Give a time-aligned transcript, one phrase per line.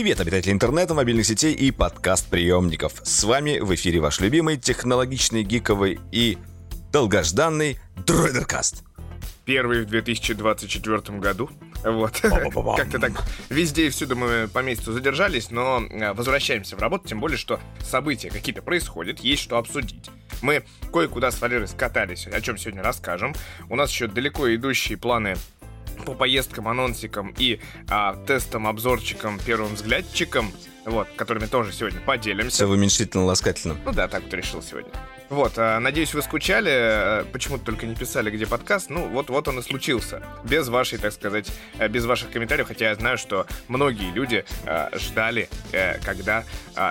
[0.00, 3.02] Привет, обитатели интернета, мобильных сетей и подкаст-приемников.
[3.02, 6.38] С вами в эфире ваш любимый технологичный, гиковый и
[6.90, 7.76] долгожданный
[8.06, 8.82] Дроидеркаст.
[9.44, 11.50] Первый в 2024 году.
[11.84, 12.18] Вот.
[12.18, 13.12] Как-то так
[13.50, 17.60] везде и всюду мы по месяцу задержались, но э, возвращаемся в работу, тем более, что
[17.80, 20.08] события какие-то происходят, есть что обсудить.
[20.40, 23.34] Мы кое-куда с Валерой скатались, о чем сегодня расскажем.
[23.68, 25.36] У нас еще далеко идущие планы
[26.02, 30.52] по поездкам, анонсикам и а, тестам, обзорчикам, первым взглядчикам,
[30.84, 32.56] вот, которыми тоже сегодня поделимся.
[32.56, 33.78] Все в уменьшительно-ласкательном.
[33.84, 34.90] Ну да, так вот решил сегодня.
[35.30, 38.90] Вот, а, надеюсь, вы скучали, а, почему-то только не писали, где подкаст.
[38.90, 40.24] Ну, вот, вот он и случился.
[40.42, 44.44] Без вашей, так сказать, а, без ваших комментариев, хотя я знаю, что многие люди
[44.94, 45.48] ждали,
[46.04, 46.44] когда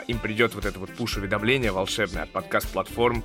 [0.08, 3.24] им придет вот это вот пуш-уведомление волшебное от подкаст-платформ,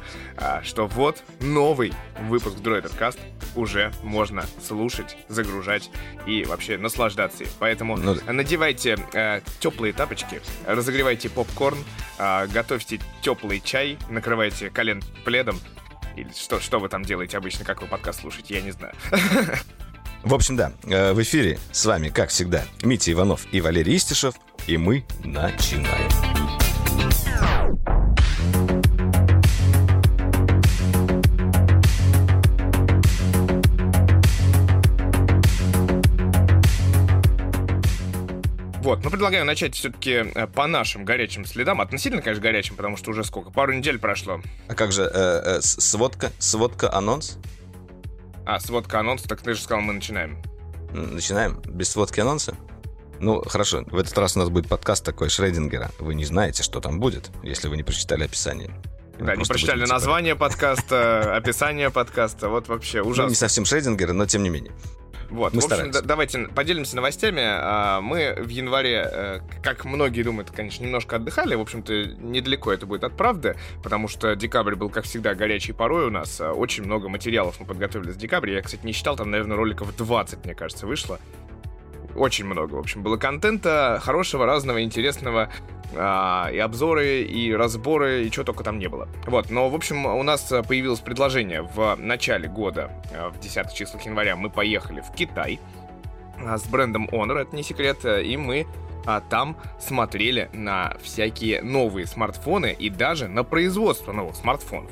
[0.64, 3.19] что вот новый выпуск Droidercast
[3.55, 5.91] уже можно слушать, загружать
[6.27, 7.44] и вообще наслаждаться.
[7.61, 8.98] Поэтому ну, надевайте
[9.61, 11.78] теплые тапочки, разогревайте попкорн,
[12.19, 15.60] готовьте теплый чай, накрывайте колен пледом.
[16.16, 18.94] Или что, что вы там делаете обычно, как вы подкаст слушаете, я не знаю.
[20.22, 24.34] В общем, да, э, в эфире с вами, как всегда, Митя Иванов и Валерий Истишев,
[24.66, 26.11] и мы начинаем.
[38.95, 41.81] Вот, но предлагаю начать все-таки э, по нашим горячим следам.
[41.81, 43.51] Относительно, конечно, горячим, потому что уже сколько?
[43.51, 44.41] Пару недель прошло.
[44.69, 47.39] А как же э, э, сводка, сводка анонс?
[48.47, 50.41] А, сводка анонс, так ты же сказал, мы начинаем.
[50.92, 51.61] Начинаем?
[51.67, 52.55] Без сводки анонса?
[53.19, 55.91] Ну, хорошо, в этот раз у нас будет подкаст такой Шрейдингера.
[55.98, 58.70] Вы не знаете, что там будет, если вы не прочитали описание.
[59.18, 63.24] Да, не прочитали типа название подкаста, описание подкаста, вот вообще ужасно.
[63.24, 64.73] Ну, не совсем Шрейдингера, но тем не менее.
[65.30, 67.42] Вот, Мы в общем, да, давайте поделимся новостями.
[67.42, 71.55] А, мы в январе, э, как многие думают, конечно, немножко отдыхали.
[71.55, 76.07] В общем-то, недалеко это будет от правды, потому что декабрь был, как всегда, горячий порой
[76.07, 76.40] у нас.
[76.40, 78.55] А, очень много материалов мы подготовили с декабря.
[78.55, 81.18] Я, кстати, не считал, там, наверное, роликов 20, мне кажется, вышло
[82.17, 85.51] очень много, в общем, было контента хорошего, разного, интересного,
[85.97, 89.08] а, и обзоры, и разборы, и чего только там не было.
[89.27, 94.05] Вот, но, в общем, у нас появилось предложение в начале года, а, в 10 числах
[94.05, 95.61] января, мы поехали в Китай
[96.45, 98.67] а, с брендом Honor, это не секрет, и мы
[99.07, 104.91] а там смотрели на всякие новые смартфоны и даже на производство новых смартфонов.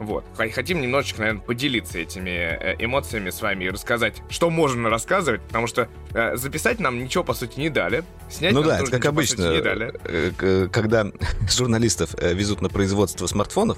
[0.00, 0.24] Вот.
[0.34, 5.66] Хотим немножечко, наверное, поделиться этими э, эмоциями с вами и рассказать, что можно рассказывать, потому
[5.66, 8.02] что э, записать нам ничего, по сути, не дали.
[8.30, 9.92] Снять ну да, это как обычно, не дали.
[10.04, 11.06] Э, когда
[11.50, 13.76] журналистов везут на производство смартфонов,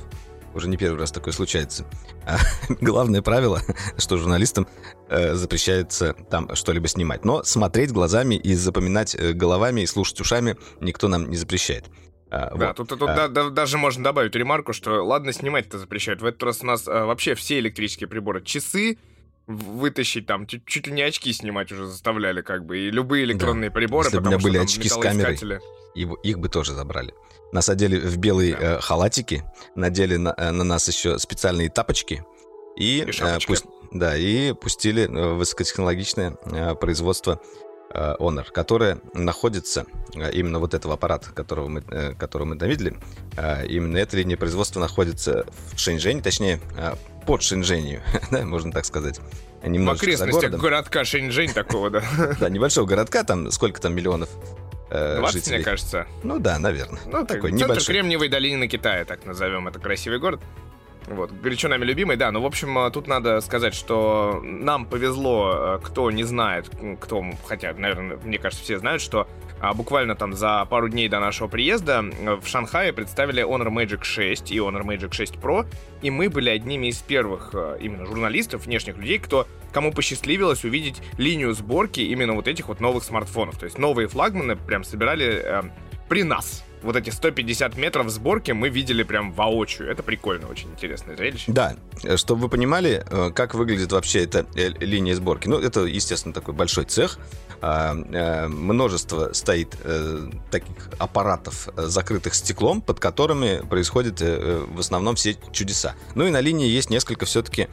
[0.54, 1.86] уже не первый раз такое случается.
[2.24, 2.38] А
[2.80, 3.60] главное правило,
[3.98, 4.68] что журналистам
[5.08, 7.24] э, запрещается там что-либо снимать.
[7.24, 11.86] Но смотреть глазами и запоминать головами и слушать ушами никто нам не запрещает.
[12.32, 12.76] А, да, вот.
[12.76, 13.14] тут, тут а...
[13.14, 16.22] да, да, даже можно добавить ремарку, что ладно, снимать-то запрещают.
[16.22, 18.96] В этот раз у нас а, вообще все электрические приборы, часы,
[19.46, 23.68] вытащить там, чуть, чуть ли не очки снимать уже заставляли, как бы, и любые электронные
[23.68, 23.74] да.
[23.74, 25.60] приборы, Если потому бы у меня были очки с камерой,
[25.94, 27.12] его, их бы тоже забрали.
[27.52, 28.76] Насадили в белые да.
[28.76, 29.44] э, халатики,
[29.74, 32.24] надели на, э, на нас еще специальные тапочки
[32.76, 37.42] и, и э, пусть, да, и пустили э, высокотехнологичное э, производство
[37.92, 42.96] Honor, которая находится, э, именно вот этого аппарата, которого мы, э, которого мы довидели,
[43.68, 46.60] именно эта линия производства находится в Шэньчжэне, точнее,
[47.26, 49.20] под Шэньчжэнью, да, можно так сказать.
[49.64, 52.02] Немножечко в окрестностях городка Шэньчжэнь такого, да.
[52.40, 54.28] Да, небольшого городка, там сколько там миллионов
[54.90, 55.56] 20, жителей.
[55.56, 56.06] мне кажется.
[56.22, 57.00] Ну да, наверное.
[57.06, 57.94] Ну, такой центр небольшой.
[57.94, 59.68] Кремниевой долины Китая, так назовем.
[59.68, 60.40] Это красивый город.
[61.06, 65.52] Вот, горячо нами любимый, да, ну, в общем, э, тут надо сказать, что нам повезло,
[65.54, 69.26] э, кто не знает, кто, хотя, наверное, мне кажется, все знают, что
[69.60, 74.04] а, буквально там за пару дней до нашего приезда э, в Шанхае представили Honor Magic
[74.04, 75.66] 6 и Honor Magic 6 Pro,
[76.02, 81.52] и мы были одними из первых именно журналистов, внешних людей, кто кому посчастливилось увидеть линию
[81.54, 83.58] сборки именно вот этих вот новых смартфонов.
[83.58, 85.62] То есть новые флагманы прям собирали э,
[86.08, 89.90] при нас вот эти 150 метров сборки мы видели прям воочию.
[89.90, 91.50] Это прикольно, очень интересное зрелище.
[91.52, 91.76] Да,
[92.16, 95.48] чтобы вы понимали, э, как выглядит вообще эта э, линия сборки.
[95.48, 97.18] Ну, это, естественно, такой большой цех.
[97.60, 99.76] А, э, множество стоит
[100.50, 105.94] таких аппаратов, закрытых стеклом, под которыми происходят в основном все чудеса.
[106.14, 107.68] Ну и на линии есть несколько все-таки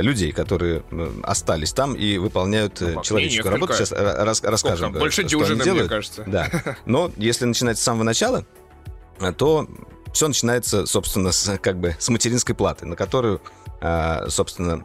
[0.00, 0.82] людей, которые
[1.22, 3.74] остались там и выполняют ну, человеческую работу.
[3.74, 4.92] Сейчас рас, расскажем.
[4.92, 6.24] Больше дюжины, мне кажется.
[6.26, 6.50] Да.
[6.86, 8.44] Но если начинать с самого начала,
[9.36, 9.68] то
[10.12, 13.40] все начинается, собственно, с, как бы с материнской платы, на которую
[14.28, 14.82] собственно,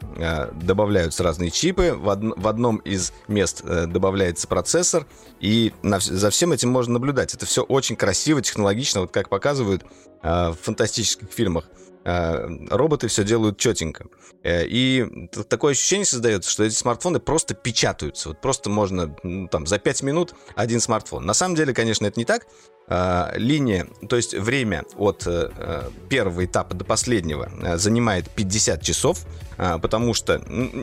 [0.52, 1.94] добавляются разные чипы.
[1.94, 5.08] В, од- в одном из мест э, добавляется процессор,
[5.40, 7.34] и на, за всем этим можно наблюдать.
[7.34, 9.86] Это все очень красиво, технологично, вот как показывают
[10.22, 11.66] в фантастических фильмах.
[12.04, 14.06] Роботы все делают четенько.
[14.44, 18.30] Э, и такое ощущение создается, что эти смартфоны просто печатаются.
[18.30, 21.26] Вот просто можно ну, там за 5 минут один смартфон.
[21.26, 22.48] На самом деле, конечно, это не так.
[22.88, 29.26] Э, линия, то есть время от э, э, первого этапа до последнего занимает 50 часов,
[29.56, 30.42] потому что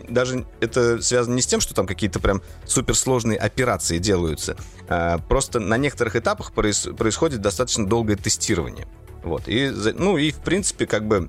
[0.09, 4.57] даже это связано не с тем, что там какие-то прям суперсложные операции делаются.
[5.29, 8.87] Просто на некоторых этапах происходит достаточно долгое тестирование.
[9.29, 9.49] Вот.
[9.49, 11.29] И, ну и, в принципе, как бы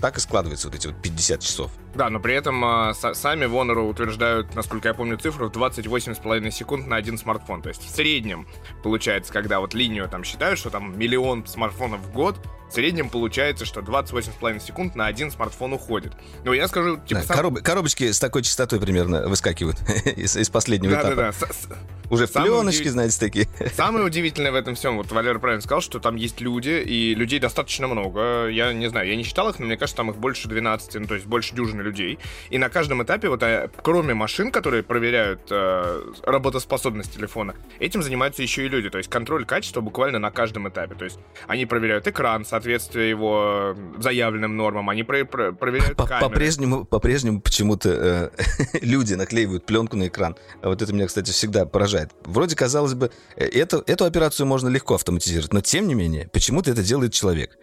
[0.00, 1.70] так и складывается вот эти вот 50 часов.
[1.94, 6.86] Да, но при этом э, сами в Honor утверждают, насколько я помню цифру, 28,5 секунд
[6.86, 7.62] на один смартфон.
[7.62, 8.46] То есть в среднем
[8.82, 12.36] получается, когда вот линию там считают, что там миллион смартфонов в год,
[12.68, 16.12] в среднем получается, что 28,5 секунд на один смартфон уходит.
[16.44, 17.20] Но я скажу, типа...
[17.20, 17.36] Да, сам...
[17.36, 17.62] короб...
[17.62, 19.76] Коробочки с такой частотой примерно выскакивают
[20.16, 21.14] из, из последнего да, этапа.
[21.14, 21.32] Да,
[21.68, 21.76] да,
[22.10, 22.92] Уже в пленочке, удив...
[22.92, 23.48] знаете, такие.
[23.76, 27.38] Самое удивительное в этом всем, вот Валера правильно сказал, что там есть люди, и людей
[27.38, 28.48] достаточно много.
[28.48, 31.06] Я не знаю, я не считал их, но мне кажется, там их больше 12, ну,
[31.06, 32.18] то есть больше дюжины людей.
[32.50, 38.42] И на каждом этапе, вот э, кроме машин, которые проверяют э, работоспособность телефона, этим занимаются
[38.42, 38.90] еще и люди.
[38.90, 40.94] То есть контроль качества буквально на каждом этапе.
[40.94, 46.28] То есть они проверяют экран, соответствие его заявленным нормам, они про про проверяют по камеры.
[46.28, 50.36] По-прежнему, по-прежнему почему-то э, люди наклеивают пленку на экран.
[50.62, 52.10] Вот это меня, кстати, всегда поражает.
[52.24, 56.70] Вроде, казалось бы, э, это, эту операцию можно легко автоматизировать, но тем не менее, почему-то
[56.70, 57.58] это делает человек.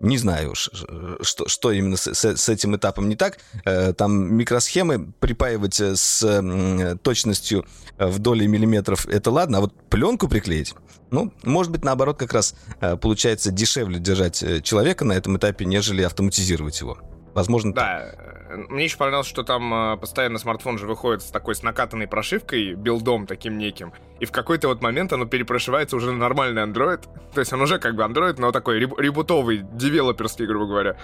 [0.00, 3.38] Не знаю, что, что именно с, с, этим этапом не так.
[3.64, 7.66] Э, там микросхемы припаивать э, с точностью
[7.98, 10.74] в доли миллиметров, это ладно, а вот пленку приклеить,
[11.10, 16.02] ну, может быть, наоборот, как раз э, получается дешевле держать человека на этом этапе, нежели
[16.02, 16.98] автоматизировать его.
[17.32, 18.35] Возможно, да.
[18.48, 23.26] Мне еще понравилось, что там постоянно смартфон же выходит с такой с накатанной прошивкой, билдом
[23.26, 23.92] таким неким.
[24.20, 27.06] И в какой-то вот момент оно перепрошивается уже на нормальный Android.
[27.34, 30.96] То есть он уже как бы Android, но такой ребутовый, девелоперский, грубо говоря.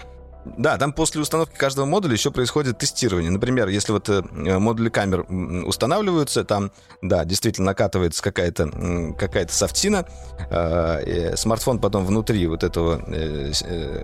[0.44, 3.30] Да, там после установки каждого модуля еще происходит тестирование.
[3.30, 4.22] Например, если вот э,
[4.58, 5.24] модули камер
[5.64, 10.04] устанавливаются, там, да, действительно накатывается какая-то какая софтина,
[10.50, 13.52] э, смартфон потом внутри вот этого, э,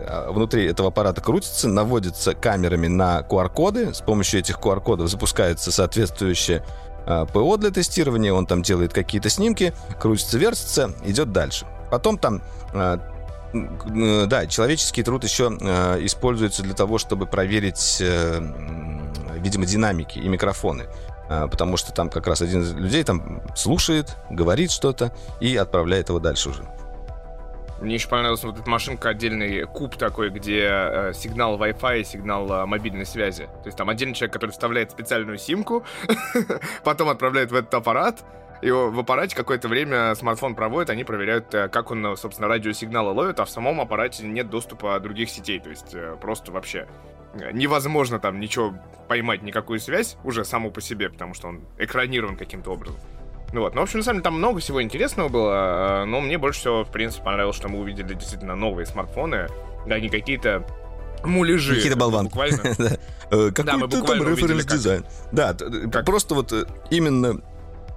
[0.06, 6.64] а, внутри этого аппарата крутится, наводится камерами на QR-коды, с помощью этих QR-кодов запускается соответствующее
[7.32, 11.66] ПО для тестирования, он там делает какие-то снимки, крутится, вертится, идет дальше.
[11.90, 12.42] Потом там
[12.72, 12.98] Э,
[13.52, 18.40] да, человеческий труд еще э, используется для того, чтобы проверить, э,
[19.36, 20.86] видимо, динамики и микрофоны.
[21.28, 25.12] Потому что там как раз один из людей там слушает, говорит что-то
[25.42, 26.64] и отправляет его дальше уже.
[27.80, 32.50] Мне еще понравилась вот эта машинка, отдельный куб такой, где э, сигнал Wi-Fi и сигнал
[32.50, 33.44] э, мобильной связи.
[33.44, 35.84] То есть там отдельный человек, который вставляет специальную симку,
[36.84, 38.24] потом отправляет в этот аппарат,
[38.60, 43.38] и в аппарате какое-то время смартфон проводит, они проверяют, э, как он, собственно, радиосигналы ловит,
[43.38, 45.60] а в самом аппарате нет доступа других сетей.
[45.60, 46.88] То есть э, просто вообще
[47.34, 48.74] э, невозможно там ничего
[49.06, 52.98] поймать, никакую связь уже саму по себе, потому что он экранирован каким-то образом.
[53.52, 56.36] Ну вот, ну, в общем, на самом деле, там много всего интересного было, но мне
[56.36, 59.48] больше всего, в принципе, понравилось, что мы увидели действительно новые смартфоны,
[59.86, 60.66] да, не какие-то
[61.24, 61.76] муляжи.
[61.76, 62.28] Какие-то болванки.
[62.28, 62.58] Буквально.
[63.30, 65.06] Какой-то там референс-дизайн.
[65.32, 65.54] Да,
[66.04, 66.52] просто вот
[66.90, 67.40] именно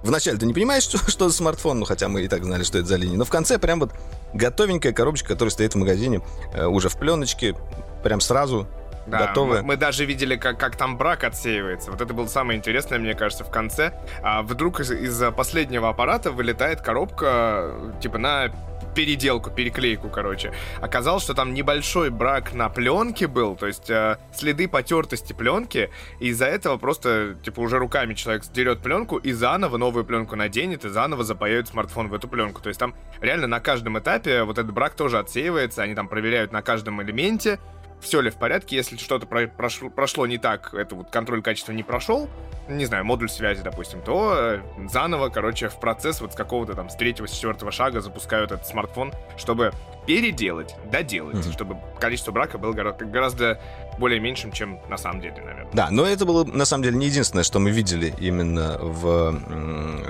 [0.02, 2.78] Вначале ты не понимаешь, что, что за смартфон, ну хотя мы и так знали, что
[2.78, 3.16] это за линия.
[3.16, 3.92] Но в конце прям вот
[4.34, 6.20] готовенькая коробочка, которая стоит в магазине,
[6.54, 7.54] э, уже в пленочке,
[8.02, 8.66] прям сразу
[9.06, 9.56] да, готовы.
[9.58, 11.90] Мы, мы даже видели, как, как там брак отсеивается.
[11.90, 13.92] Вот это было самое интересное, мне кажется, в конце.
[14.22, 18.52] А вдруг из- из последнего аппарата вылетает коробка, типа, на
[18.94, 20.52] переделку, переклейку, короче.
[20.80, 26.28] Оказалось, что там небольшой брак на пленке был, то есть э, следы потертости пленки, и
[26.28, 30.88] из-за этого просто, типа, уже руками человек сдерет пленку и заново новую пленку наденет, и
[30.88, 32.60] заново запаяет смартфон в эту пленку.
[32.60, 36.52] То есть там реально на каждом этапе вот этот брак тоже отсеивается, они там проверяют
[36.52, 37.58] на каждом элементе,
[38.02, 41.72] все ли в порядке, если что-то про прошло, прошло не так, это вот контроль качества
[41.72, 42.28] не прошел,
[42.68, 46.90] не знаю, модуль связи, допустим, то э, заново, короче, в процесс вот с какого-то там
[46.90, 49.72] с третьего, с четвертого шага запускают этот смартфон, чтобы
[50.06, 51.52] переделать, доделать, mm-hmm.
[51.52, 53.60] чтобы количество брака было гораздо, гораздо
[53.98, 55.68] более меньшим, чем на самом деле, наверное.
[55.72, 59.32] Да, но это было на самом деле не единственное, что мы видели именно в,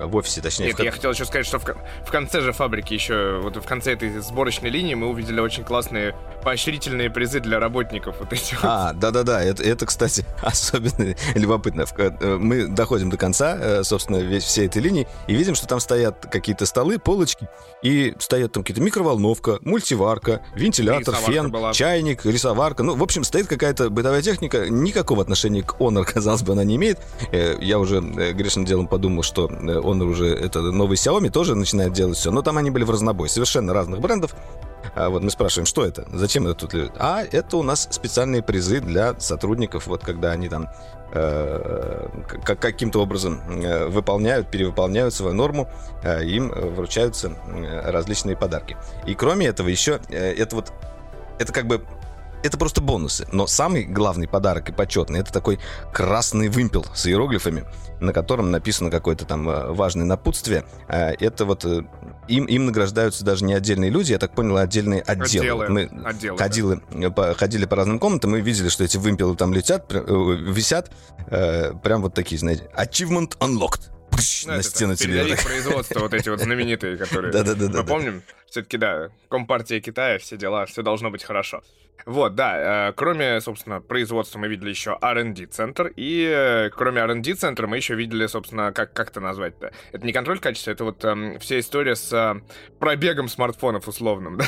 [0.07, 0.67] в офисе, точнее.
[0.69, 0.83] Нет, в...
[0.83, 4.21] я хотел еще сказать, что в, в конце же фабрики еще, вот в конце этой
[4.21, 8.17] сборочной линии мы увидели очень классные поощрительные призы для работников.
[8.21, 11.85] Вот эти а, да-да-да, это, это, кстати, особенно любопытно.
[11.97, 15.81] Э, мы доходим до конца, э, собственно, весь, всей этой линии, и видим, что там
[15.81, 17.49] стоят какие-то столы, полочки,
[17.83, 21.73] и стоят там какие-то микроволновка, мультиварка, вентилятор, фен, была.
[21.73, 22.83] чайник, рисоварка.
[22.83, 26.77] Ну, в общем, стоит какая-то бытовая техника, никакого отношения к Honor, казалось бы, она не
[26.77, 26.99] имеет.
[27.33, 31.93] Э, я уже э, грешным делом подумал, что Honor уже это новый Xiaomi тоже начинает
[31.93, 34.35] делать все, но там они были в разнобой, совершенно разных брендов.
[34.95, 36.07] А вот мы спрашиваем, что это?
[36.13, 36.93] Зачем это тут?
[36.99, 40.69] А это у нас специальные призы для сотрудников, вот когда они там
[41.13, 42.09] э,
[42.45, 45.69] каким-то образом э, выполняют, перевыполняют свою норму,
[46.03, 48.77] э, им вручаются э, различные подарки.
[49.07, 50.73] И кроме этого еще э, это вот
[51.39, 51.85] это как бы
[52.43, 53.27] это просто бонусы.
[53.33, 55.59] Но самый главный подарок и почетный это такой
[55.93, 57.65] красный вымпел с иероглифами,
[58.01, 60.65] на котором написано какое-то там э, важное напутствие.
[60.89, 61.83] Э, это вот э,
[62.29, 65.65] им, им награждаются даже не отдельные люди, я так понял, а отдельные отделы.
[65.65, 67.11] отделы мы отделы, ходили, да.
[67.11, 70.91] по, ходили по разным комнатам, мы видели, что эти вымпелы там летят, висят,
[71.29, 73.91] прям вот такие, знаете, achievement unlocked.
[74.47, 75.37] Ну, на стену тебе.
[75.37, 78.23] производства вот эти вот знаменитые, которые мы помним.
[78.49, 81.63] Все-таки, да, Компартия Китая, все дела, все должно быть хорошо.
[82.05, 87.35] Вот, да, э, кроме, собственно, производства мы видели еще R&D центр, и э, кроме R&D
[87.35, 89.73] центра мы еще видели, собственно, как, как это назвать-то?
[89.93, 92.41] Это не контроль качества, это вот э, вся история с э,
[92.81, 94.47] пробегом смартфонов условным, да?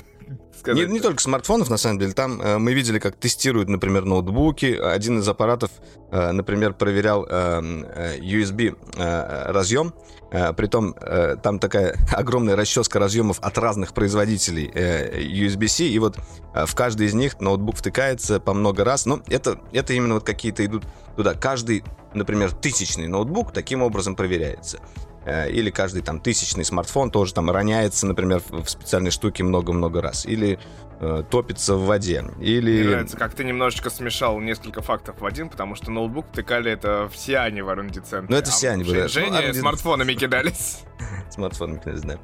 [0.66, 2.12] Не, не только смартфонов, на самом деле.
[2.12, 4.74] Там э, мы видели, как тестируют, например, ноутбуки.
[4.74, 5.70] Один из аппаратов,
[6.10, 9.88] э, например, проверял э, э USB э, разъем.
[9.88, 10.23] Э,
[10.56, 15.84] притом э, там такая огромная расческа разъемов от разных производителей э, USB-C.
[15.84, 16.18] И вот
[16.54, 19.06] э, в каждый из них ноутбук втыкается по много раз.
[19.06, 20.84] Но это, это именно вот какие-то идут
[21.16, 21.34] туда.
[21.34, 24.80] Каждый, например, тысячный ноутбук таким образом проверяется.
[25.24, 30.26] Э, или каждый там тысячный смартфон тоже там роняется, например, в специальной штуке много-много раз,
[30.26, 30.58] или
[31.00, 32.80] э, топится в воде, или...
[32.82, 37.08] Мне нравится, как ты немножечко смешал несколько фактов в один, потому что ноутбук тыкали это
[37.12, 38.26] все они в R&D центре.
[38.28, 39.06] Ну это все они были.
[39.06, 40.80] Женя ну, смартфонами кидались.
[41.30, 42.18] Смартфонами кидались, да.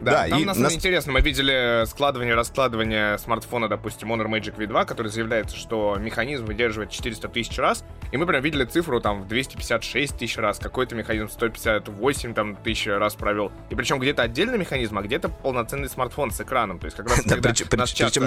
[0.00, 1.12] Да, да там и на самом деле интересно.
[1.12, 7.28] Мы видели складывание, раскладывание смартфона, допустим, Honor Magic V2, который заявляется, что механизм выдерживает 400
[7.28, 7.84] тысяч раз.
[8.12, 10.58] И мы прям видели цифру там в 256 тысяч раз.
[10.58, 13.52] Какой-то механизм 158 там, тысяч раз провел.
[13.70, 16.78] И причем где-то отдельный механизм, а где-то полноценный смартфон с экраном.
[16.78, 18.20] То есть как раз да, причем, часто...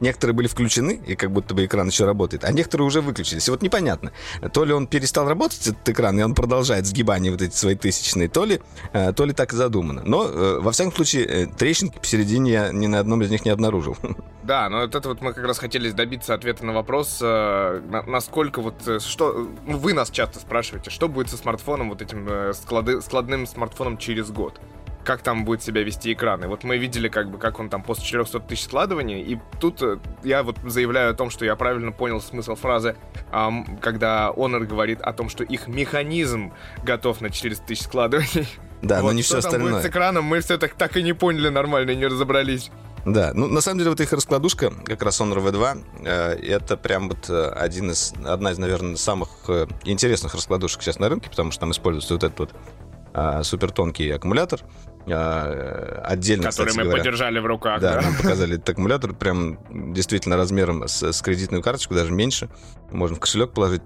[0.00, 3.48] некоторые были включены, и как будто бы экран еще работает, а некоторые уже выключились.
[3.48, 4.12] И вот непонятно,
[4.52, 8.28] то ли он перестал работать, этот экран, и он продолжает сгибание вот эти свои тысячные,
[8.28, 8.60] то ли,
[8.92, 10.02] э, то ли так и задумано.
[10.04, 13.50] Но, э, во всяком случае, э, трещинки посередине я ни на одном из них не
[13.50, 13.96] обнаружил.
[14.42, 18.74] Да, но вот это вот мы как раз хотели добиться ответа на вопрос, насколько вот,
[19.00, 23.96] что, ну, вы нас часто спрашиваете, что будет со смартфоном, вот этим склады, складным смартфоном
[23.98, 24.58] через год
[25.04, 26.44] как там будет себя вести экран.
[26.44, 29.82] И вот мы видели, как бы, как он там после 400 тысяч складываний, и тут
[29.82, 32.96] э, я вот заявляю о том, что я правильно понял смысл фразы,
[33.32, 36.52] эм, когда Honor говорит о том, что их механизм
[36.82, 38.46] готов на 400 тысяч складываний.
[38.82, 39.72] Да, вот, но не все остальное.
[39.72, 42.70] будет с экраном, мы все так, так и не поняли нормально, не разобрались.
[43.04, 46.10] Да, ну на самом деле вот их раскладушка, как раз Honor V2, э,
[46.42, 51.08] это прям вот э, один из, одна из, наверное, самых э, интересных раскладушек сейчас на
[51.08, 52.50] рынке, потому что там используется вот этот вот
[53.14, 54.60] э, супертонкий аккумулятор,
[55.06, 57.80] отдельно, Который мы говоря, подержали в руках.
[57.80, 58.02] Да, да?
[58.02, 59.58] нам показали этот аккумулятор, прям
[59.92, 62.48] действительно размером с, с кредитную карточку, даже меньше.
[62.90, 63.82] Можно в кошелек положить.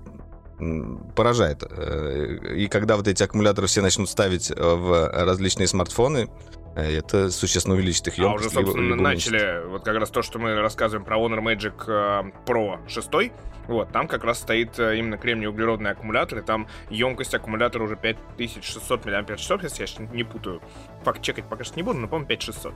[1.17, 1.65] Поражает.
[1.69, 7.75] Э, и когда вот эти аккумуляторы все начнут ставить в различные смартфоны, э, это существенно
[7.75, 8.47] увеличит их емкость.
[8.47, 12.31] А уже, собственно, начали, вот как раз то, что мы рассказываем про Honor Magic э,
[12.47, 13.33] Pro 6,
[13.67, 19.05] вот, там как раз стоит э, именно кремний-углеродный аккумулятор, и там емкость аккумулятора уже 5600
[19.07, 20.61] мАч, если я не путаю.
[21.05, 22.75] Факт чекать пока что не буду, но, по-моему, 5600.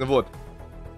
[0.00, 0.28] Вот.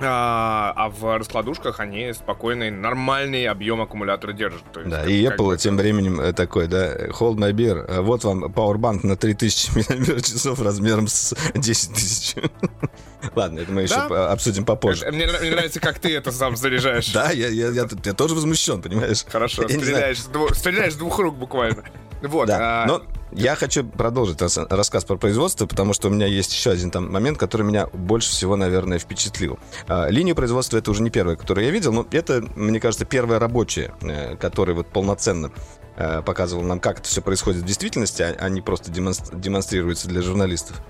[0.03, 4.63] А, а в раскладушках они спокойный, нормальный объем аккумулятора держат.
[4.73, 8.01] То есть, да, как, и Apple тем временем э, такой, да, hold my beer, э,
[8.01, 12.35] вот вам Powerbank на 3000 мАч размером с 10 тысяч.
[13.35, 14.33] Ладно, это мы еще да?
[14.33, 15.11] обсудим попозже.
[15.11, 17.13] Мне, мне нравится, как ты это сам заряжаешь.
[17.13, 19.25] Да, я, я, я, я тоже возмущен, понимаешь?
[19.29, 21.85] Хорошо, стреляешь с, двух, стреляешь с двух рук буквально.
[22.23, 22.47] Вот.
[22.47, 22.87] Да, а...
[22.87, 27.11] но я хочу продолжить рассказ про производство, потому что у меня есть еще один там
[27.13, 29.59] момент, который меня больше всего, наверное, впечатлил.
[29.89, 33.39] А, линию производства это уже не первая, которую я видел, но это, мне кажется, первая
[33.39, 35.53] рабочая, э, которая вот полноценно
[35.97, 40.23] э, показывала нам, как это все происходит в действительности, а, а не просто демонстрируется для
[40.23, 40.83] журналистов.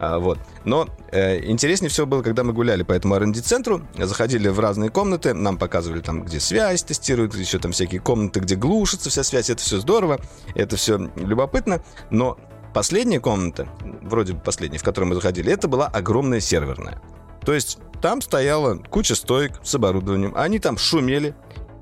[0.00, 0.38] А, вот.
[0.64, 5.34] Но э, интереснее всего было, когда мы гуляли по этому R&D-центру, заходили в разные комнаты,
[5.34, 9.62] нам показывали там, где связь тестируют, еще там всякие комнаты, где глушится вся связь, это
[9.62, 10.20] все здорово,
[10.54, 12.38] это все любопытно, но
[12.74, 13.68] последняя комната,
[14.02, 17.00] вроде бы последняя, в которую мы заходили, это была огромная серверная.
[17.44, 21.34] То есть там стояла куча стоек с оборудованием, они там шумели,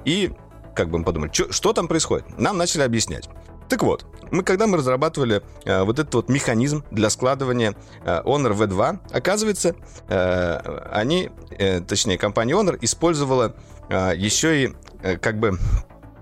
[0.04, 0.32] и
[0.74, 2.38] как бы мы подумали, что, что там происходит?
[2.38, 3.28] Нам начали объяснять.
[3.68, 8.56] Так вот, мы когда мы разрабатывали э, вот этот вот механизм для складывания э, Honor
[8.56, 9.74] V2, оказывается,
[10.08, 13.54] э, они, э, точнее, компания Honor использовала
[13.88, 15.58] э, еще и э, как бы,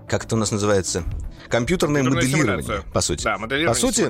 [0.07, 1.03] как это у нас называется,
[1.49, 3.23] компьютерное моделирование, по сути.
[3.23, 4.09] Да, моделирование по сути,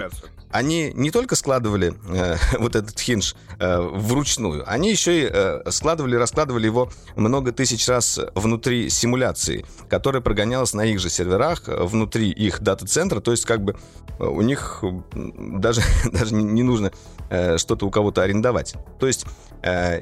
[0.51, 6.15] они не только складывали э, вот этот хинж э, вручную, они еще и э, складывали,
[6.15, 12.29] раскладывали его много тысяч раз внутри симуляции, которая прогонялась на их же серверах, э, внутри
[12.29, 13.75] их дата-центра, то есть как бы
[14.19, 14.83] э, у них
[15.13, 16.91] даже, даже не нужно
[17.29, 18.75] э, что-то у кого-то арендовать.
[18.99, 19.25] То есть
[19.63, 20.01] э,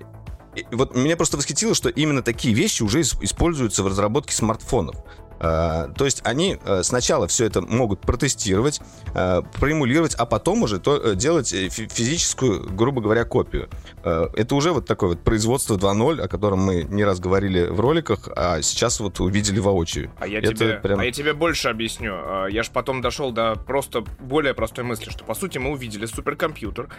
[0.72, 4.96] вот меня просто восхитило, что именно такие вещи уже используются в разработке смартфонов.
[5.40, 8.82] Э, то есть они э, сначала все это могут протестировать,
[9.14, 13.70] э, проэмулировать, а потом уже то, делать физическую, грубо говоря, копию.
[14.04, 18.30] Это уже вот такое вот производство 2.0, о котором мы не раз говорили в роликах,
[18.36, 20.12] а сейчас вот увидели воочию.
[20.20, 21.00] А я, тебе, прям...
[21.00, 22.48] а я тебе больше объясню.
[22.50, 26.90] Я же потом дошел до просто более простой мысли, что по сути мы увидели суперкомпьютер,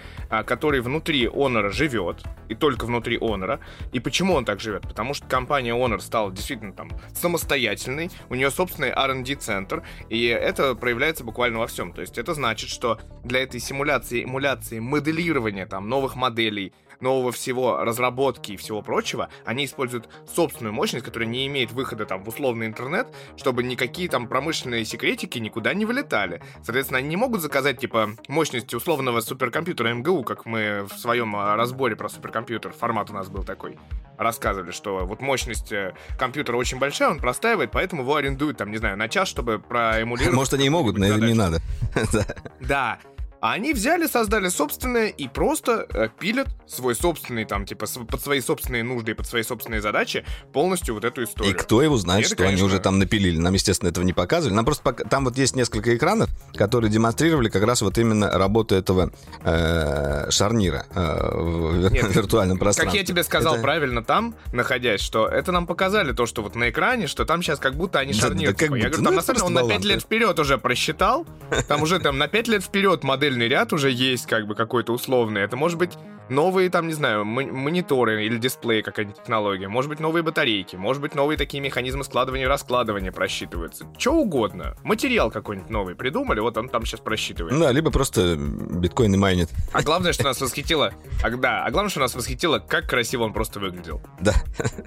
[0.47, 3.61] который внутри Honor живет, и только внутри Honor.
[3.93, 4.83] И почему он так живет?
[4.83, 10.75] Потому что компания Honor стала действительно там самостоятельной, у нее собственный R&D центр, и это
[10.75, 11.93] проявляется буквально во всем.
[11.93, 17.85] То есть это значит, что для этой симуляции, эмуляции, моделирования там новых моделей, нового всего,
[17.85, 22.67] разработки и всего прочего, они используют собственную мощность, которая не имеет выхода там в условный
[22.67, 26.43] интернет, чтобы никакие там промышленные секретики никуда не вылетали.
[26.63, 31.57] Соответственно, они не могут заказать, типа, мощности условного суперкомпьютера МГУ, как мы в своем а,
[31.57, 33.79] разборе про суперкомпьютер, формат у нас был такой,
[34.19, 38.79] рассказывали, что вот мощность э, компьютера очень большая, он простаивает, поэтому его арендуют, там, не
[38.79, 40.35] знаю, на час, чтобы проэмулировать.
[40.35, 41.61] Может, они и могут, но не надо.
[42.61, 42.99] Да.
[43.45, 48.41] А они взяли, создали собственное и просто э, пилят свой собственный, там, типа, под свои
[48.41, 50.25] собственные нужды и под свои собственные задачи
[50.55, 51.53] полностью вот эту историю.
[51.53, 52.57] И кто его знает, что конечно...
[52.57, 53.37] они уже там напилили.
[53.37, 54.57] Нам, естественно, этого не показывали.
[54.57, 55.07] Нам просто пок...
[55.11, 60.87] там вот есть несколько экранов, которые демонстрировали как раз вот именно работу этого э, шарнира
[60.95, 62.87] э, в Нет, виртуальном пространстве.
[62.87, 63.63] Как я тебе сказал это...
[63.63, 67.59] правильно там, находясь, что это нам показали то, что вот на экране, что там сейчас
[67.59, 68.53] как будто они шарнир.
[68.53, 68.75] Да, да, как типа.
[68.77, 71.27] Я говорю, там ну, на самом деле он на 5 лет вперед уже просчитал,
[71.69, 74.93] там уже там на 5 лет вперед модель модельный ряд уже есть, как бы какой-то
[74.93, 75.43] условный.
[75.43, 75.95] Это может быть
[76.29, 81.15] новые, там, не знаю, мониторы или дисплей, какая-нибудь технология, может быть, новые батарейки, может быть,
[81.15, 83.87] новые такие механизмы складывания и раскладывания просчитываются.
[83.99, 84.77] Что угодно.
[84.83, 87.59] Материал какой-нибудь новый придумали, вот он там сейчас просчитывает.
[87.59, 89.51] Да, либо просто биткоины майнит.
[89.73, 93.33] А главное, что нас восхитило, а, да, а главное, что нас восхитило, как красиво он
[93.33, 94.01] просто выглядел.
[94.21, 94.35] Да.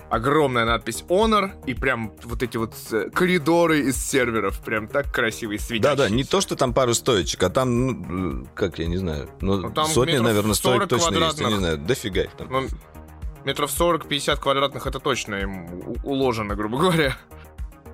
[0.09, 5.53] Огромная надпись Honor и прям вот эти вот э, коридоры из серверов, прям так красиво
[5.53, 8.97] и Да, да, не то, что там пару стоечек, а там, ну, как я не
[8.97, 12.47] знаю, ну, ну сотни, наверное, стоек точно есть, я не знаю, дофига их там.
[12.49, 12.67] Ну,
[13.45, 15.67] метров 40-50 квадратных это точно им
[16.03, 17.17] уложено, грубо говоря.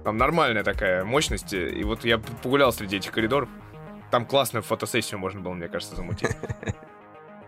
[0.03, 1.53] Там нормальная такая мощность.
[1.53, 3.49] И вот я погулял среди этих коридоров.
[4.11, 6.31] Там классную фотосессию можно было, мне кажется, замутить.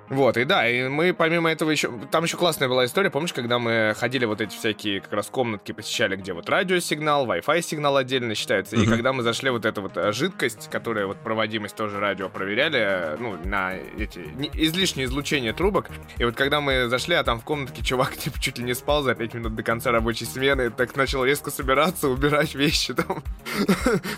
[0.10, 1.92] Вот, и да, и мы помимо этого еще...
[2.12, 5.72] Там еще классная была история, помнишь, когда мы ходили вот эти всякие как раз комнатки
[5.72, 8.84] посещали, где вот радиосигнал, Wi-Fi сигнал отдельно считается, mm-hmm.
[8.84, 12.80] и когда мы зашли вот эту вот э, жидкость, которая вот проводимость тоже радио проверяли,
[12.80, 14.20] э, ну, на эти...
[14.54, 18.60] излишнее излучение трубок, и вот когда мы зашли, а там в комнатке чувак типа чуть
[18.60, 22.54] ли не спал за 5 минут до конца рабочей смены, так начал резко собираться, убирать
[22.54, 23.24] вещи там,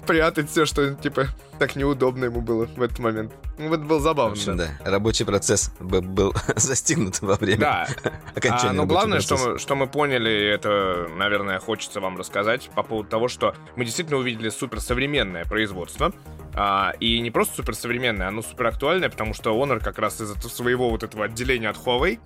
[0.05, 1.27] прятать все, что типа
[1.59, 3.31] так неудобно ему было в этот момент.
[3.57, 4.55] Ну, это было забавно.
[4.55, 7.87] Да, рабочий процесс был застигнут во время да.
[8.35, 8.69] окончания.
[8.69, 13.09] А, но главное, что мы, что мы поняли, это, наверное, хочется вам рассказать по поводу
[13.09, 16.13] того, что мы действительно увидели суперсовременное производство.
[16.53, 21.03] А, и не просто суперсовременное, оно суперактуальное, потому что Honor как раз из-за своего вот
[21.03, 22.19] этого отделения от Huawei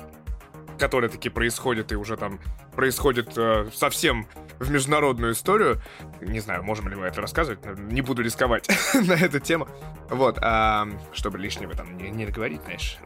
[0.81, 2.39] которое таки происходит и уже там
[2.75, 5.79] происходит э, совсем в международную историю.
[6.21, 9.67] Не знаю, можем ли мы это рассказывать, не буду рисковать на эту тему.
[10.09, 12.97] Вот, а, чтобы лишнего там не, не говорить, знаешь.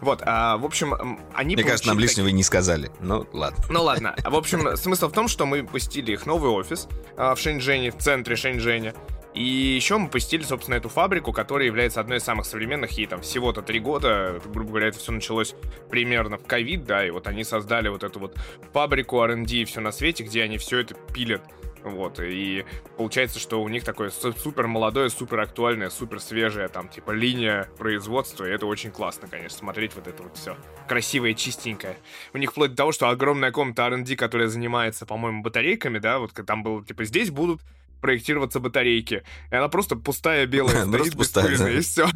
[0.00, 1.56] Вот, а, в общем, они...
[1.56, 2.92] Мне кажется, нам лишнего и не сказали.
[3.00, 3.64] Ну, ладно.
[3.70, 4.14] Ну, ладно.
[4.24, 6.86] В общем, смысл в том, что мы пустили их новый офис
[7.16, 8.94] а, в Шэньчжэне, в центре Шэньчжэня.
[9.36, 13.20] И еще мы посетили, собственно, эту фабрику, которая является одной из самых современных, ей там
[13.20, 15.54] всего-то три года, грубо говоря, это все началось
[15.90, 18.34] примерно в ковид, да, и вот они создали вот эту вот
[18.72, 21.42] фабрику R&D и все на свете, где они все это пилят.
[21.84, 22.64] Вот, и
[22.96, 28.46] получается, что у них такое супер молодое, супер актуальное, супер свежее, там, типа, линия производства,
[28.46, 30.56] и это очень классно, конечно, смотреть вот это вот все
[30.88, 31.98] красивое, чистенькое.
[32.32, 36.32] У них вплоть до того, что огромная комната R&D, которая занимается, по-моему, батарейками, да, вот
[36.32, 37.60] там было, типа, здесь будут
[38.06, 39.24] проектироваться батарейки.
[39.50, 42.06] И она просто пустая белая стоит, беспыльная, и все.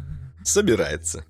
[0.41, 1.25] Собирается.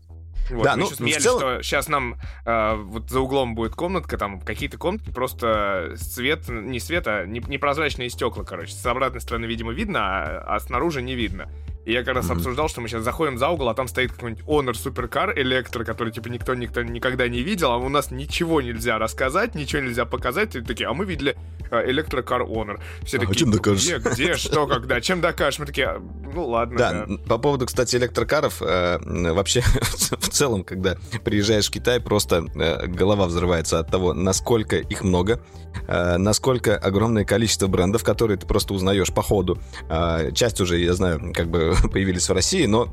[0.51, 1.39] Вот, да, ну, сейчас смеялись, целом...
[1.39, 6.79] что сейчас нам э, вот за углом будет комнатка, там какие-то комнатки, просто свет, не
[6.79, 8.73] свет, а непрозрачные стекла, короче.
[8.73, 11.49] С обратной стороны, видимо, видно, а, а снаружи не видно.
[11.85, 12.33] И я как раз mm-hmm.
[12.33, 16.13] обсуждал, что мы сейчас заходим за угол, а там стоит какой-нибудь Honor Supercar Электро, который,
[16.13, 20.55] типа, никто, никто никогда не видел, а у нас ничего нельзя рассказать, ничего нельзя показать.
[20.55, 21.35] И такие, а мы видели
[21.71, 22.79] Электрокар Honor.
[23.03, 23.83] Все а такие, чем докажешь?
[23.83, 25.59] Где, где, что, когда, чем докажешь?
[25.59, 26.01] Мы такие, «А,
[26.33, 26.77] ну ладно.
[26.77, 27.17] Да, да.
[27.27, 28.99] по поводу, кстати, электрокаров, э,
[29.33, 35.03] вообще в целом, когда приезжаешь в Китай, просто э, голова взрывается от того, насколько их
[35.03, 35.41] много,
[35.87, 39.59] э, насколько огромное количество брендов, которые ты просто узнаешь по ходу.
[39.89, 42.83] Э, часть уже, я знаю, как бы появились в России, но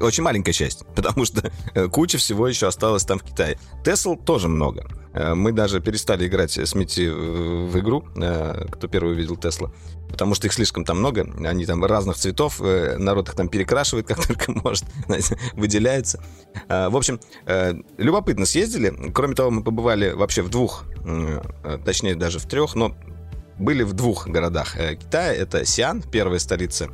[0.00, 3.58] очень маленькая часть, потому что э, куча всего еще осталось там в Китае.
[3.84, 4.86] Тесл тоже много.
[5.14, 9.70] Э, мы даже перестали играть с Мити в игру, э, кто первый увидел Тесла,
[10.10, 14.26] потому что их слишком там много, они там разных цветов, народ их там перекрашивает как
[14.26, 14.84] только может,
[15.54, 16.22] выделяется.
[16.68, 17.20] В общем,
[17.98, 19.12] любопытно съездили.
[19.12, 20.84] Кроме того, мы побывали вообще в двух,
[21.84, 22.94] точнее даже в трех, но
[23.58, 25.34] были в двух городах Китая.
[25.34, 26.88] Это Сиан, первая столица,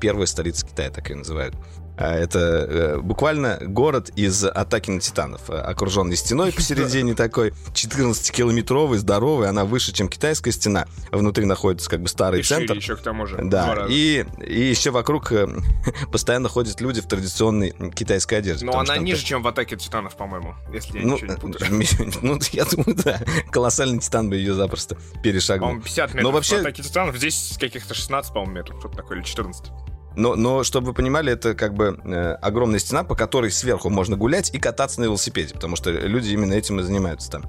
[0.00, 1.54] первая столица Китая, так ее называют.
[1.96, 8.98] А, это э, буквально город из «Атаки на титанов», э, окруженный стеной посередине такой, 14-километровый,
[8.98, 10.86] здоровый, она выше, чем китайская стена.
[11.12, 12.74] Внутри находится как бы старый и центр.
[12.74, 13.38] еще к тому же.
[13.42, 15.48] Да, и, и еще вокруг э,
[16.12, 18.66] постоянно ходят люди в традиционной китайской одежде.
[18.66, 21.64] Но она ниже, чем в «Атаке титанов», по-моему, если я ну, ничего не путаю.
[22.24, 23.20] Ну, я думаю, да.
[23.50, 25.68] Колоссальный титан бы ее запросто перешагнул.
[25.68, 26.56] По-моему, 50 метров Но вообще...
[26.56, 29.70] в «Атаке титанов», здесь каких-то 16, по-моему, метров, что-то такое, или 14.
[30.16, 34.16] Но, но, чтобы вы понимали, это как бы э, огромная стена, по которой сверху можно
[34.16, 37.44] гулять и кататься на велосипеде, потому что люди именно этим и занимаются там.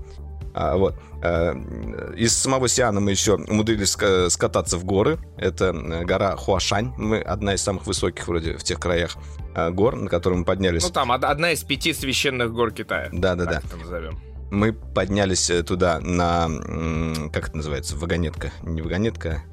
[0.56, 0.96] А, вот.
[1.22, 1.54] А,
[2.16, 3.92] из самого Сиана мы еще умудрились
[4.32, 5.20] скататься в горы.
[5.38, 6.94] Это э, гора Хуашань.
[6.98, 9.18] Мы одна из самых высоких вроде в тех краях
[9.54, 10.84] а, гор, на которые мы поднялись.
[10.84, 13.10] Ну, там одна из пяти священных гор Китая.
[13.12, 13.62] Да-да-да.
[13.78, 14.18] назовем.
[14.50, 16.48] Мы поднялись туда на...
[17.34, 17.98] Как это называется?
[17.98, 18.52] Вагонетка.
[18.64, 19.44] Не вагонетка,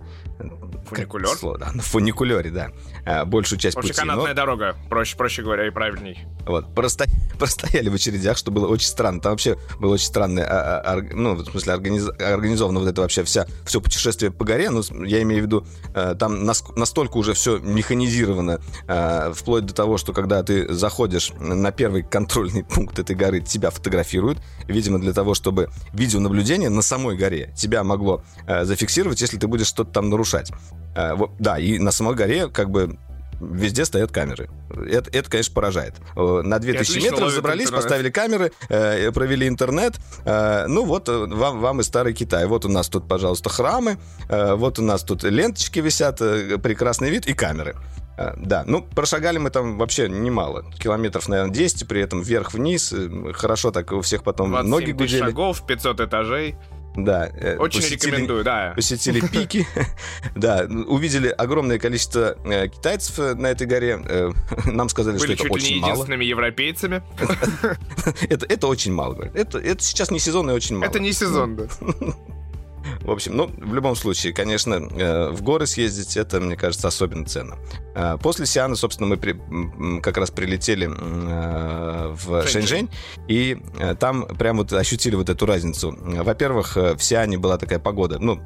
[0.86, 1.28] Фуникулер?
[1.28, 2.70] Слово, да, на фуникулере, да.
[3.04, 3.92] А, большую часть пути.
[3.92, 4.34] канатная но...
[4.34, 6.18] дорога, проще, проще говоря, и правильней.
[6.46, 7.06] Вот, просто
[7.38, 9.20] простояли в очередях, что было очень странно.
[9.20, 12.08] Там вообще было очень странное, а, а, ну, в смысле, организ...
[12.08, 14.70] организовано вот это вообще вся, все путешествие по горе.
[14.70, 19.98] Ну, я имею в виду, э, там настолько уже все механизировано, э, вплоть до того,
[19.98, 25.34] что когда ты заходишь на первый контрольный пункт этой горы, тебя фотографируют, видимо, для того,
[25.34, 30.31] чтобы видеонаблюдение на самой горе тебя могло э, зафиксировать, если ты будешь что-то там нарушать.
[31.38, 32.98] Да, и на самой горе как бы
[33.42, 34.50] везде стоят камеры.
[34.70, 35.94] Это, это конечно, поражает.
[36.14, 37.82] На 2000 метров забрались, интернет.
[37.82, 39.96] поставили камеры, э, провели интернет.
[40.24, 42.46] Э, ну вот э, вам, вам и старый Китай.
[42.46, 47.10] Вот у нас тут, пожалуйста, храмы, э, вот у нас тут ленточки висят, э, прекрасный
[47.10, 47.74] вид и камеры.
[48.16, 50.64] Э, да, ну, прошагали мы там вообще немало.
[50.78, 52.92] Километров, наверное, 10, при этом вверх-вниз.
[52.92, 55.18] Э, хорошо так у всех потом ноги гудели.
[55.20, 56.56] шагов, 500 этажей.
[56.96, 57.30] Да.
[57.34, 58.72] Э, Очень посетили, рекомендую, да.
[58.74, 59.66] Посетили пики.
[60.34, 63.96] Да, увидели огромное количество э, китайцев э, на этой горе.
[64.66, 65.92] Нам сказали, что это очень мало.
[65.92, 67.02] единственными европейцами.
[68.28, 70.88] это, очень мало, Это, это сейчас не сезон и очень мало.
[70.90, 71.66] Это не сезон, да.
[73.00, 77.24] В общем, ну, в любом случае, конечно, э, в горы съездить, это, мне кажется, особенно
[77.24, 77.56] ценно.
[77.94, 82.90] Э, после Сиана, собственно, мы при, как раз прилетели э, в Шэньчжэнь,
[83.28, 83.58] и
[83.98, 85.96] там прям вот ощутили вот эту разницу.
[86.00, 88.40] Во-первых, в Сиане была такая погода, ну,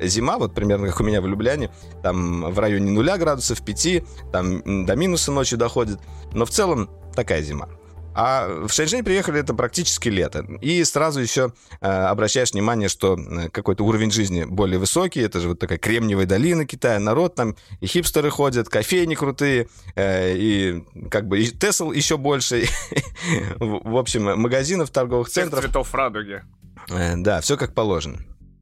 [0.00, 1.70] зима, вот примерно как у меня в Любляне,
[2.02, 5.98] там в районе нуля градусов, 5, там до минуса ночью доходит,
[6.32, 7.68] но в целом такая зима.
[8.14, 10.44] А в Шэньчжэнь приехали это практически лето.
[10.60, 15.20] И сразу еще э, обращаешь внимание, что э, какой-то уровень жизни более высокий.
[15.20, 16.98] Это же вот такая кремниевая долина Китая.
[16.98, 22.66] Народ там, и хипстеры ходят, кофейни крутые, э, и как бы и Тесл еще больше.
[23.58, 25.64] В общем, магазинов, торговых центров.
[25.64, 26.42] цветов радуги.
[26.90, 28.18] Э, да, все как положено.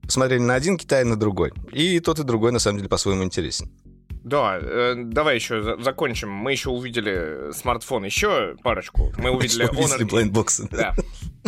[0.09, 1.53] Смотрели на один Китай, на другой.
[1.73, 3.71] И тот, и другой, на самом деле, по-своему интересен.
[4.23, 6.31] Да, э, давай еще за- закончим.
[6.31, 9.13] Мы еще увидели смартфон, еще парочку.
[9.17, 10.01] Мы увидели Honor...
[10.01, 10.69] Blindbox.
[10.71, 10.95] Да,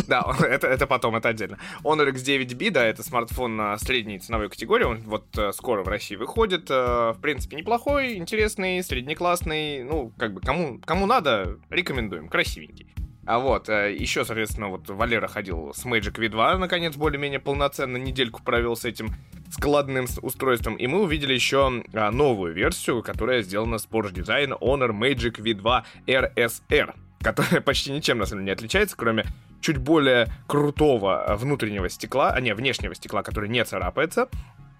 [0.07, 1.59] да это, это потом, это отдельно.
[1.83, 4.85] Honor X9B, да, это смартфон на средней ценовой категории.
[4.85, 6.69] Он вот э, скоро в России выходит.
[6.69, 9.83] Э, в принципе, неплохой, интересный, среднеклассный.
[9.83, 12.27] Ну, как бы, кому, кому надо, рекомендуем.
[12.27, 12.92] Красивенький.
[13.25, 18.43] А вот, э, еще, соответственно, вот Валера ходил с Magic V2, наконец, более-менее полноценно, недельку
[18.43, 19.13] провел с этим
[19.49, 24.91] складным устройством, и мы увидели еще а, новую версию, которая сделана с Porsche Design Honor
[24.91, 29.25] Magic V2 RSR, которая почти ничем, на самом деле, не отличается, кроме
[29.61, 34.27] чуть более крутого внутреннего стекла, а не, внешнего стекла, который не царапается,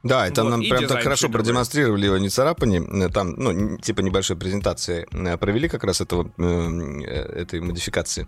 [0.04, 3.10] да, это вот, нам прям так хорошо продемонстрировали его не царапани.
[3.10, 7.02] Там, ну, типа небольшой презентации э, провели как раз этого, э,
[7.42, 8.28] этой модификации.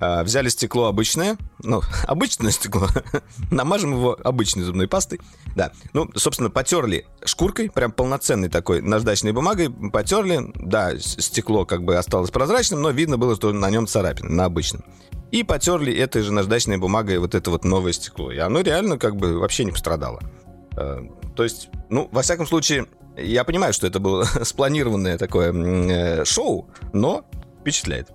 [0.00, 2.88] А, взяли стекло обычное, ну, обычное стекло,
[3.52, 5.20] намажем его обычной зубной пастой,
[5.54, 5.70] да.
[5.92, 12.32] Ну, собственно, потерли шкуркой, прям полноценной такой наждачной бумагой, потерли, да, стекло как бы осталось
[12.32, 14.82] прозрачным, но видно было, что на нем царапины, на обычном.
[15.30, 18.30] И потерли этой же наждачной бумагой вот это вот новое стекло.
[18.30, 20.20] И оно реально как бы вообще не пострадало.
[20.76, 21.00] А,
[21.34, 26.68] то есть, ну, во всяком случае, я понимаю, что это было спланированное такое э, шоу,
[26.92, 27.24] но
[27.60, 28.10] впечатляет.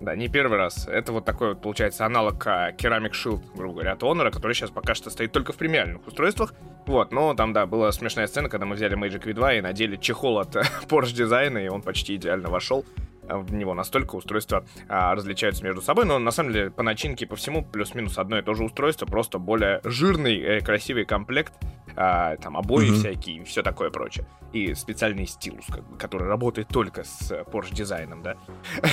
[0.00, 0.88] Да, не первый раз.
[0.88, 4.96] Это вот такой вот, получается, аналог Ceramic Shield, грубо говоря, от Honor, который сейчас пока
[4.96, 6.54] что стоит только в премиальных устройствах.
[6.86, 10.40] Вот, но там, да, была смешная сцена, когда мы взяли Magic V2 и надели чехол
[10.40, 10.56] от
[10.88, 12.84] Porsche дизайна, и он почти идеально вошел
[13.28, 17.36] в него настолько устройства а, различаются между собой, но на самом деле по начинке по
[17.36, 21.52] всему плюс-минус одно и то же устройство, просто более жирный, э, красивый комплект,
[21.96, 22.94] а, там обои mm-hmm.
[22.94, 24.26] всякие и все такое прочее.
[24.52, 28.36] И специальный стилус, как бы, который работает только с Porsche дизайном, да.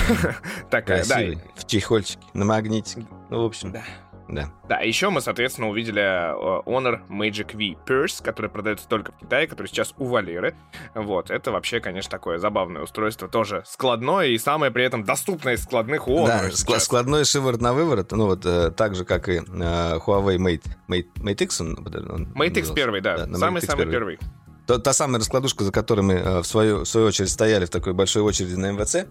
[0.69, 1.19] Такая, да.
[1.55, 3.05] В чехольчике, на магнитике.
[3.29, 3.71] Ну, в общем.
[3.71, 3.83] Да.
[4.29, 4.51] Да.
[4.67, 9.47] Да, еще мы, соответственно, увидели э, Honor Magic V Purse, который продается только в Китае,
[9.47, 10.55] который сейчас у Валеры.
[10.93, 15.63] Вот, это вообще, конечно, такое забавное устройство, тоже складное и самое при этом доступное из
[15.63, 16.27] складных у Honor.
[16.27, 16.83] Да, сейчас.
[16.83, 21.07] складной шиворот на выворот, ну вот э, так же, как и э, Huawei Mate, Mate,
[21.15, 21.61] Mate X.
[21.61, 24.19] Он, он Mate X первый, да, самый-самый да, первый.
[24.69, 27.71] Та, та самая раскладушка, за которой мы э, в свою, в свою очередь стояли в
[27.71, 29.07] такой большой очереди на МВЦ,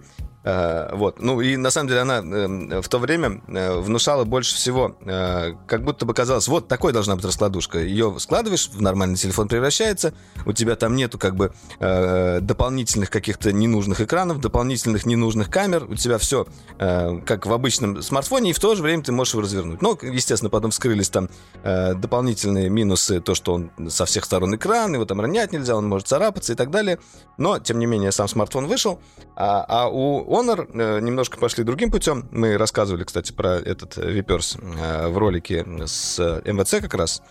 [0.93, 1.21] вот.
[1.21, 5.55] Ну и на самом деле она эм, в то время э, внушала больше всего, э,
[5.67, 7.81] как будто бы казалось, вот такой должна быть раскладушка.
[7.81, 10.15] Ее складываешь, в нормальный телефон превращается,
[10.47, 16.19] у тебя там нету как бы дополнительных каких-то ненужных экранов, дополнительных ненужных камер, у тебя
[16.19, 16.47] все
[16.79, 19.83] как в обычном смартфоне, и в то же время ты можешь его развернуть.
[19.83, 21.29] Но, естественно, потом вскрылись там
[21.63, 26.09] дополнительные минусы, то, что он со всех сторон экран, его там ронять нельзя, он может
[26.09, 26.99] царапаться и так далее.
[27.37, 29.01] Но, тем не менее, сам смартфон вышел,
[29.37, 32.29] а, а у Honor э, немножко пошли другим путем.
[32.31, 37.23] Мы рассказывали, кстати, про этот Виперс э, в ролике с МВЦ как раз.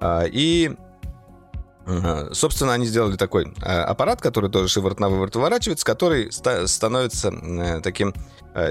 [0.00, 0.72] А, и
[2.32, 7.32] Собственно, они сделали такой э, аппарат, который тоже шиворот на выворот выворачивается, который становится
[7.82, 8.12] таким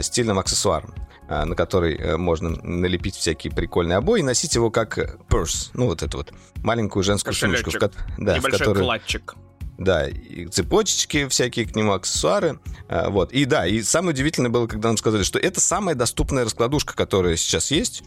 [0.02, 0.94] стильным аксессуаром,
[1.28, 6.18] на который можно налепить всякие прикольные обои и носить его как purse, ну вот эту
[6.18, 7.72] вот маленькую женскую Кошелечек.
[7.72, 7.92] сумочку.
[8.20, 8.84] Да, Небольшой в которой...
[8.84, 9.36] кладчик.
[9.78, 12.60] Да, и цепочечки всякие к нему, аксессуары.
[12.90, 13.32] А, вот.
[13.32, 17.36] И да, и самое удивительное было, когда нам сказали, что это самая доступная раскладушка, которая
[17.36, 18.04] сейчас есть.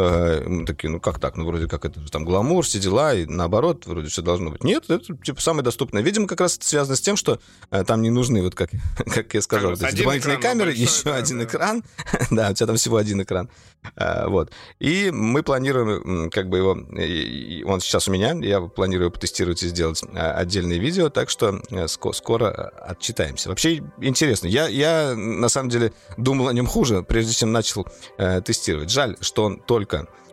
[0.00, 1.36] Э, мы такие, ну как так?
[1.36, 4.64] Ну вроде как это там гламур, все дела, и наоборот, вроде все должно быть.
[4.64, 6.02] Нет, это типа самое доступное.
[6.02, 7.38] Видимо, как раз это связано с тем, что
[7.70, 11.02] э, там не нужны, вот как, как я сказал, вот эти дополнительные экран, камеры, еще
[11.02, 11.44] экран, один да.
[11.44, 11.84] экран.
[12.30, 13.50] да, у тебя там всего один экран.
[13.96, 14.50] А, вот.
[14.78, 16.70] И мы планируем как бы его...
[16.70, 22.50] Он сейчас у меня, я планирую потестировать и сделать отдельное видео, так что э, скоро
[22.50, 23.48] отчитаемся.
[23.48, 24.46] Вообще интересно.
[24.46, 27.86] Я, я на самом деле думал о нем хуже, прежде чем начал
[28.18, 28.90] э, тестировать.
[28.90, 29.89] Жаль, что он только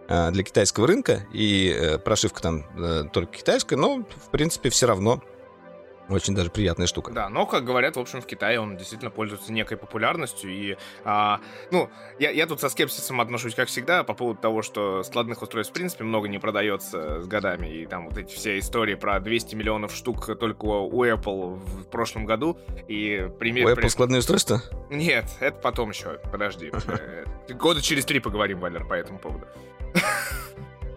[0.07, 4.87] э, для китайского рынка, и э, прошивка там э, только китайская, но, в принципе, все
[4.87, 5.21] равно
[6.09, 7.11] очень даже приятная штука.
[7.11, 10.51] Да, но, как говорят, в общем, в Китае он действительно пользуется некой популярностью.
[10.51, 11.39] И, а,
[11.71, 11.89] ну,
[12.19, 15.75] я, я тут со скепсисом отношусь, как всегда, по поводу того, что складных устройств, в
[15.75, 17.67] принципе, много не продается с годами.
[17.67, 22.25] И там вот эти все истории про 200 миллионов штук только у Apple в прошлом
[22.25, 22.57] году.
[22.87, 23.67] И пример...
[23.67, 23.87] У Apple при...
[23.87, 24.61] складные устройства?
[24.89, 26.71] Нет, это потом еще, подожди.
[27.49, 29.47] Года через три поговорим, Валер, по этому поводу.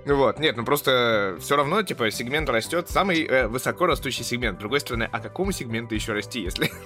[0.07, 4.59] Вот, нет, ну просто все равно, типа, сегмент растет, самый э, высоко растущий сегмент.
[4.59, 6.71] С другой стороны, а какому сегменту еще расти, если...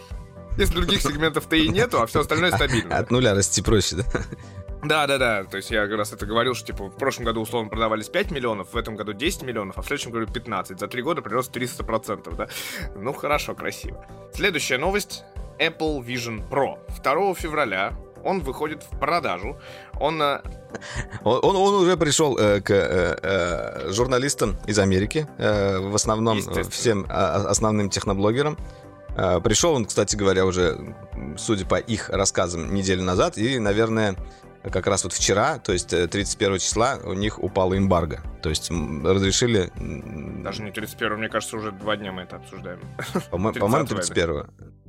[0.57, 2.97] Если других сегментов-то и нету, а все остальное стабильно.
[2.97, 4.05] От нуля расти проще, да?
[4.85, 5.45] Да, да, да.
[5.45, 8.31] То есть я как раз это говорил, что типа в прошлом году условно продавались 5
[8.31, 10.79] миллионов, в этом году 10 миллионов, а в следующем году 15.
[10.79, 12.49] За три года прирост 300%, да?
[12.95, 14.07] Ну, хорошо, красиво.
[14.33, 15.25] Следующая новость.
[15.59, 16.79] Apple Vision Pro.
[17.03, 19.57] 2 февраля он выходит в продажу.
[20.01, 20.21] Он...
[20.23, 20.41] Э,
[21.23, 26.41] он, он, он уже пришел э, к э, э, журналистам из Америки, э, в основном
[26.71, 28.57] всем э, основным техноблогерам.
[29.17, 30.79] Э, пришел он, кстати говоря, уже,
[31.37, 34.17] судя по их рассказам, неделю назад, и, наверное,
[34.71, 38.23] как раз вот вчера, то есть 31 э, числа, у них упала эмбарго.
[38.43, 39.71] То есть разрешили...
[40.43, 42.81] Даже не 31, мне кажется, уже два дня мы это обсуждаем.
[43.31, 44.45] По-моему, 31.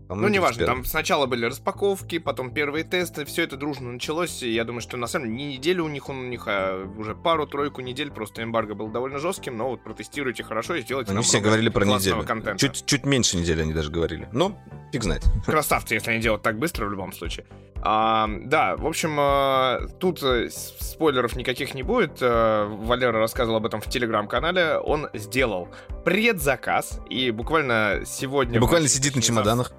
[0.10, 4.44] Ну, неважно, там сначала были распаковки, потом первые тесты, все это дружно началось.
[4.44, 6.86] И я думаю, что на самом деле не неделю у них, он у них, а
[6.98, 11.24] уже пару-тройку недель, просто эмбарго был довольно жестким, но вот протестируйте хорошо и сделайте Они
[11.24, 12.24] все говорили про неделю.
[12.24, 12.60] Контента.
[12.60, 14.28] Чуть, чуть меньше недели они даже говорили.
[14.32, 14.58] Но
[14.92, 15.24] фиг знает.
[15.46, 17.46] Красавцы, если они делают так быстро в любом случае.
[17.82, 22.18] А, да, в общем, а, тут э, спойлеров никаких не будет.
[22.22, 24.80] А, Валера рассказывал об этом в телеграм-канале.
[24.80, 25.68] Он сделал
[26.04, 28.56] предзаказ, и буквально сегодня...
[28.56, 29.72] И буквально сидит на чемоданах.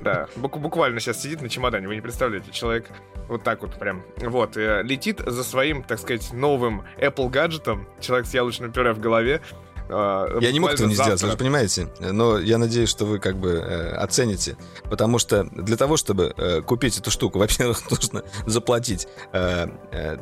[0.00, 2.88] Да, буквально сейчас сидит на чемодане, вы не представляете, человек
[3.28, 8.26] вот так вот прям, вот, э, летит за своим, так сказать, новым Apple гаджетом, человек
[8.26, 9.42] с яблочным пюре в голове,
[9.88, 11.88] я не мог этого не сделать, вы же понимаете.
[12.00, 14.56] Но я надеюсь, что вы как бы э, оцените.
[14.84, 19.68] Потому что для того, чтобы э, купить эту штуку, во-первых, нужно заплатить э,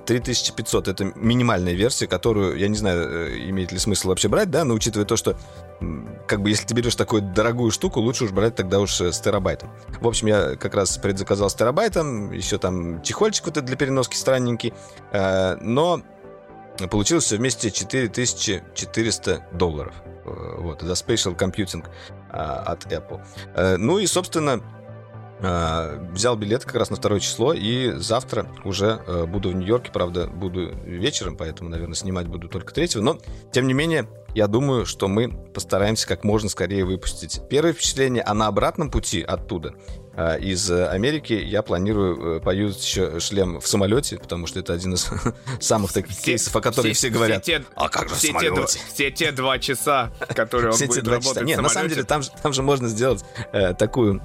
[0.07, 0.89] 3500.
[0.89, 4.75] Это минимальная версия, которую, я не знаю, э, имеет ли смысл вообще брать, да, но
[4.75, 5.37] учитывая то, что
[6.27, 9.71] как бы если ты берешь такую дорогую штуку, лучше уж брать тогда уж с терабайтом.
[10.01, 14.17] В общем, я как раз предзаказал с терабайтом, еще там чехольчик вот этот для переноски
[14.17, 14.73] странненький.
[15.13, 16.03] Э, но
[16.91, 19.95] Получилось все вместе 4400 долларов.
[20.27, 21.85] Э, вот, за Spatial Computing
[22.31, 23.21] а, от Apple.
[23.55, 24.61] Э, ну и, собственно,
[25.41, 29.91] а, взял билет как раз на второе число, и завтра уже э, буду в Нью-Йорке,
[29.93, 33.19] правда, буду вечером, поэтому, наверное, снимать буду только третьего, но,
[33.53, 38.35] тем не менее, я думаю, что мы постараемся как можно скорее выпустить первое впечатление, а
[38.35, 39.75] на обратном пути оттуда
[40.17, 45.09] из Америки я планирую э, поюзать еще шлем в самолете, потому что это один из
[45.61, 47.43] самых таких все, кейсов, о которых все, все говорят.
[47.43, 48.79] Все те, а как же все в самолете?
[48.79, 51.45] Те, все те два часа, которые он все будет работать часа.
[51.45, 54.23] Нет, на самом деле там, там же можно сделать э, такую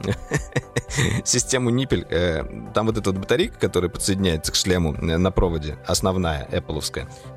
[1.25, 2.05] систему ниппель.
[2.09, 6.81] Э, там вот эта вот батарейка, которая подсоединяется к шлему э, на проводе, основная, Apple,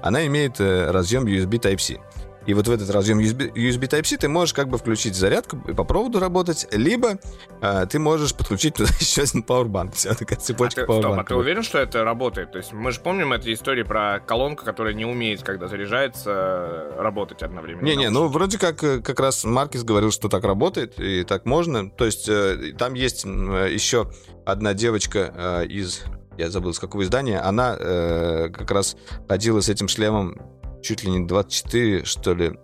[0.02, 1.98] она имеет э, разъем USB Type-C.
[2.46, 5.72] И вот в этот разъем USB, USB Type-C ты можешь как бы включить зарядку и
[5.72, 7.18] по проводу работать, либо
[7.60, 9.94] э, ты можешь подключить туда еще один пауэрбанк.
[9.94, 12.52] Вся такая цепочка а ты, стоп, а ты уверен, что это работает?
[12.52, 17.42] То есть мы же помним эту историю про колонку, которая не умеет, когда заряжается, работать
[17.42, 17.84] одновременно.
[17.84, 21.90] Не-не, ну вроде как э, как раз Маркис говорил, что так работает и так можно.
[21.90, 24.10] То есть э, там есть еще
[24.44, 26.04] одна девочка э, из
[26.36, 28.96] я забыл, с какого издания, она э, как раз
[29.28, 30.40] ходила с этим шлемом
[30.84, 32.58] чуть ли не 24, что ли,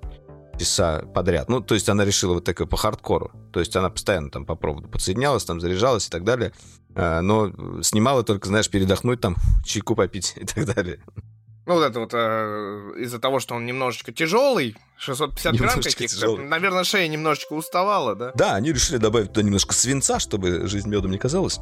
[0.59, 1.49] часа подряд.
[1.49, 3.33] Ну, то есть она решила вот такое по хардкору.
[3.53, 6.53] То есть она постоянно там по проводу подсоединялась, там заряжалась и так далее.
[6.95, 11.01] А, но снимала только, знаешь, передохнуть, там чайку попить и так далее.
[11.71, 16.83] Ну, вот это вот э, из-за того, что он немножечко тяжелый, 650 грамм каких-то, наверное,
[16.83, 18.33] шея немножечко уставала, да?
[18.35, 21.61] Да, они решили добавить туда немножко свинца, чтобы жизнь медом не казалась.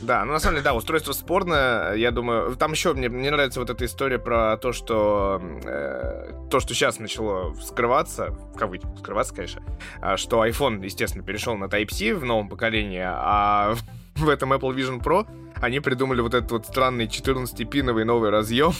[0.00, 3.58] Да, ну на самом деле, да, устройство спорное, я думаю, там еще мне, мне нравится
[3.58, 9.34] вот эта история про то, что э, то, что сейчас начало скрываться, в кавычках скрываться,
[9.34, 9.62] конечно,
[10.00, 13.74] а, что iPhone, естественно, перешел на Type-C в новом поколении, а
[14.14, 15.26] в этом Apple Vision Pro
[15.60, 18.72] они придумали вот этот вот странный 14-пиновый новый разъем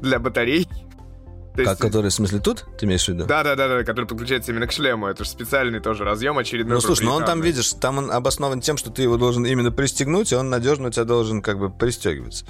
[0.00, 0.68] для батарей.
[1.56, 1.70] Есть...
[1.70, 3.26] Как, который, в смысле, тут, ты имеешь в виду?
[3.26, 5.06] Да-да-да, который подключается именно к шлему.
[5.06, 6.74] Это же специальный тоже разъем очередной.
[6.74, 9.70] Ну, слушай, но он там, видишь, там он обоснован тем, что ты его должен именно
[9.70, 12.44] пристегнуть, и он надежно у тебя должен как бы пристегиваться.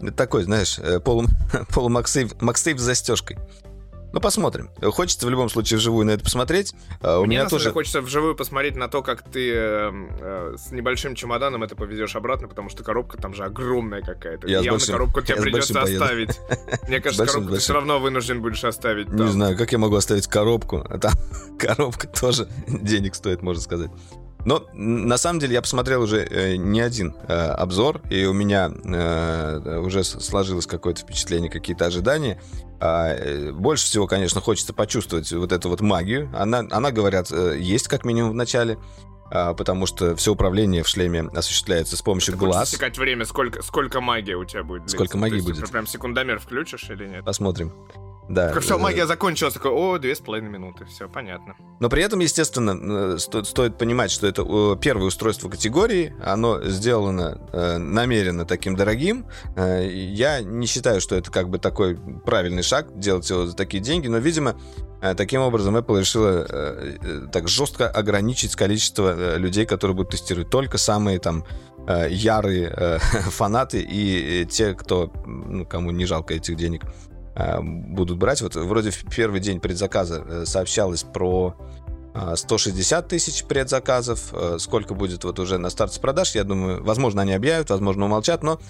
[0.00, 1.26] Это такой, знаешь, э, полу,
[1.68, 3.38] полу с застежкой.
[4.12, 4.70] Ну, посмотрим.
[4.82, 6.74] Хочется в любом случае вживую на это посмотреть.
[7.00, 10.72] А, у Мне меня тоже хочется вживую посмотреть на то, как ты э, э, с
[10.72, 14.48] небольшим чемоданом это повезешь обратно, потому что коробка там же огромная какая-то.
[14.48, 16.40] Я Явно большим, коробку тебе придется оставить.
[16.88, 19.08] Мне кажется, коробку ты все равно вынужден будешь оставить.
[19.08, 20.84] Не знаю, как я могу оставить коробку.
[20.88, 21.12] А там
[21.58, 23.90] коробка тоже денег стоит, можно сказать.
[24.44, 28.70] Но на самом деле я посмотрел уже э, не один э, обзор, и у меня
[28.70, 32.40] э, уже сложилось какое-то впечатление, какие-то ожидания.
[32.80, 36.30] А, э, больше всего, конечно, хочется почувствовать вот эту вот магию.
[36.34, 38.78] Она, она говорят, э, есть как минимум в начале.
[39.32, 42.70] А, потому что все управление в шлеме осуществляется с помощью Ты глаз.
[42.70, 44.82] Секать время, сколько, сколько магии у тебя будет.
[44.82, 44.96] Длиться?
[44.96, 45.70] Сколько магии будет?
[45.70, 47.24] Прям секундомер включишь или нет?
[47.24, 47.72] Посмотрим.
[48.30, 48.52] Да.
[48.52, 51.56] Как все, магия закончилась, такой, о, две с половиной минуты, все, понятно.
[51.80, 57.78] Но при этом, естественно, сто, стоит понимать, что это первое устройство категории, оно сделано э,
[57.78, 59.26] намеренно таким дорогим.
[59.56, 63.82] Э, я не считаю, что это как бы такой правильный шаг, делать его за такие
[63.82, 64.54] деньги, но, видимо,
[65.02, 70.12] э, таким образом Apple решила э, э, так жестко ограничить количество э, людей, которые будут
[70.12, 70.50] тестировать.
[70.50, 71.44] Только самые там
[71.88, 72.98] э, ярые э,
[73.30, 78.42] фанаты и те, кто, ну, кому не жалко этих денег, Э, будут брать.
[78.42, 81.56] Вот вроде в первый день предзаказа э, сообщалось про
[82.34, 84.34] 160 э, тысяч предзаказов.
[84.58, 88.60] Сколько будет вот уже на старте продаж, я думаю, возможно, они объявят, возможно, умолчат, но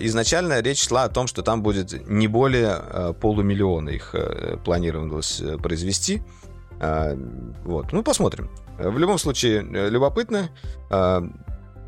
[0.00, 4.14] изначально речь шла о том, что там будет не более полумиллиона их
[4.64, 6.22] планировалось произвести.
[6.78, 8.50] Вот, ну, посмотрим.
[8.78, 10.50] В любом случае, любопытно.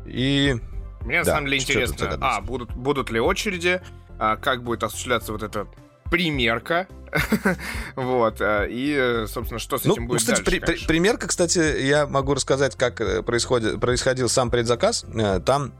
[0.05, 0.55] И...
[1.01, 3.81] Мне да, на самом деле интересно, а, будут, будут ли очереди,
[4.17, 5.67] а, как будет осуществляться вот это
[6.09, 6.87] примерка.
[7.95, 8.41] вот.
[8.41, 12.07] Э, и, собственно, что с ну, этим будет кстати, дальше, при, при, примерка, кстати, я
[12.07, 15.05] могу рассказать, как э, происходит, происходил сам предзаказ.
[15.13, 15.73] Э, там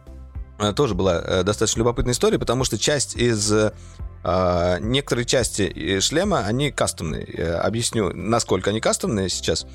[0.77, 3.51] тоже была достаточно любопытная история, потому что часть из
[4.23, 7.57] некоторые части шлема, они кастомные.
[7.57, 9.67] Объясню, насколько они кастомные сейчас.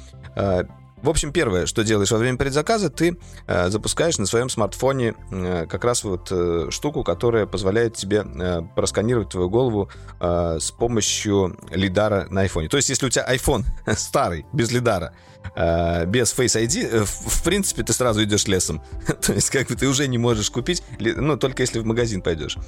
[1.02, 5.66] В общем, первое, что делаешь во время предзаказа, ты э, запускаешь на своем смартфоне э,
[5.66, 9.90] как раз вот э, штуку, которая позволяет тебе э, просканировать твою голову
[10.20, 12.68] э, с помощью лидара на айфоне.
[12.68, 13.64] То есть, если у тебя iPhone
[13.96, 15.14] старый, без лидара,
[15.54, 18.82] э, без Face ID, э, в, принципе, ты сразу идешь лесом.
[19.20, 22.56] То есть, как бы ты уже не можешь купить, ну, только если в магазин пойдешь.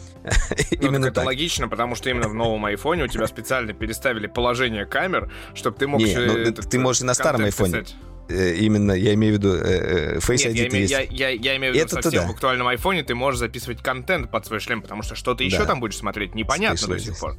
[0.83, 1.27] Ну, именно это так.
[1.27, 5.87] логично, потому что именно в новом айфоне у тебя специально переставили положение камер, чтобы ты
[5.87, 6.01] мог...
[6.01, 7.85] Не, ну, ты можешь и на старом айфоне.
[8.29, 10.93] Э, именно, я имею в виду, э, э, Face Нет, ID я, есть.
[10.93, 14.31] Я, я, я имею в виду это совсем в актуальном айфоне ты можешь записывать контент
[14.31, 15.57] под свой шлем, потому что что ты да.
[15.57, 17.37] еще там будешь смотреть, непонятно до сих пор.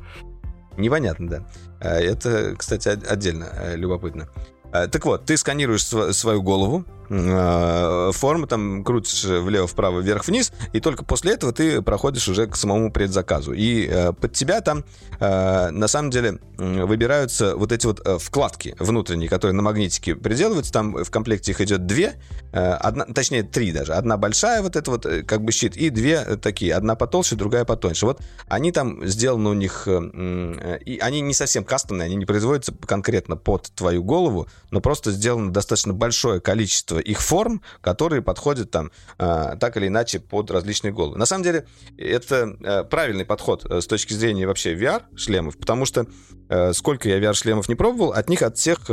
[0.77, 1.47] Непонятно, да.
[1.79, 4.29] Это, кстати, отдельно любопытно.
[4.74, 6.84] Так вот, ты сканируешь свою голову,
[7.14, 8.11] Э,
[8.49, 12.91] там крутишь влево, вправо, вверх, вниз, и только после этого ты проходишь уже к самому
[12.91, 13.53] предзаказу.
[13.53, 14.84] И э, под тебя там
[15.20, 20.74] э, на самом деле выбираются вот эти вот э, вкладки внутренние, которые на магнитике приделываются.
[20.74, 22.14] Там в комплекте их идет две,
[22.51, 23.93] э, одна, точнее три даже.
[23.93, 26.74] Одна большая вот эта вот э, как бы щит, и две такие.
[26.74, 28.05] Одна потолще, другая потоньше.
[28.05, 33.36] Вот они там сделаны у них, и они не совсем кастомные, они не производятся конкретно
[33.36, 39.56] под твою голову, но просто сделано достаточно большое количество их форм, которые подходят там э,
[39.60, 41.18] так или иначе под различные головы.
[41.18, 46.08] На самом деле это э, правильный подход э, с точки зрения вообще VR-шлемов, потому что
[46.49, 48.89] э, сколько я VR-шлемов не пробовал, от них от всех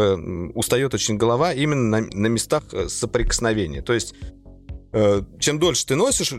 [0.55, 3.83] устает очень голова именно на, на местах соприкосновения.
[3.83, 4.15] То есть
[5.39, 6.35] чем дольше ты носишь,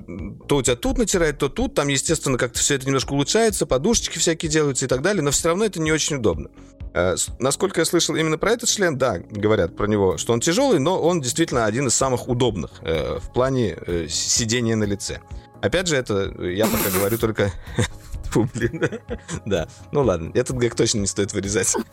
[0.49, 4.17] то у тебя тут натирает, то тут, там, естественно, как-то все это немножко улучшается, подушечки
[4.17, 6.49] всякие делаются и так далее, но все равно это не очень удобно.
[6.93, 10.79] Э, насколько я слышал именно про этот шлем, да, говорят про него, что он тяжелый,
[10.79, 13.77] но он действительно один из самых удобных э, в плане
[14.09, 15.19] сидения на лице.
[15.61, 17.51] Опять же, это я пока говорю только...
[18.31, 18.81] Фу, блин.
[19.45, 21.75] Да, ну ладно, этот гэг точно не стоит вырезать.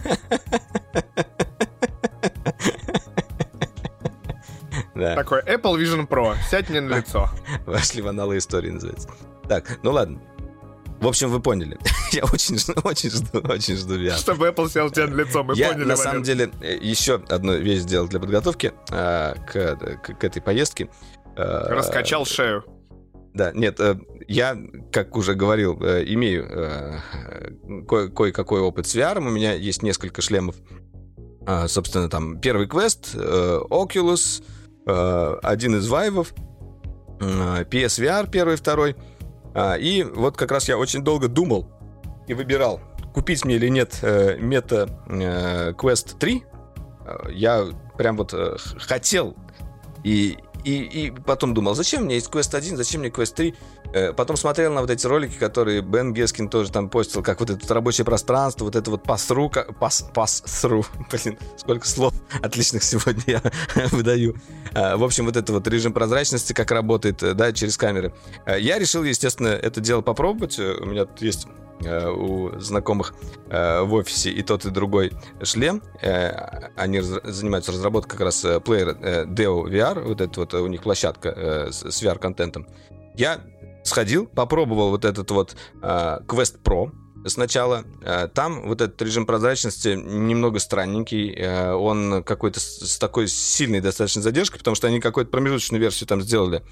[4.95, 5.15] Да.
[5.15, 6.35] Такой Apple Vision Pro.
[6.51, 7.31] Сядь мне на лицо.
[7.67, 9.09] Вошли в аналы истории называется.
[9.49, 10.21] Так, ну ладно.
[11.01, 11.79] В общем, вы поняли.
[12.13, 14.17] Я очень, очень жду, очень жду VR.
[14.17, 15.85] Чтобы Apple сел тебе на лицо, мы Я, поняли.
[15.85, 20.43] на самом деле, э, еще одну вещь сделал для подготовки э, к, к, к этой
[20.43, 20.89] поездке.
[21.37, 22.65] Э, Раскачал шею.
[23.35, 23.97] Да, нет, э,
[24.27, 24.57] я,
[24.91, 26.99] как уже говорил, э, имею э,
[27.87, 29.19] ко- кое-какой опыт с VR.
[29.19, 30.57] У меня есть несколько шлемов.
[31.47, 34.43] Э, собственно, там первый квест, э, Oculus,
[34.91, 36.33] Э, один из вайвов,
[37.21, 38.97] э, PSVR первый, второй.
[39.59, 41.69] А, и вот как раз я очень долго думал
[42.29, 42.81] и выбирал,
[43.13, 44.89] купить мне или нет э, Meta
[45.75, 46.45] Quest 3.
[47.31, 47.65] Я
[47.97, 48.33] прям вот
[48.79, 49.35] хотел
[50.05, 50.37] и,
[50.69, 53.55] и, и потом думал, зачем мне есть Quest 1, зачем мне Quest 3?
[53.95, 57.49] Э, потом смотрел на вот эти ролики, которые Бен Гескин тоже там постил, как вот
[57.49, 59.51] это рабочее пространство, вот это вот пас-ру,
[59.81, 62.13] пас, пас-ру, блин, сколько слов
[62.43, 63.43] отличных сегодня я
[63.93, 64.37] выдаю.
[64.75, 68.13] Э, в общем, вот это вот режим прозрачности, как работает, э, да, через камеры.
[68.47, 70.59] Я решил, естественно, это дело попробовать.
[70.59, 71.47] У меня тут есть
[71.81, 73.15] у знакомых
[73.47, 75.13] в офисе и тот, и другой
[75.43, 75.83] шлем.
[76.77, 82.03] Они занимаются разработкой как раз плеера Deo VR, вот это вот у них площадка с
[82.03, 82.67] VR-контентом.
[83.15, 83.41] Я
[83.89, 86.93] сходил, попробовал вот этот вот э, Quest Pro
[87.27, 87.85] сначала.
[88.03, 91.35] Э, там вот этот режим прозрачности немного странненький.
[91.35, 96.23] Э, он какой-то с такой сильной достаточно задержкой, потому что они какую-то промежуточную версию там
[96.23, 96.63] сделали.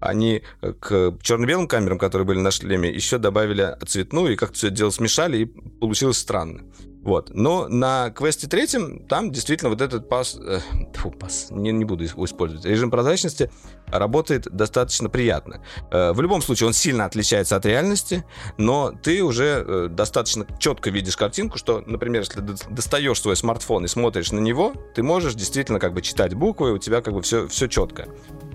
[0.00, 4.76] Они к черно-белым камерам, которые были на шлеме, еще добавили цветную, и как-то все это
[4.76, 6.62] дело смешали, и получилось странно.
[7.04, 7.30] Вот.
[7.34, 10.38] Но на квесте третьем там действительно вот этот пас...
[10.40, 10.60] Э,
[10.94, 12.64] фу, пас, не, не буду использовать.
[12.64, 13.50] Режим прозрачности
[13.88, 15.62] работает достаточно приятно.
[15.90, 18.24] Э, в любом случае он сильно отличается от реальности,
[18.56, 23.88] но ты уже э, достаточно четко видишь картинку, что, например, если достаешь свой смартфон и
[23.88, 27.46] смотришь на него, ты можешь действительно как бы читать буквы, у тебя как бы все,
[27.48, 28.08] все четко.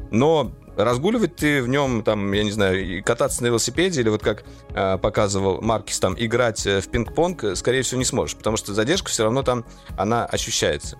[0.09, 0.51] Но
[0.83, 4.97] разгуливать ты в нем, там, я не знаю, кататься на велосипеде или вот как э,
[4.97, 9.09] показывал Маркис, там, играть э, в пинг-понг, э, скорее всего, не сможешь, потому что задержка
[9.09, 9.65] все равно там,
[9.97, 10.97] она ощущается.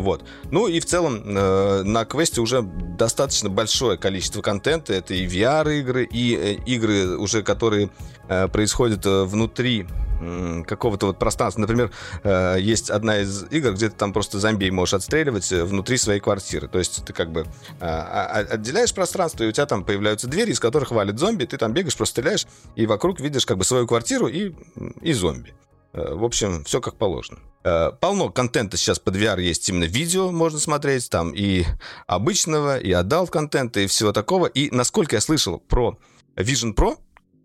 [0.00, 0.24] Вот.
[0.50, 4.92] Ну и в целом э, на квесте уже достаточно большое количество контента.
[4.92, 7.90] Это и VR-игры, и э, игры уже, которые
[8.28, 9.86] э, происходят э, внутри
[10.66, 11.62] какого-то вот пространства.
[11.62, 11.90] Например,
[12.22, 16.20] э, есть одна из игр, где ты там просто зомби можешь отстреливать э, внутри своей
[16.20, 16.68] квартиры.
[16.68, 17.46] То есть ты как бы
[17.80, 21.72] э, отделяешь пространство, и у тебя там появляются двери, из которых валит зомби, ты там
[21.72, 22.46] бегаешь, просто стреляешь,
[22.76, 24.52] и вокруг видишь как бы свою квартиру и,
[25.00, 25.54] и зомби.
[25.92, 27.38] Э, в общем, все как положено.
[27.64, 31.64] Э, полно контента сейчас под VR есть именно видео можно смотреть, там и
[32.06, 34.46] обычного, и adult контента, и всего такого.
[34.46, 35.98] И насколько я слышал про
[36.36, 36.96] Vision Pro,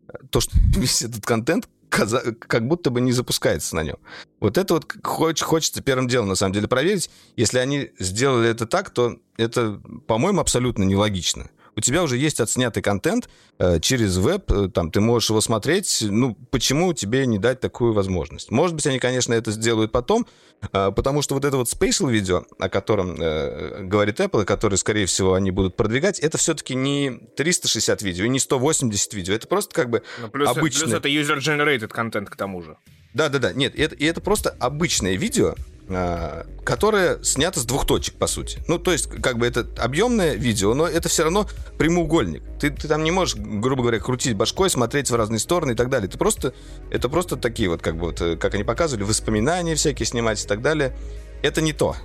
[0.08, 3.96] э, то, что весь этот контент как будто бы не запускается на нем.
[4.41, 7.10] Вот это вот хочется первым делом, на самом деле, проверить.
[7.38, 12.82] Если они сделали это так, то это, по-моему, абсолютно нелогично у тебя уже есть отснятый
[12.82, 17.60] контент э, через веб, э, там ты можешь его смотреть, ну, почему тебе не дать
[17.60, 18.52] такую возможность?
[18.52, 20.26] Может быть, они, конечно, это сделают потом,
[20.72, 24.78] э, потому что вот это вот spatial видео, о котором э, говорит Apple, и который,
[24.78, 29.76] скорее всего, они будут продвигать, это все-таки не 360 видео, не 180 видео, это просто
[29.76, 30.84] как бы ну, плюс, обычный...
[30.84, 32.78] Плюс это user-generated контент к тому же.
[33.14, 35.56] Да-да-да, нет, это, и это просто обычное видео,
[35.88, 38.60] которое снято с двух точек, по сути.
[38.68, 42.42] Ну, то есть, как бы это объемное видео, но это все равно прямоугольник.
[42.60, 45.90] Ты, ты там не можешь, грубо говоря, крутить башкой, смотреть в разные стороны и так
[45.90, 46.08] далее.
[46.08, 46.54] Это просто,
[46.90, 50.48] это просто такие вот, как бы вот, э, как они показывали, воспоминания всякие снимать и
[50.48, 50.98] так далее.
[51.44, 51.96] Это не то.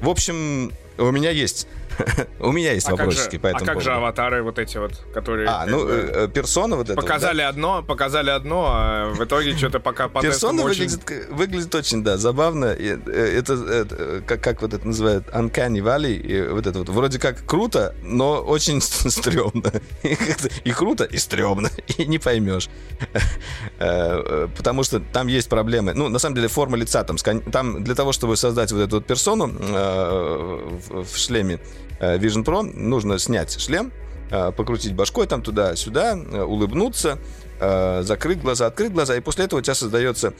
[0.00, 1.68] В общем, у меня есть
[2.40, 5.48] У меня есть а вопросики по этому А как же аватары вот эти вот, которые...
[5.48, 7.00] А, ну, э, э, персона вот это.
[7.00, 12.16] Показали одно, показали одно, а в итоге что-то пока по Персона выглядит, выглядит очень, да,
[12.16, 12.66] забавно.
[12.66, 16.88] Э, это, как, как вот это называют, Uncanny Valley, вот это вот.
[16.88, 18.80] Вроде как круто, но очень
[19.10, 19.72] стрёмно.
[20.64, 22.68] И круто, и стрёмно, и не поймешь.
[23.78, 25.94] Потому что там есть проблемы.
[25.94, 29.06] Ну, на самом деле, форма лица там, там для того, чтобы создать вот эту вот
[29.06, 33.92] персону в шлеме, Э, Vision Pro нужно снять шлем,
[34.30, 37.18] э, покрутить башкой там туда-сюда, э, улыбнуться,
[37.60, 40.32] закрыть глаза, открыть глаза, и после этого у тебя создается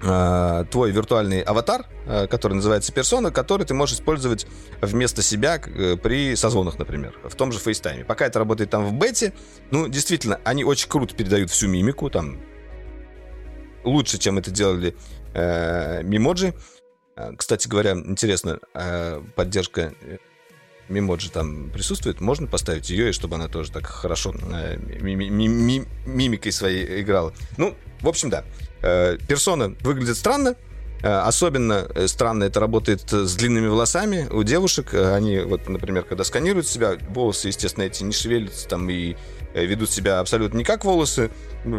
[0.00, 1.86] твой виртуальный аватар,
[2.30, 4.46] который называется персона, который ты можешь использовать
[4.80, 8.04] вместо себя при созвонах, например, в том же FaceTime.
[8.04, 9.34] Пока это работает там в бете,
[9.72, 12.38] ну, действительно, они очень круто передают всю мимику, там,
[13.84, 14.96] лучше, чем это делали
[15.34, 16.54] э, мимоджи.
[17.36, 18.60] Кстати говоря, интересно,
[19.34, 19.92] поддержка
[20.88, 25.48] мимоджи там присутствует, можно поставить ее, и чтобы она тоже так хорошо э, ми ми
[25.48, 27.32] ми мимикой своей играла.
[27.56, 28.44] Ну, в общем, да.
[28.82, 30.54] Э, персона выглядит странно,
[31.02, 34.94] э, Особенно э, странно это работает с длинными волосами у девушек.
[34.94, 39.16] Они, вот, например, когда сканируют себя, волосы, естественно, эти не шевелятся там и
[39.54, 41.30] ведут себя абсолютно не как волосы.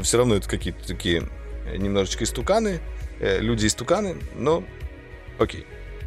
[0.03, 1.23] Все равно это какие-то такие
[1.77, 2.81] немножечко истуканы,
[3.19, 4.63] люди-истуканы, но
[5.37, 5.65] окей.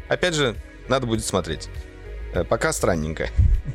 [0.09, 0.55] Опять же,
[0.89, 1.69] надо будет смотреть.
[2.33, 3.29] Э, пока странненько.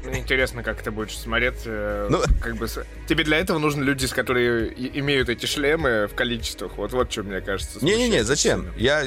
[0.04, 1.62] Мне интересно, как ты будешь смотреть.
[1.64, 2.66] Э, ну, как бы
[3.06, 6.76] тебе для этого нужны люди, с которые имеют эти шлемы в количествах.
[6.76, 7.84] Вот вот что мне кажется.
[7.84, 8.66] Не-не-не, зачем?
[8.76, 9.04] Я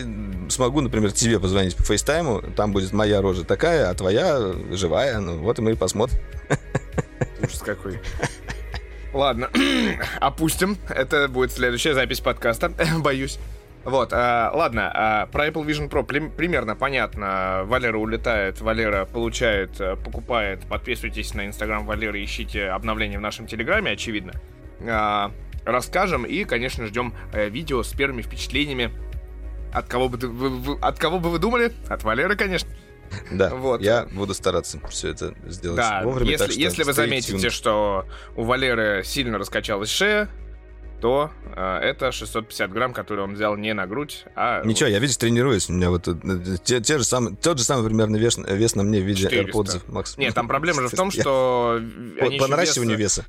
[0.49, 5.19] смогу, например, тебе позвонить по фейстайму, там будет моя рожа такая, а твоя живая.
[5.19, 6.19] Ну вот и мы посмотрим.
[7.41, 7.99] Ужас какой.
[9.13, 9.49] Ладно,
[10.21, 10.77] опустим.
[10.87, 12.71] Это будет следующая запись подкаста.
[12.99, 13.39] Боюсь.
[13.83, 17.61] Вот, а, ладно, а, про Apple Vision Pro при, примерно понятно.
[17.65, 20.67] Валера улетает, Валера получает, э, покупает.
[20.67, 24.33] Подписывайтесь на инстаграм Валеры, ищите обновления в нашем телеграме, очевидно.
[24.87, 25.31] А,
[25.65, 28.91] расскажем и, конечно, ждем а, видео с первыми впечатлениями.
[29.73, 31.71] От кого бы, вы, вы, от кого бы вы думали?
[31.87, 32.69] От Валеры, конечно.
[33.31, 33.81] Да, вот.
[33.81, 36.31] я буду стараться все это сделать да, вовремя.
[36.31, 38.05] Если, если вы заметите, что
[38.35, 40.29] у Валеры сильно раскачалась шея,
[41.01, 44.63] то э, это 650 грамм, которые он взял не на грудь, а...
[44.63, 45.69] Ничего, я, видишь, тренируюсь.
[45.69, 46.13] У меня вот э,
[46.63, 49.51] те, те же самые, тот же самый примерно вес, вес на мне в виде 400.
[49.51, 50.13] AirPods Max.
[50.17, 51.81] Нет, там проблема же в том, что...
[52.19, 53.25] По, по наращиванию веса.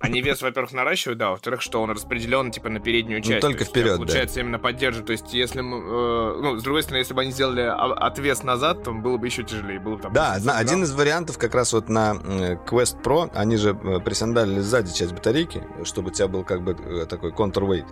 [0.00, 3.42] Они вес, во-первых, наращивают, да, во-вторых, что он распределен, типа, на переднюю ну, часть.
[3.42, 4.40] Ну, только есть, вперед, Получается, да.
[4.42, 5.06] именно поддерживает.
[5.06, 5.78] То есть, если мы...
[5.78, 9.42] Э, ну, с другой стороны, если бы они сделали отвес назад, то было бы еще
[9.42, 9.80] тяжелее.
[9.80, 13.56] Было бы, там, да, на, один из вариантов как раз вот на Quest Pro, они
[13.56, 17.86] же э, присандалили сзади часть батарейки, чтобы у тебя был как бы э, такой counterweight.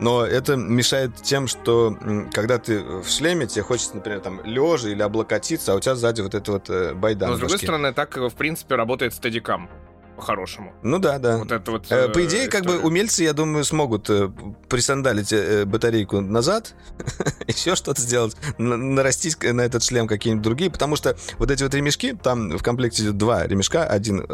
[0.00, 1.96] Но это мешает тем, что
[2.32, 6.22] когда ты в шлеме, тебе хочется, например, там лежа или облокотиться, а у тебя сзади
[6.22, 7.30] вот это вот байдан.
[7.30, 9.68] Но, с другой стороны, так, в принципе, работает стадикам
[10.16, 10.72] по-хорошему.
[10.82, 11.38] Ну да, да.
[11.38, 12.48] Вот это вот, э, По идее, история.
[12.48, 14.30] как бы умельцы, я думаю, смогут э,
[14.68, 16.74] присандалить э, батарейку назад,
[17.46, 22.12] еще что-то сделать, нарастить на этот шлем какие-нибудь другие, потому что вот эти вот ремешки,
[22.14, 24.26] там в комплекте идет два ремешка, один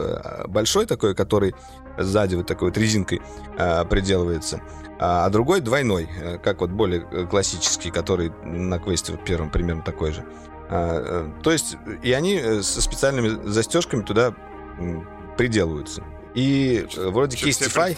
[0.46, 1.54] большой такой, который
[1.96, 3.20] сзади вот такой вот резинкой
[3.56, 4.60] приделывается,
[4.98, 6.08] а другой двойной,
[6.42, 10.24] как вот более классический, который на квесте вот первом примерно такой же.
[10.68, 14.34] То есть, и они со специальными застежками туда
[15.38, 16.04] приделываются.
[16.34, 17.94] И Что, вроде Castify...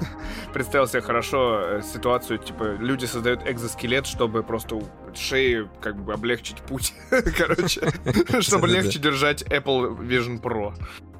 [0.52, 0.86] Представил?
[0.86, 4.78] себе хорошо э, ситуацию, типа, люди создают экзоскелет, чтобы просто
[5.14, 7.90] шеи как бы облегчить путь, короче,
[8.40, 10.74] чтобы легче держать Apple Vision Pro.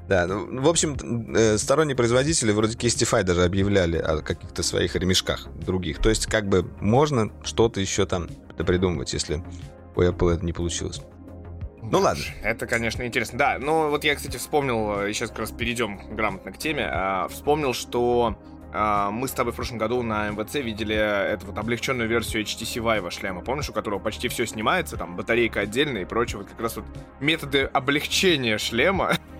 [0.07, 0.95] Да, ну, в общем,
[1.35, 5.97] э, сторонние производители вроде Castify даже объявляли о каких-то своих ремешках других.
[5.99, 8.27] То есть, как бы можно что-то еще там
[8.57, 9.43] придумывать, если
[9.95, 11.01] у Apple это не получилось.
[11.81, 12.23] Ну ладно.
[12.43, 13.37] Это, конечно, интересно.
[13.37, 17.27] Да, ну вот я, кстати, вспомнил, э, сейчас как раз перейдем грамотно к теме, а,
[17.29, 18.37] вспомнил, что
[18.73, 22.81] а, мы с тобой в прошлом году на МВЦ видели эту вот облегченную версию HTC
[22.81, 26.59] Vive шлема, помнишь, у которого почти все снимается, там батарейка отдельная и прочее, вот как
[26.59, 26.85] раз вот
[27.19, 29.13] методы облегчения шлема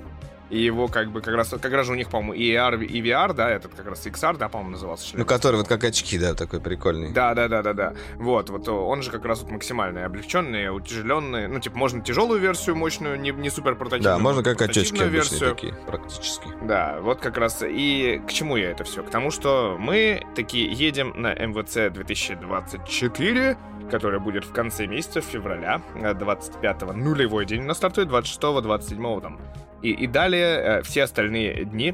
[0.49, 3.33] и его как бы как раз, как раз у них, по-моему, и AR, и VR,
[3.33, 5.17] да, этот как раз XR, да, по-моему, назывался.
[5.17, 7.11] Ну, который вот как очки, да, такой прикольный.
[7.11, 7.93] Да, да, да, да, да.
[8.15, 11.47] Вот, вот он же как раз вот максимально облегченный, утяжеленный.
[11.47, 14.17] Ну, типа, можно тяжелую версию, мощную, не, не супер портативную.
[14.17, 15.51] Да, можно как очечки версию.
[15.51, 16.47] такие, практически.
[16.63, 17.63] Да, вот как раз.
[17.67, 19.03] И к чему я это все?
[19.03, 23.57] К тому, что мы такие едем на МВЦ 2024,
[23.91, 29.39] который будет в конце месяца, февраля, 25-го, нулевой день на стартует, 26-го, 27-го там
[29.81, 31.93] и, и далее э, все остальные дни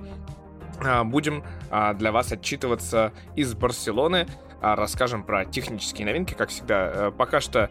[0.84, 4.28] э, будем э, для вас отчитываться из Барселоны.
[4.62, 6.92] Э, расскажем про технические новинки, как всегда.
[6.94, 7.70] Э, пока что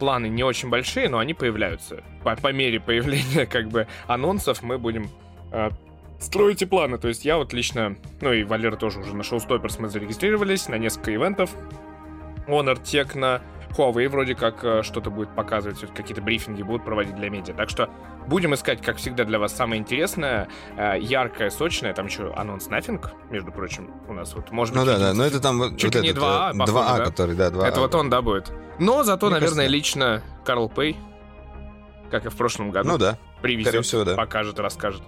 [0.00, 2.02] планы не очень большие, но они появляются.
[2.24, 5.08] По, по мере появления как бы анонсов мы будем
[6.18, 6.98] строить и планы.
[6.98, 10.78] То есть я вот лично, ну и Валера тоже уже на Showstoppers мы зарегистрировались на
[10.78, 11.54] несколько ивентов.
[12.48, 13.40] Honor, Tecno,
[13.76, 17.54] Huawei вроде как э, что-то будет показывать, какие-то брифинги будут проводить для медиа.
[17.54, 17.90] Так что
[18.26, 21.92] будем искать, как всегда, для вас самое интересное, э, яркое, сочное.
[21.92, 24.50] Там еще анонс Nothing, между прочим, у нас вот.
[24.50, 27.04] Может ну быть, да, да, но это там чуть вот не 2А, 2А, да?
[27.04, 27.64] который, да, 2А.
[27.64, 28.52] Это вот он, да, будет.
[28.78, 29.72] Но зато, Мне наверное, кажется...
[29.72, 30.96] лично Карл Пей,
[32.10, 33.18] как и в прошлом году, ну, да.
[33.42, 34.14] привезет, всего, да.
[34.14, 35.02] покажет, расскажет.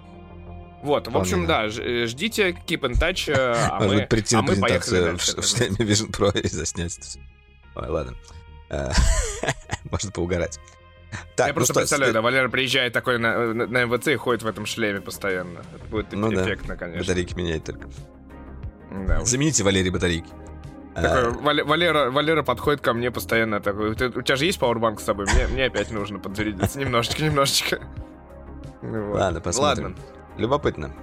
[0.81, 5.21] Вот, в общем, да, э, ждите, keep in touch, а мы, а мы поехали в,
[5.21, 7.17] в шлеме Vision Pro и заснять.
[7.75, 8.15] Ой, ладно.
[9.91, 10.59] Можно поугарать.
[11.35, 14.15] Так, Я ну просто что, представляю, да, Валера приезжает такой на, на, на МВЦ и
[14.15, 15.59] ходит в этом шлеме постоянно.
[15.73, 16.75] Это будет ну, эффектно, да.
[16.75, 17.01] конечно.
[17.01, 17.87] Батарейки меняет только.
[19.07, 19.25] Да.
[19.25, 20.29] Замените Валерий батарейки.
[20.93, 21.63] Такой, а...
[21.63, 25.25] Валера, Валера подходит ко мне постоянно такой, у тебя же есть пауэрбанк с собой?
[25.33, 27.79] Мне, мне опять нужно подзарядиться немножечко, немножечко.
[28.81, 29.19] Ну, вот.
[29.19, 29.83] Ладно, посмотрим.
[29.85, 29.97] Ладно.
[30.37, 30.95] Любопытно.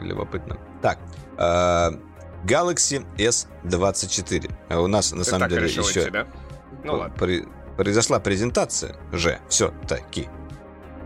[0.00, 0.58] Любопытно.
[0.80, 0.98] Так,
[1.36, 2.00] uh,
[2.44, 4.76] Galaxy S24.
[4.76, 6.26] У нас, на самом деле, еще...
[6.84, 7.14] ну ладно.
[7.18, 7.44] При,
[7.76, 10.28] произошла презентация же, все-таки.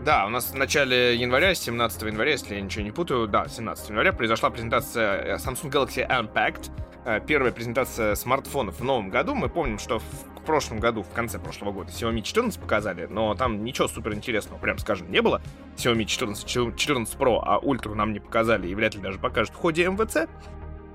[0.05, 3.89] Да, у нас в начале января, 17 января, если я ничего не путаю, да, 17
[3.89, 6.71] января произошла презентация э, Samsung Galaxy Unpacked,
[7.03, 9.35] э, первая презентация смартфонов в новом году.
[9.35, 13.65] Мы помним, что в прошлом году, в конце прошлого года, Xiaomi 14 показали, но там
[13.65, 15.41] ничего супер интересного, прям скажем, не было.
[15.75, 19.57] Xiaomi 14, 14 Pro, а Ultra нам не показали и вряд ли даже покажут в
[19.57, 20.29] ходе МВЦ.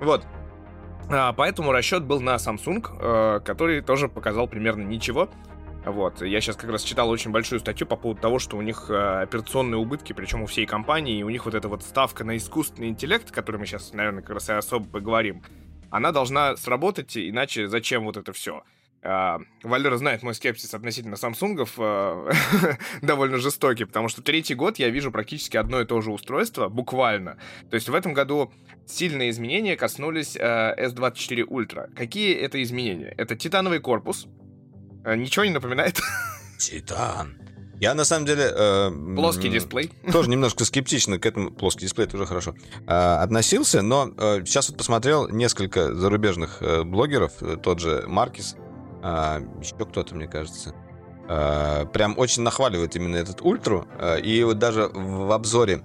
[0.01, 0.25] Вот,
[1.11, 5.29] а, поэтому расчет был на Samsung, э, который тоже показал примерно ничего.
[5.85, 8.87] Вот, я сейчас как раз читал очень большую статью по поводу того, что у них
[8.89, 12.37] э, операционные убытки, причем у всей компании, и у них вот эта вот ставка на
[12.37, 15.43] искусственный интеллект, о которой мы сейчас, наверное, как раз и особо поговорим,
[15.91, 18.63] она должна сработать, иначе зачем вот это все?
[19.03, 22.33] Uh, Валера знает мой скепсис относительно Самсунгов uh,
[23.03, 27.37] довольно жестокий, потому что третий год я вижу практически одно и то же устройство, буквально.
[27.69, 28.53] То есть в этом году
[28.87, 31.93] сильные изменения коснулись uh, S24 Ultra.
[31.95, 33.13] Какие это изменения?
[33.19, 34.29] Это титановый корпус.
[35.05, 36.01] Ничего не напоминает?
[36.59, 37.43] Титан.
[37.83, 38.45] Я на самом деле...
[38.55, 39.91] Э, плоский дисплей.
[40.13, 41.51] Тоже немножко скептично к этому...
[41.51, 42.55] Плоский дисплей, это уже хорошо.
[42.87, 48.55] Э, относился, но э, сейчас вот посмотрел несколько зарубежных э, блогеров, э, тот же Маркис,
[49.03, 50.75] а, еще кто-то, мне кажется.
[51.29, 53.87] А, прям очень нахваливает именно этот ультру.
[53.99, 55.83] А, и вот даже в обзоре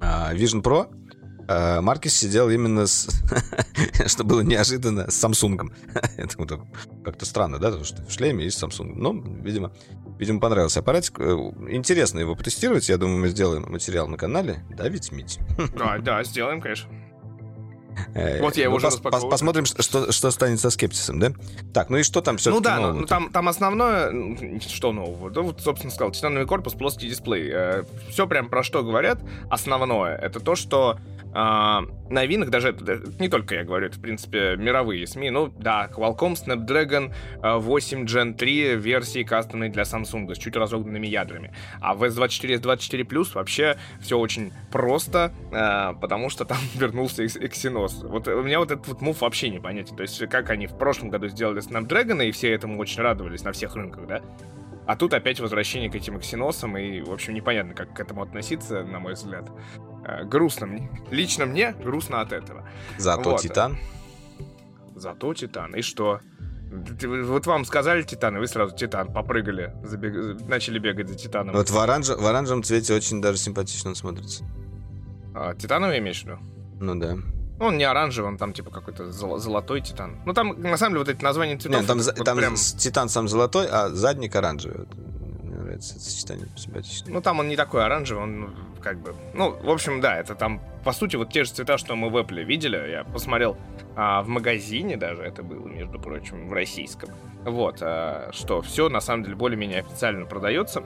[0.00, 0.92] Vision Pro
[1.80, 3.08] Маркис сидел именно с...
[4.06, 5.72] что было неожиданно, с Samsung.
[6.18, 6.60] Это
[7.02, 8.92] как-то странно, да, потому что в шлеме есть Samsung.
[8.94, 9.72] Но, видимо,
[10.18, 11.18] видимо, понравился аппаратик.
[11.20, 11.32] Э,
[11.70, 12.88] интересно его потестировать.
[12.90, 14.62] Я думаю, мы сделаем материал на канале.
[14.76, 15.38] Да, ведь, Мить?
[15.74, 16.90] Да, да, сделаем, конечно.
[18.14, 21.32] Э, вот я его ну, уже пос, Посмотрим, что, станет со скепсисом, да?
[21.72, 24.60] Так, ну и что там все Ну да, ну, там, основное...
[24.60, 25.30] Что нового?
[25.30, 27.50] Да вот, собственно, сказал, титановый корпус, плоский дисплей.
[27.52, 29.20] Э, все прям про что говорят.
[29.50, 30.98] Основное, это то, что
[31.32, 32.74] новинок, даже
[33.18, 35.30] не только я говорю, это, в принципе, мировые СМИ.
[35.30, 37.12] Ну, да, Qualcomm Snapdragon
[37.42, 41.52] 8 Gen 3 версии кастомной для Samsung с чуть разогнанными ядрами.
[41.80, 48.06] А в S24, S24 Plus вообще все очень просто, а, потому что там вернулся Exynos.
[48.06, 49.96] Вот у меня вот этот вот мув вообще непонятен.
[49.96, 53.52] То есть, как они в прошлом году сделали Snapdragon, и все этому очень радовались на
[53.52, 54.22] всех рынках, да?
[54.86, 58.82] А тут опять возвращение к этим эксиносам, и, в общем, непонятно, как к этому относиться,
[58.84, 59.50] на мой взгляд.
[60.08, 60.90] Э, грустно мне.
[61.10, 62.66] Лично мне грустно от этого.
[62.96, 63.40] Зато вот.
[63.40, 63.76] Титан.
[64.96, 65.74] Зато Титан.
[65.74, 66.20] И что?
[66.70, 70.40] Вот вам сказали Титан, и вы сразу Титан попрыгали, забег...
[70.48, 71.54] начали бегать за Титаном.
[71.54, 72.08] Вот в, оранж...
[72.08, 74.44] в оранжевом цвете очень даже симпатично он смотрится.
[75.34, 76.38] А, титановый имеешь в виду?
[76.80, 77.16] Ну да.
[77.60, 80.20] Он не оранжевый, он там типа какой-то зол- золотой титан.
[80.26, 81.80] Ну там на самом деле вот эти названия цветов.
[81.80, 82.54] Нет, там, вот там прям...
[82.54, 84.86] титан сам золотой, а задник оранжевый.
[85.78, 87.12] нравится это сочетание симпатичное.
[87.12, 89.14] Ну, там он не такой оранжевый, он как бы...
[89.34, 92.16] Ну, в общем, да, это там, по сути, вот те же цвета, что мы в
[92.16, 92.76] Apple видели.
[92.90, 93.56] Я посмотрел
[93.96, 97.10] а, в магазине даже, это было, между прочим, в российском.
[97.44, 100.82] Вот, а, что все, на самом деле, более-менее официально продается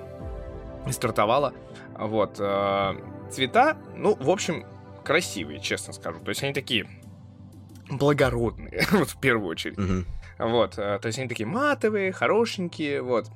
[0.87, 1.53] и стартовало.
[1.97, 2.97] Вот, а,
[3.31, 4.65] цвета, ну, в общем,
[5.05, 6.21] красивые, честно скажу.
[6.21, 6.87] То есть они такие
[7.91, 9.79] благородные, вот в первую очередь.
[9.79, 10.05] Mm-hmm.
[10.39, 13.27] Вот, э, то есть они такие матовые, хорошенькие, вот.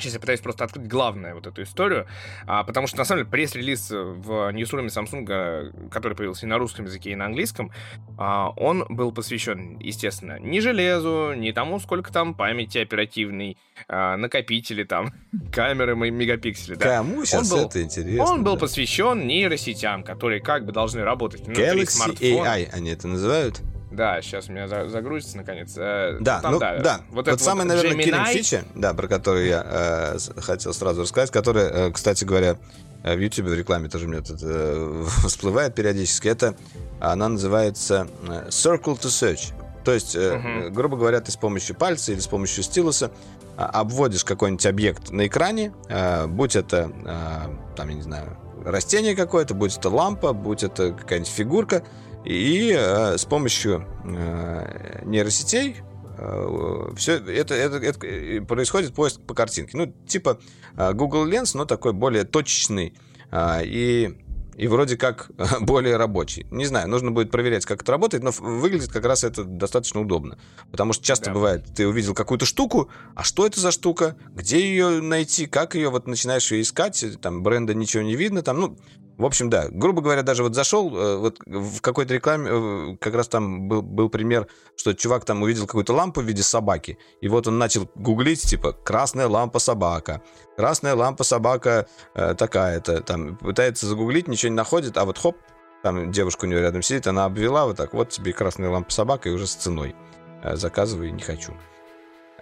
[0.00, 2.06] Сейчас я пытаюсь просто открыть главное вот эту историю,
[2.46, 6.86] а, потому что, на самом деле, пресс-релиз в ньюсруме Samsung, который появился и на русском
[6.86, 7.70] языке, и на английском,
[8.18, 13.56] а, он был посвящен, естественно, не железу, не тому, сколько там памяти оперативной,
[13.88, 15.12] а, накопители там,
[15.52, 16.74] камеры мегапиксели.
[16.74, 16.96] Да.
[16.96, 18.24] Кому сейчас он был, это интересно?
[18.24, 18.60] Он был да.
[18.60, 22.46] посвящен нейросетям, которые как бы должны работать внутри Galaxy смартфона.
[22.46, 23.60] AI они это называют?
[23.90, 25.74] Да, сейчас у меня загрузится наконец.
[25.76, 27.00] Э, да, ну, там, ну, да, да.
[27.10, 28.32] Вот, вот самая, вот наверное, Gemini...
[28.32, 32.56] фича, да, про которую я э, хотел сразу рассказать, которая, э, кстати говоря,
[33.02, 36.28] э, в YouTube в рекламе тоже мне тут э, всплывает периодически.
[36.28, 36.54] Это
[37.00, 39.52] она называется э, Circle to Search.
[39.84, 40.70] То есть, э, uh-huh.
[40.70, 43.10] грубо говоря, ты с помощью пальца или с помощью стилуса
[43.56, 49.16] э, обводишь какой-нибудь объект на экране, э, будь это, э, там, я не знаю, растение
[49.16, 51.82] какое-то, будь это лампа, будь это какая-нибудь фигурка,
[52.24, 55.76] и э, с помощью э, нейросетей
[56.18, 59.76] э, все это, это, это э, происходит поиск по картинке.
[59.76, 60.38] Ну, типа
[60.76, 62.94] э, Google Lens, но такой более точечный.
[63.30, 64.18] Э, и
[64.60, 65.30] и вроде как
[65.62, 66.46] более рабочий.
[66.50, 70.38] Не знаю, нужно будет проверять, как это работает, но выглядит как раз это достаточно удобно.
[70.70, 71.32] Потому что часто да.
[71.32, 75.88] бывает, ты увидел какую-то штуку, а что это за штука, где ее найти, как ее,
[75.88, 78.78] вот начинаешь ее искать, там бренда ничего не видно, там, ну,
[79.20, 83.14] в общем, да, грубо говоря, даже вот зашел, э, вот в какой-то рекламе, э, как
[83.14, 84.46] раз там был, был пример,
[84.76, 88.72] что чувак там увидел какую-то лампу в виде собаки, и вот он начал гуглить, типа,
[88.72, 90.22] красная лампа собака,
[90.56, 95.36] красная лампа собака э, такая-то, там, пытается загуглить, ничего не находит, а вот хоп,
[95.82, 99.28] там девушка у него рядом сидит, она обвела вот так, вот тебе красная лампа собака,
[99.28, 99.94] и уже с ценой.
[100.42, 101.52] Э, заказывай, не хочу.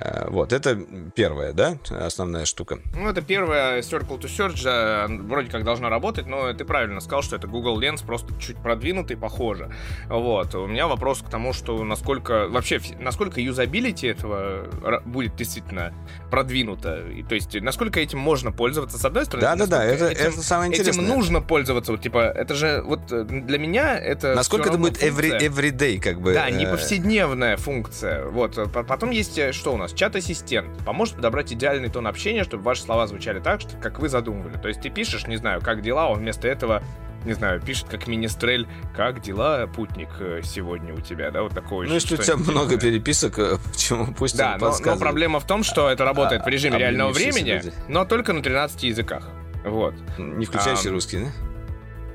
[0.00, 0.78] Э, вот, это
[1.14, 2.78] первая, да, основная штука.
[2.94, 7.36] Ну, это первая Circle to Search, вроде как должна работать, но ты правильно сказал, что
[7.36, 9.72] это Google Lens просто чуть продвинутый, похоже.
[10.08, 14.68] Вот, у меня вопрос к тому, что насколько, вообще, насколько юзабилити этого
[15.04, 15.92] будет действительно
[16.30, 19.46] продвинуто, и, то есть, насколько этим можно пользоваться, с одной стороны.
[19.46, 21.04] Да-да-да, это, это самое интересное.
[21.04, 25.02] Этим нужно пользоваться, вот, типа, это же, вот, э, для меня это Насколько это будет
[25.02, 26.34] every, everyday, как бы.
[26.34, 31.52] Да, не э, повседневная функция, вот, потом есть, что у нас, нас чат-ассистент поможет подобрать
[31.52, 34.56] идеальный тон общения, чтобы ваши слова звучали так, что, как вы задумывали.
[34.56, 36.82] То есть ты пишешь, не знаю, как дела, он вместо этого
[37.24, 41.88] не знаю, пишет как министрель, как дела, путник, э, сегодня у тебя, да, вот такое.
[41.88, 45.64] Ну, если у тебя много переписок, э, почему пусть Да, но, но проблема в том,
[45.64, 47.72] что это работает а, в режиме реального времени, люди.
[47.88, 49.28] но только на 13 языках.
[49.64, 49.94] Вот.
[50.16, 51.47] Не включающий а, русский, да?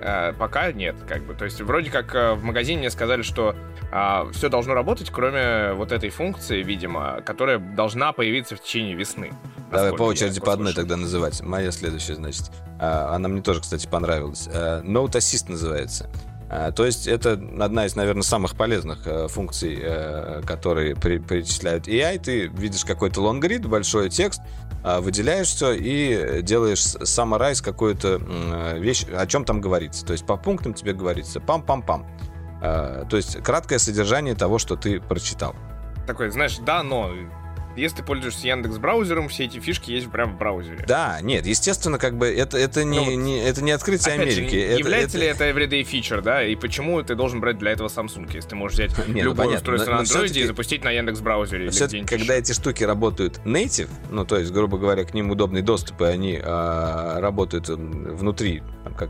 [0.04, 1.34] А, пока нет, как бы.
[1.34, 3.56] То есть вроде как в магазине мне сказали, что
[3.92, 9.32] а, все должно работать, кроме вот этой функции, видимо, которая должна появиться в течение весны.
[9.72, 11.42] Давай по очереди по одной тогда называть.
[11.42, 12.52] Моя следующая, значит.
[12.80, 14.50] А, она мне тоже, кстати, понравилась.
[14.52, 16.10] А, Note Assist называется.
[16.50, 21.88] А, то есть это одна из, наверное, самых полезных э, функций, э, которые при, перечисляют
[21.88, 22.20] AI.
[22.20, 24.42] Ты видишь какой-то лонгрид, большой текст,
[24.84, 28.18] э, выделяешь все и делаешь summarize какую-то
[28.78, 30.06] вещь, о чем там говорится.
[30.06, 32.06] То есть по пунктам тебе говорится пам-пам-пам.
[32.64, 35.54] Э, то есть краткое содержание того, что ты прочитал.
[36.08, 37.12] Такой, знаешь, да, но
[37.76, 40.86] если ты пользуешься Яндекс браузером, все эти фишки есть прямо в браузере.
[40.88, 44.50] Да, нет, естественно, как бы это, это, не, ну, не, это не открытие Америки.
[44.50, 45.26] Же, это, является это...
[45.26, 46.44] ли это everyday feature, да?
[46.44, 49.48] И почему ты должен брать для этого Samsung, если ты можешь взять нет, ну, любое
[49.48, 51.70] ну, устройство но, на Android и запустить на Яндекс браузере?
[51.70, 56.02] Все-таки, когда эти штуки работают native, ну, то есть, грубо говоря, к ним удобный доступ,
[56.02, 58.62] и они а, работают внутри
[58.98, 59.10] как,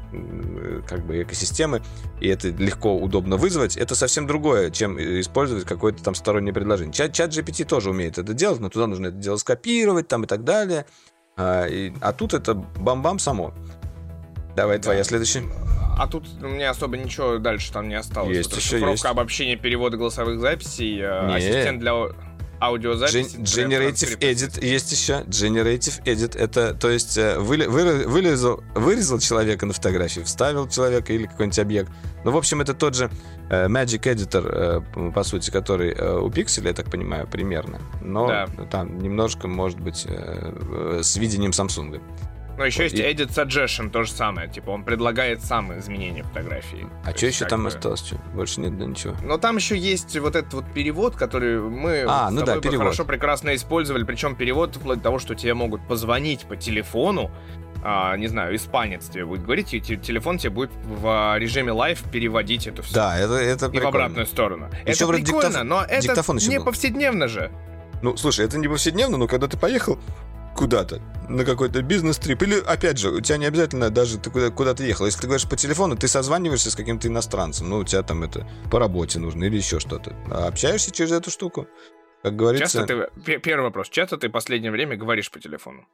[0.88, 1.82] как бы экосистемы,
[2.20, 6.94] и это легко, удобно вызвать, это совсем другое, чем использовать какое-то там стороннее предложение.
[6.94, 10.28] Чат, чат GPT тоже умеет это делать, но туда нужно это дело скопировать там и
[10.28, 10.86] так далее.
[11.36, 13.54] А, и, а тут это бам-бам само.
[14.56, 14.84] Давай, да.
[14.84, 15.44] твоя следующая.
[15.98, 18.36] А тут у меня особо ничего дальше там не осталось.
[18.36, 19.06] Есть еще есть.
[19.06, 21.36] обобщение перевода голосовых записей, э, не.
[21.36, 21.94] ассистент для
[22.60, 23.38] аудиозаписи.
[23.38, 25.24] Generative Edit есть еще.
[25.28, 31.14] Generative Edit это, то есть, э, вы, вы, вырезал, вырезал человека на фотографии, вставил человека
[31.14, 31.92] или какой-нибудь объект.
[32.24, 33.10] Ну, в общем, это тот же
[33.50, 37.80] э, Magic Editor, э, по сути, который у Pixel, я так понимаю, примерно.
[38.02, 38.48] Но да.
[38.72, 42.02] там немножко, может быть, с видением Samsung.
[42.58, 44.48] Но еще есть Edit Suggestion, то же самое.
[44.48, 46.88] Типа он предлагает сам изменения фотографии.
[47.04, 47.70] А что еще там бы...
[47.70, 48.06] осталось?
[48.06, 48.18] Что?
[48.34, 49.16] Больше нет да, ничего.
[49.24, 52.80] Но там еще есть вот этот вот перевод, который мы а, ну да, перевод.
[52.80, 54.04] хорошо, прекрасно использовали.
[54.04, 57.32] Причем перевод вплоть до того, что тебе могут позвонить по телефону,
[57.84, 62.68] а, не знаю, испанец тебе будет говорить, и телефон тебе будет в режиме live переводить
[62.68, 62.94] это все.
[62.94, 63.82] Да, это, это прикольно.
[63.82, 64.70] И в обратную сторону.
[64.86, 65.64] Еще это прикольно, диктоф...
[65.64, 66.66] но это диктофон не был.
[66.66, 67.52] повседневно же.
[68.02, 70.00] Ну, слушай, это не повседневно, но когда ты поехал
[70.56, 71.02] куда-то,
[71.34, 75.06] на какой-то бизнес-трип, или, опять же, у тебя не обязательно даже ты куда- куда-то ехал.
[75.06, 78.48] Если ты говоришь по телефону, ты созваниваешься с каким-то иностранцем, ну, у тебя там это
[78.72, 80.16] по работе нужно или еще что-то.
[80.30, 81.68] А общаешься через эту штуку,
[82.22, 82.80] как говорится...
[82.80, 83.40] Часто ты...
[83.40, 83.90] Первый вопрос.
[83.90, 85.86] Часто ты в последнее время говоришь по телефону?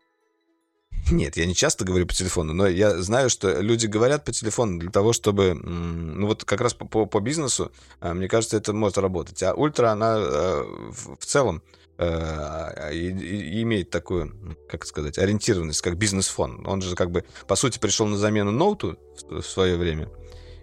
[1.11, 4.79] Нет, я не часто говорю по телефону, но я знаю, что люди говорят по телефону
[4.79, 8.73] для того, чтобы, ну вот как раз по, по, по бизнесу, а, мне кажется, это
[8.73, 9.41] может работать.
[9.41, 11.63] А ультра, она э, в целом
[11.99, 16.65] имеет такую, как сказать, ориентированность, как бизнес-фон.
[16.65, 18.97] Он же как бы, по сути, пришел на замену ноуту
[19.29, 20.09] в свое время.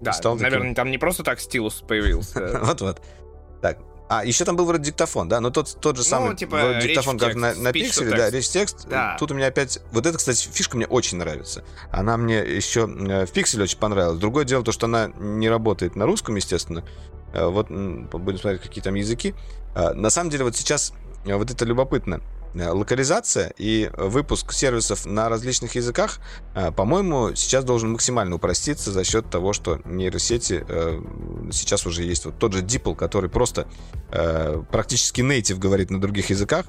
[0.00, 0.74] Да, наверное, таким...
[0.74, 2.60] там не просто так стилус появился.
[2.62, 3.00] Вот-вот.
[3.62, 3.78] Так,
[4.08, 6.88] а, еще там был вроде диктофон, да, но тот, тот же ну, самый типа, вроде
[6.88, 8.86] диктофон, как на, на пикселе, да, речь-текст.
[8.88, 9.16] Да.
[9.18, 9.80] Тут у меня опять...
[9.90, 11.64] Вот эта, кстати, фишка мне очень нравится.
[11.90, 14.18] Она мне еще э, в пикселе очень понравилась.
[14.18, 16.84] Другое дело то, что она не работает на русском, естественно.
[17.32, 19.34] Э, вот будем смотреть, какие там языки.
[19.74, 22.20] На самом деле, вот сейчас э, вот это любопытно.
[22.58, 26.20] Э, локализация и выпуск сервисов на различных языках,
[26.54, 31.00] э, по-моему, сейчас должен максимально упроститься за счет того, что нейросети э,
[31.52, 32.24] сейчас уже есть.
[32.24, 33.66] Вот тот же DeepL, который просто
[34.70, 36.66] практически native говорит на других языках,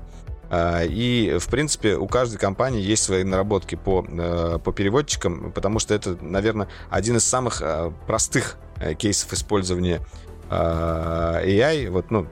[0.52, 6.18] и, в принципе, у каждой компании есть свои наработки по, по переводчикам, потому что это,
[6.22, 7.62] наверное, один из самых
[8.08, 8.58] простых
[8.98, 10.02] кейсов использования
[10.50, 11.90] AI.
[11.90, 12.28] Вот, ну,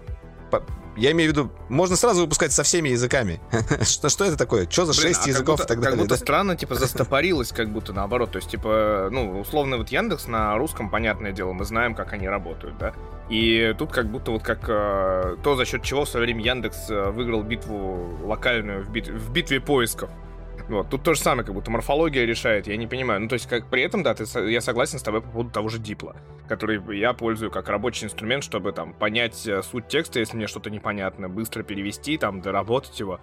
[0.95, 3.41] я имею в виду, можно сразу выпускать со всеми языками.
[3.81, 4.69] что, что это такое?
[4.69, 5.97] Что за Блин, шесть а языков будто, и так далее?
[5.97, 6.21] Как будто да?
[6.21, 8.31] странно, типа, застопорилось, как будто наоборот.
[8.31, 12.27] То есть, типа, ну, условно, вот Яндекс на русском, понятное дело, мы знаем, как они
[12.27, 12.93] работают, да?
[13.29, 16.89] И тут как будто вот как э, то, за счет чего в свое время Яндекс
[16.89, 20.09] э, выиграл битву локальную в, бит в битве поисков.
[20.67, 23.21] Вот, тут то же самое, как будто морфология решает, я не понимаю.
[23.21, 25.69] Ну, то есть, как при этом, да, ты, я согласен с тобой по поводу того
[25.69, 26.15] же дипла,
[26.47, 30.69] который я пользую как рабочий инструмент, чтобы там понять э, суть текста, если мне что-то
[30.69, 33.19] непонятно, быстро перевести, там, доработать его.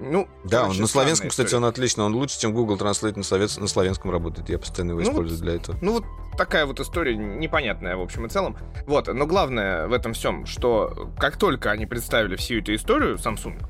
[0.00, 1.46] Ну, да, он на славянском, история.
[1.46, 4.48] кстати, он отлично, он лучше, чем Google Translate на, словец, на славянском работает.
[4.48, 5.76] Я постоянно его ну использую вот, для этого.
[5.82, 6.04] Ну вот
[6.38, 8.56] такая вот история непонятная, в общем и целом.
[8.86, 13.62] Вот, но главное в этом всем, что как только они представили всю эту историю, Samsung,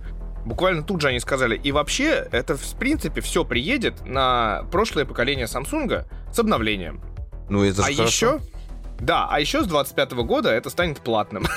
[0.44, 5.46] Буквально тут же они сказали, и вообще, это в принципе все приедет на прошлое поколение
[5.46, 7.02] Samsung с обновлением.
[7.48, 8.40] Ну, это же А еще,
[8.98, 11.46] да, а еще с 25 года это станет платным.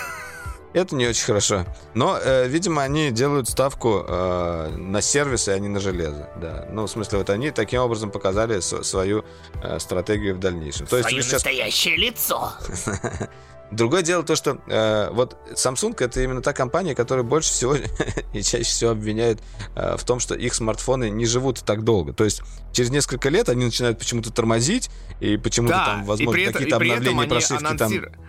[0.73, 1.65] Это не очень хорошо.
[1.93, 6.29] Но, э, видимо, они делают ставку э, на сервисы, а не на железо.
[6.41, 6.67] Да.
[6.71, 9.23] Ну, в смысле, вот они таким образом показали свою
[9.61, 10.87] э, стратегию в дальнейшем.
[10.87, 11.45] То Свое есть сейчас...
[11.45, 12.53] настоящее лицо.
[13.75, 17.75] Другое дело то, что э, вот Samsung это именно та компания, которая больше всего
[18.33, 19.41] и чаще всего обвиняют
[19.75, 22.13] э, в том, что их смартфоны не живут так долго.
[22.13, 26.75] То есть через несколько лет они начинают почему-то тормозить, и почему-то да, там, возможно, какие-то
[26.75, 28.11] обновления, прошивки анонсир...
[28.11, 28.23] там...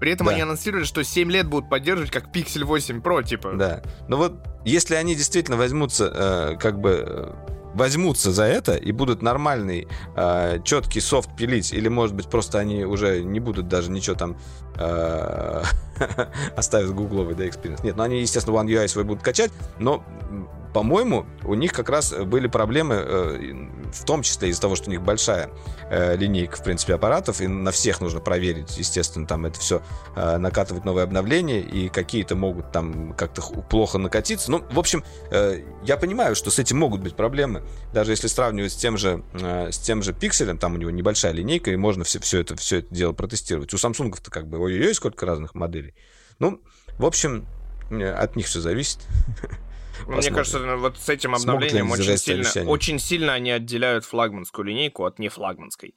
[0.00, 0.32] При этом да.
[0.32, 3.52] они анонсировали, что 7 лет будут поддерживать как Pixel 8 Pro, типа.
[3.52, 3.82] Да.
[4.08, 4.32] Но вот
[4.64, 7.32] если они действительно возьмутся, э, как бы э,
[7.74, 12.84] возьмутся за это и будут нормальный, э, четкий софт пилить, или, может быть, просто они
[12.84, 14.36] уже не будут даже ничего там
[14.76, 15.62] э,
[16.56, 17.80] оставят гугловый, да, experience.
[17.82, 20.02] Нет, ну они, естественно, One UI свой будут качать, но
[20.72, 24.90] по-моему, у них как раз были проблемы, э, в том числе из-за того, что у
[24.90, 25.50] них большая
[25.90, 29.82] э, линейка, в принципе, аппаратов, и на всех нужно проверить, естественно, там это все
[30.14, 34.50] э, накатывать новые обновления, и какие-то могут там как-то плохо накатиться.
[34.50, 35.04] Ну, в общем,
[35.82, 37.62] я понимаю, что с этим могут быть проблемы,
[37.92, 41.70] даже если сравнивать с тем же, с тем же пикселем, там у него небольшая линейка,
[41.70, 43.72] и можно все, все, это, все это дело протестировать.
[43.74, 45.94] У Samsung-то как бы ой-ой-ой, сколько разных моделей.
[46.38, 46.60] Ну,
[46.98, 47.46] в общем,
[47.90, 49.00] от них все зависит.
[50.00, 50.18] Посмотрим.
[50.18, 55.18] Мне кажется, вот с этим обновлением очень сильно, очень сильно они отделяют флагманскую линейку от
[55.18, 55.94] нефлагманской.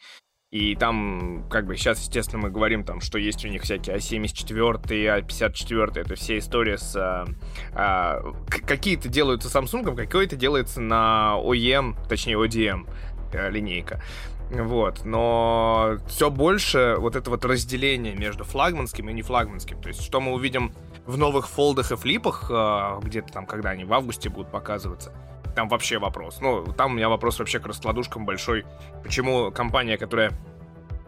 [0.54, 5.26] И там, как бы, сейчас, естественно, мы говорим там, что есть у них всякие А74,
[5.26, 6.96] А54, это все история с...
[6.96, 7.26] А,
[7.74, 12.88] а, какие-то делаются Samsung, какое-то делается на OEM, точнее ODM
[13.34, 14.04] э, линейка.
[14.52, 19.82] Вот, но все больше вот это вот разделение между флагманским и нефлагманским.
[19.82, 20.72] То есть, что мы увидим
[21.06, 25.12] в новых фолдах и флипах, э, где-то там, когда они в августе будут показываться,
[25.56, 26.40] там вообще вопрос.
[26.42, 28.66] Ну, там у меня вопрос вообще к раскладушкам большой.
[29.04, 30.32] Почему компания, которая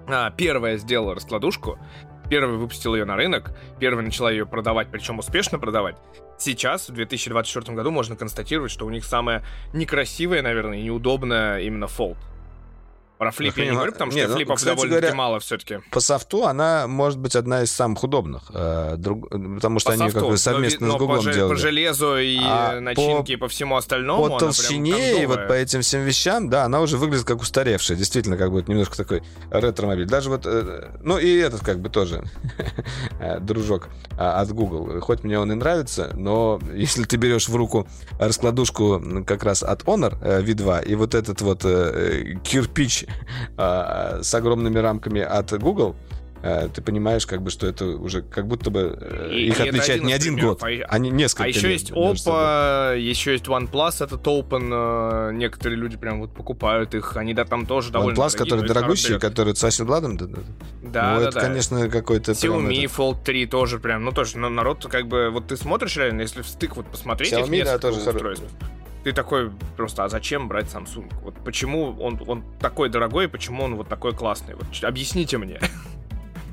[0.08, 1.80] а, первая сделала раскладушку,
[2.30, 5.96] первый выпустил ее на рынок, первый начала ее продавать, причем успешно продавать.
[6.38, 9.44] Сейчас, в 2024 году, можно констатировать, что у них самая
[9.74, 12.18] некрасивая, наверное, и неудобная именно Fold.
[13.18, 15.80] Про флип я не говорю, потому что Нет, ну, флипов довольно-таки мало все-таки.
[15.92, 20.04] По софту она может быть одна из самых удобных, э, друг, потому что по они
[20.04, 21.54] софту, как бы совместно но, с Гуглом по, делали.
[21.54, 25.54] По железу и а начинке по, и по всему остальному По толщине и вот по
[25.54, 27.98] этим всем вещам, да, она уже выглядит как устаревшая.
[27.98, 30.08] Действительно, как бы немножко такой ретро-мобиль.
[30.08, 32.24] Даже вот, э, ну и этот как бы тоже
[33.22, 33.88] э, дружок
[34.18, 35.00] а, от Google.
[35.00, 37.88] Хоть мне он и нравится, но если ты берешь в руку
[38.20, 41.62] раскладушку как раз от Honor э, V2 и вот этот вот
[42.44, 43.05] кирпич
[43.58, 45.96] а, с огромными рамками от Google,
[46.46, 49.68] а, ты понимаешь, как бы, что это уже как будто бы э, и, их и
[49.68, 51.46] отличает один не один год, а, а не несколько.
[51.46, 56.94] А еще есть Oppo, еще есть OnePlus, этот Open, э, некоторые люди прям вот покупают
[56.94, 60.42] их, они да там тоже довольно OnePlus, дорогие, который дорогущий, который с Hasselblad, да, да,
[60.84, 61.42] да, ну, да, это, да.
[61.42, 62.34] конечно, какой-то...
[62.34, 62.96] Xiaomi этот...
[62.96, 66.44] Fold 3 тоже прям, ну тоже, ну, народ как бы, вот ты смотришь реально, если
[66.44, 68.46] в стык вот посмотреть Xiaomi, их да, тоже устройств,
[69.06, 71.14] ты такой просто, а зачем брать Samsung?
[71.22, 74.56] Вот почему он, он такой дорогой, почему он вот такой классный?
[74.56, 75.60] Вот объясните мне.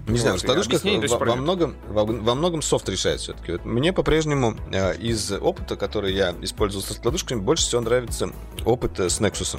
[0.06, 0.76] Не знаю, раскладушка
[1.08, 3.52] во, во, многом, во, во многом софт решает все-таки.
[3.52, 8.30] Вот мне по-прежнему э, из опыта, который я использовал с раскладушками, больше всего нравится
[8.66, 9.58] опыт э, с Nexus.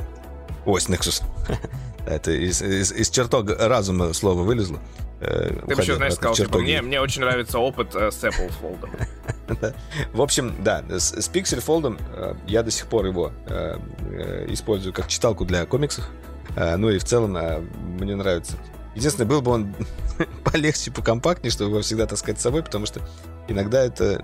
[0.68, 1.24] Ой, с Nexus.
[2.06, 4.80] Это из, из, из чертога разума слово вылезло.
[5.22, 9.74] Э, Ты еще, знаешь, сказал, типа, мне, мне очень нравится опыт э, с Apple Fold.
[10.14, 13.78] В общем, да, с, с Pixel Fold э, я до сих пор его э,
[14.12, 16.10] э, использую как читалку для комиксов.
[16.56, 18.58] Э, ну и в целом э, мне нравится.
[18.96, 19.74] Единственное, был бы он
[20.44, 23.02] полегче, покомпактнее, чтобы его всегда таскать с собой, потому что
[23.48, 24.24] иногда это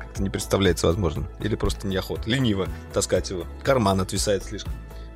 [0.00, 1.28] как-то не представляется возможным.
[1.40, 2.22] Или просто неохота.
[2.28, 3.44] Лениво таскать его.
[3.62, 4.72] Карман отвисает слишком.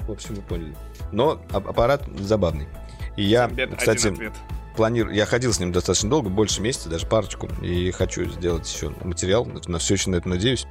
[0.06, 0.76] В общем, вы поняли.
[1.12, 2.68] Но аппарат забавный.
[3.16, 4.32] И я, кстати,
[4.76, 8.90] планирую, я ходил с ним достаточно долго, больше месяца, даже парочку, и хочу сделать еще
[9.02, 10.66] материал, на все еще на это надеюсь.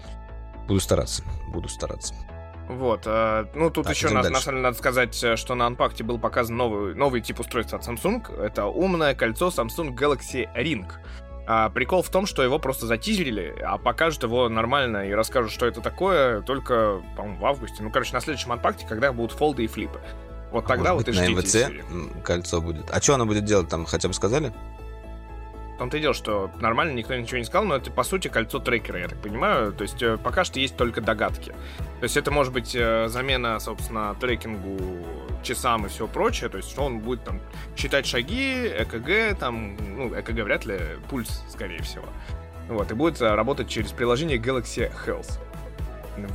[0.68, 1.24] Буду стараться,
[1.54, 2.14] буду стараться.
[2.70, 5.68] Вот, э, ну тут так, еще на, на самом деле надо сказать, э, что на
[5.68, 8.42] Unpacked был показан новый, новый тип устройства от Samsung.
[8.42, 10.86] Это умное кольцо Samsung Galaxy Ring.
[11.46, 15.66] А прикол в том, что его просто затизерили, а покажут его нормально и расскажут, что
[15.66, 17.84] это такое, только, по-моему, в августе.
[17.84, 20.00] Ну, короче, на следующем анпакте, когда будут фолды и флипы.
[20.52, 21.68] Вот тогда Может вот быть, и ждите.
[21.68, 22.86] На МВЦ кольцо будет.
[22.92, 24.54] А что оно будет делать там, хотя бы сказали?
[25.76, 28.60] В том-то и дело, что нормально никто ничего не сказал, но это, по сути, кольцо
[28.60, 29.74] трекера, я так понимаю.
[29.74, 31.50] То есть э, пока что есть только догадки.
[32.00, 34.78] То есть это может быть э, замена, собственно, трекингу
[35.42, 36.50] часам и все прочее.
[36.50, 37.42] То есть что он будет там
[37.76, 40.78] считать шаги, ЭКГ, там, ну, ЭКГ вряд ли,
[41.10, 42.06] пульс, скорее всего.
[42.70, 45.40] Вот, и будет э, работать через приложение Galaxy Health.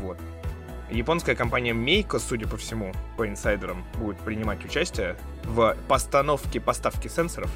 [0.03, 0.18] Вот.
[0.91, 7.51] Японская компания Meiko, судя по всему, по инсайдерам, будет принимать участие в постановке поставки сенсоров.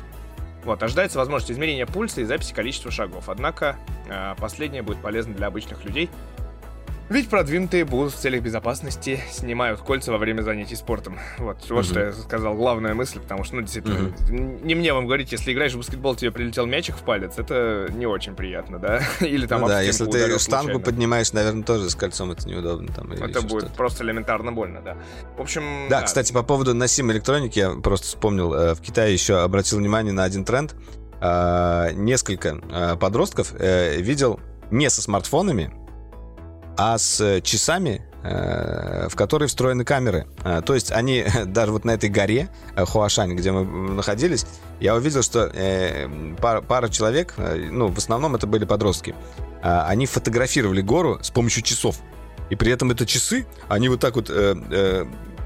[0.64, 3.28] Вот, ожидается возможность измерения пульса и записи количества шагов.
[3.28, 3.76] Однако,
[4.08, 6.08] э, последнее будет полезно для обычных людей,
[7.12, 11.18] ведь продвинутые будут в целях безопасности снимают кольца во время занятий спортом.
[11.38, 14.64] Вот, вот что я сказал, главная мысль, потому что, ну, действительно, mm-hmm.
[14.64, 18.06] не мне вам говорить, если играешь в баскетбол, тебе прилетел мячик в палец, это не
[18.06, 19.02] очень приятно, да?
[19.20, 20.80] Или там ну, да, если ты штангу случайно.
[20.80, 22.92] поднимаешь, наверное, тоже с кольцом это неудобно.
[22.92, 24.96] Там, это будет просто элементарно больно, да.
[25.36, 25.88] В общем...
[25.88, 29.78] Да, да, кстати, по поводу носимой электроники, я просто вспомнил, э, в Китае еще обратил
[29.78, 30.74] внимание на один тренд.
[31.20, 34.40] А, несколько а, подростков э, видел
[34.70, 35.72] не со смартфонами,
[36.76, 40.26] а с часами, э, в которые встроены камеры.
[40.44, 44.46] Э, то есть они даже вот на этой горе э, Хуашань, где мы находились,
[44.80, 45.50] я увидел, что
[46.40, 49.14] пара человек, ну, в основном это были подростки,
[49.62, 51.96] они фотографировали гору с помощью часов.
[52.50, 54.28] И при этом это часы, они вот так вот,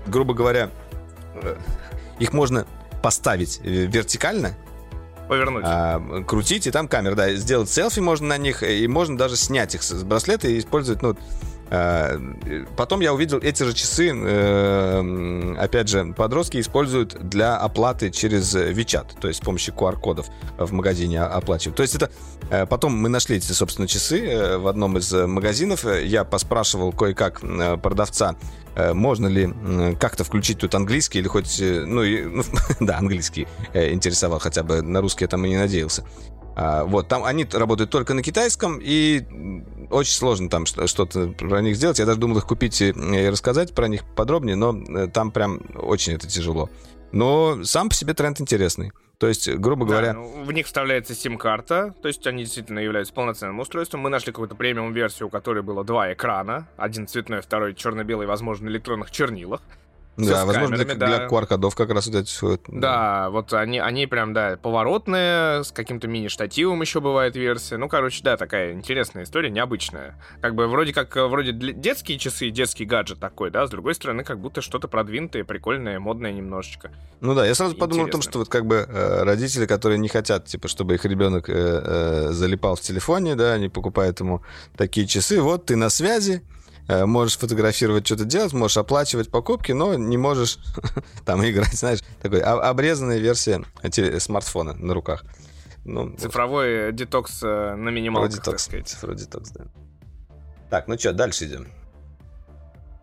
[0.07, 0.71] грубо говоря,
[2.19, 2.67] их можно
[3.03, 4.57] поставить вертикально
[5.29, 5.65] Повернуть.
[5.67, 7.33] А, крутить, и там камера, да.
[7.35, 11.17] Сделать селфи можно на них, и можно даже снять их с браслета и использовать, ну,
[11.69, 19.19] Потом я увидел эти же часы, э, опять же, подростки используют для оплаты через WeChat,
[19.21, 20.27] то есть с помощью QR-кодов
[20.59, 21.77] в магазине оплачивают.
[21.77, 22.11] То есть это...
[22.51, 25.85] Э, потом мы нашли эти, собственно, часы э, в одном из магазинов.
[25.85, 27.41] Я поспрашивал кое-как
[27.83, 28.37] продавца,
[28.77, 29.53] Э, можно ли
[29.99, 32.45] как-то включить тут английский или хоть, э, ну, ну
[32.81, 36.05] да, английский э, интересовал хотя бы, на русский я там и не надеялся.
[36.57, 39.23] А, вот, там они работают только на китайском, и
[39.91, 41.99] очень сложно там что-то про них сделать.
[41.99, 42.93] Я даже думал их купить и
[43.29, 46.71] рассказать про них подробнее, но там прям очень это тяжело.
[47.13, 48.91] Но сам по себе тренд интересный.
[49.19, 50.13] То есть, грубо говоря...
[50.13, 54.01] Да, ну, в них вставляется сим-карта, то есть они действительно являются полноценным устройством.
[54.01, 56.69] Мы нашли какую-то премиум-версию, у которой было два экрана.
[56.77, 59.63] Один цветной, второй черно-белый, возможно, на электронных чернилах.
[60.17, 61.07] Да, возможно, для, да.
[61.07, 62.63] для QR-кодов как раз вот эти вот.
[62.69, 67.77] Да, вот они, они прям, да, поворотные, с каким-то мини-штативом еще бывает версия.
[67.77, 70.19] Ну, короче, да, такая интересная история, необычная.
[70.41, 74.41] Как бы вроде как, вроде детские часы, детский гаджет такой, да, с другой стороны, как
[74.41, 76.91] будто что-то продвинутое, прикольное, модное немножечко.
[77.21, 77.87] Ну да, я сразу Интересно.
[77.87, 81.05] подумал о том, что вот как бы э, родители, которые не хотят, типа, чтобы их
[81.05, 84.43] ребенок э, э, залипал в телефоне, да, они покупают ему
[84.77, 86.56] такие часы, вот ты на связи, Э,
[86.89, 90.59] можешь фотографировать, что-то делать, можешь оплачивать покупки, но не можешь
[91.25, 93.65] там играть, знаешь, такой обрезанная версия
[94.21, 95.25] смартфона на руках.
[95.85, 96.97] Ну, Цифровой вот.
[96.97, 98.89] детокс э, на минималках, детокс, так сказать.
[98.89, 99.67] Цифровой детокс, да.
[100.69, 101.69] Так, ну что, дальше идем.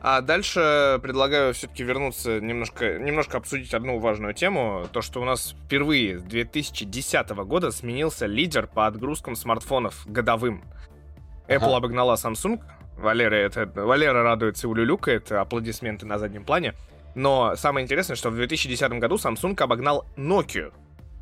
[0.01, 4.85] А дальше предлагаю все-таки вернуться, немножко, немножко обсудить одну важную тему.
[4.91, 10.65] То, что у нас впервые с 2010 года сменился лидер по отгрузкам смартфонов годовым.
[11.47, 11.77] Apple ага.
[11.77, 12.61] обогнала Samsung
[12.97, 16.73] Валера, это, Валера радуется улюлюкает, аплодисменты на заднем плане.
[17.15, 20.71] Но самое интересное, что в 2010 году Samsung обогнал Nokia.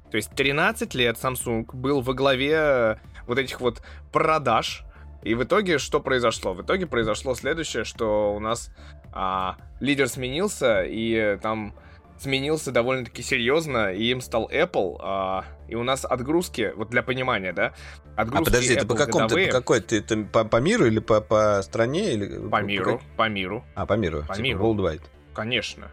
[0.09, 4.83] То есть 13 лет Samsung был во главе вот этих вот продаж.
[5.23, 6.53] И в итоге что произошло?
[6.53, 8.71] В итоге произошло следующее, что у нас
[9.13, 11.75] а, лидер сменился, и там
[12.21, 17.51] сменился довольно-таки серьезно, и им стал Apple, а, и у нас отгрузки, вот для понимания,
[17.51, 17.73] да,
[18.15, 19.47] отгрузки А подожди, Apple это по какому годовые...
[19.47, 22.13] ты, по какой, ты, ты по, по миру или по, по стране?
[22.13, 22.47] Или...
[22.49, 23.65] По миру, по, по миру.
[23.73, 24.63] А, по миру, по типа миру.
[24.63, 25.01] worldwide.
[25.33, 25.91] Конечно,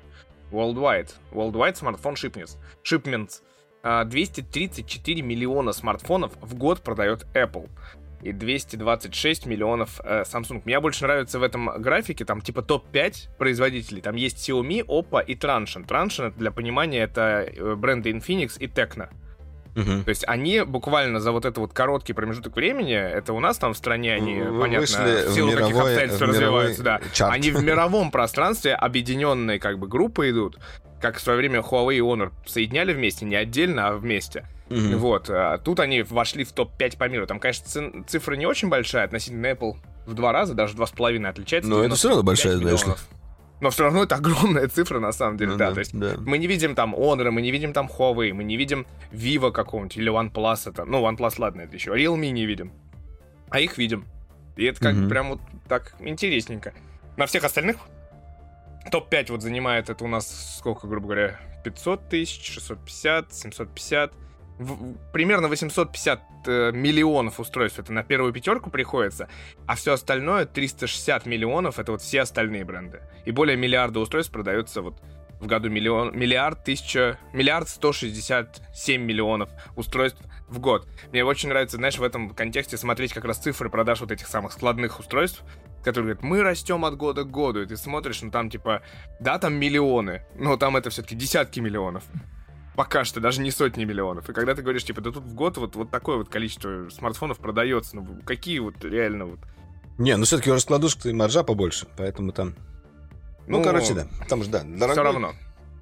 [0.51, 3.43] worldwide, worldwide смартфон shipments, shipments.
[3.83, 7.71] 234 миллиона смартфонов в год продает Apple
[8.23, 10.63] и 226 миллионов э, Samsung.
[10.65, 14.01] Мне больше нравится в этом графике, там типа топ-5 производителей.
[14.01, 15.87] Там есть Xiaomi, Oppo и Transsion.
[15.87, 19.09] Transsion, для понимания, это э, бренды Infinix и Tecno.
[19.77, 20.03] Угу.
[20.05, 23.75] То есть они буквально за вот этот вот короткий промежуток времени, это у нас там
[23.75, 24.89] в стране они, Вы понятно, в
[25.33, 27.01] силу в каких обстоятельств развиваются, да.
[27.13, 27.35] Чарт.
[27.35, 30.59] Они в мировом пространстве объединенные как бы группы идут,
[31.01, 34.47] как в свое время Huawei и Honor соединяли вместе, не отдельно, а вместе.
[34.69, 34.97] Mm-hmm.
[34.97, 35.31] Вот.
[35.31, 37.27] А тут они вошли в топ-5 по миру.
[37.27, 39.77] Там, конечно, цифра не очень большая относительно Apple.
[40.07, 41.71] В два раза, даже два с половиной отличается.
[41.71, 42.93] Но это все равно большая, знаешь ли.
[43.61, 45.69] Но все равно это огромная цифра, на самом деле, ну, да.
[45.69, 45.75] да.
[45.75, 46.15] То есть да.
[46.19, 49.97] мы не видим там Honor, мы не видим там Huawei, мы не видим Vivo какого-нибудь
[49.97, 50.85] или OnePlus это.
[50.85, 51.91] Ну, OnePlus, ладно, это еще.
[51.91, 52.73] Realme не видим.
[53.51, 54.05] А их видим.
[54.57, 55.09] И это как mm-hmm.
[55.09, 56.73] прям вот так интересненько.
[57.17, 57.79] На всех остальных
[58.91, 64.13] топ-5 вот занимает это у нас сколько, грубо говоря, 500 тысяч, 650, 750
[64.59, 69.29] в, примерно 850 э, миллионов устройств это на первую пятерку приходится,
[69.67, 73.03] а все остальное 360 миллионов это вот все остальные бренды.
[73.25, 75.01] И более миллиарда устройств продается вот
[75.41, 80.89] в году миллион, миллиард тысяча, миллиард сто шестьдесят семь миллионов устройств в год.
[81.13, 84.53] Мне очень нравится, знаешь, в этом контексте смотреть как раз цифры продаж вот этих самых
[84.53, 85.45] складных устройств,
[85.83, 88.83] которые говорят, мы растем от года к году, и ты смотришь, ну там типа,
[89.21, 92.05] да, там миллионы, но там это все-таки десятки миллионов
[92.79, 94.31] пока что даже не сотни миллионов.
[94.31, 97.41] И когда ты говоришь, типа, да тут в год вот, вот такое вот количество смартфонов
[97.41, 99.41] продается, ну какие вот реально вот...
[99.99, 102.55] Не, ну все-таки у раскладушек и маржа побольше, поэтому там...
[103.49, 104.07] Ну, ну короче, да.
[104.29, 104.93] Там же, да, дорогой.
[104.93, 105.33] Все равно.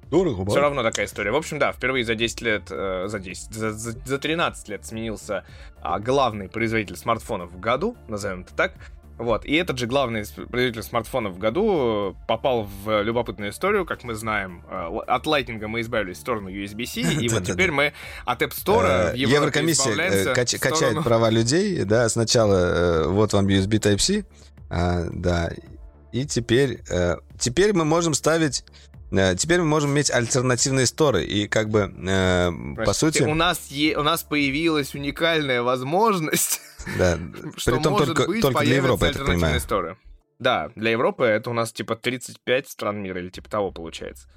[0.09, 1.31] Дорого, Все равно такая история.
[1.31, 4.85] В общем, да, впервые за 10 лет, э, за 10, за, за, за 13 лет
[4.85, 5.45] сменился
[5.81, 8.73] а, главный производитель смартфонов в году, назовем это так.
[9.17, 9.45] Вот.
[9.45, 14.63] И этот же главный производитель смартфонов в году попал в любопытную историю, как мы знаем.
[14.69, 17.93] Э, от Lightning мы избавились в сторону USB-C, и вот теперь мы
[18.25, 24.25] от App Store э, Еврокомиссия э, качает права людей, да, сначала вот вам USB Type-C,
[24.69, 25.51] а, да,
[26.11, 26.81] и теперь,
[27.39, 28.63] теперь мы можем ставить
[29.09, 32.51] Теперь мы можем иметь альтернативные сторы, и как бы, э,
[32.83, 33.23] по сути...
[33.23, 36.59] У нас, е- у нас появилась уникальная возможность
[36.97, 37.17] да.
[37.57, 39.57] Что При том может только, быть, только для Европы, я понимаю.
[39.57, 39.97] История.
[40.39, 44.29] Да, для Европы это у нас типа 35 стран мира или типа того получается.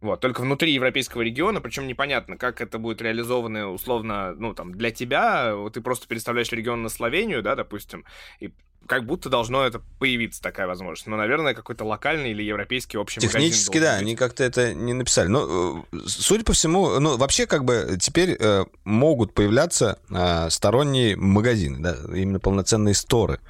[0.00, 4.90] Вот, только внутри европейского региона, причем непонятно, как это будет реализовано условно, ну, там, для
[4.90, 8.04] тебя, вот ты просто переставляешь регион на Словению, да, допустим,
[8.38, 8.52] и
[8.86, 11.06] как будто должно это появиться такая возможность.
[11.06, 14.02] Но, наверное, какой-то локальный или европейский общий Технически, да, быть.
[14.02, 15.28] они как-то это не написали.
[15.28, 21.16] Но, э, судя по всему, ну, вообще, как бы, теперь э, могут появляться э, сторонние
[21.16, 23.40] магазины, да, именно полноценные сторы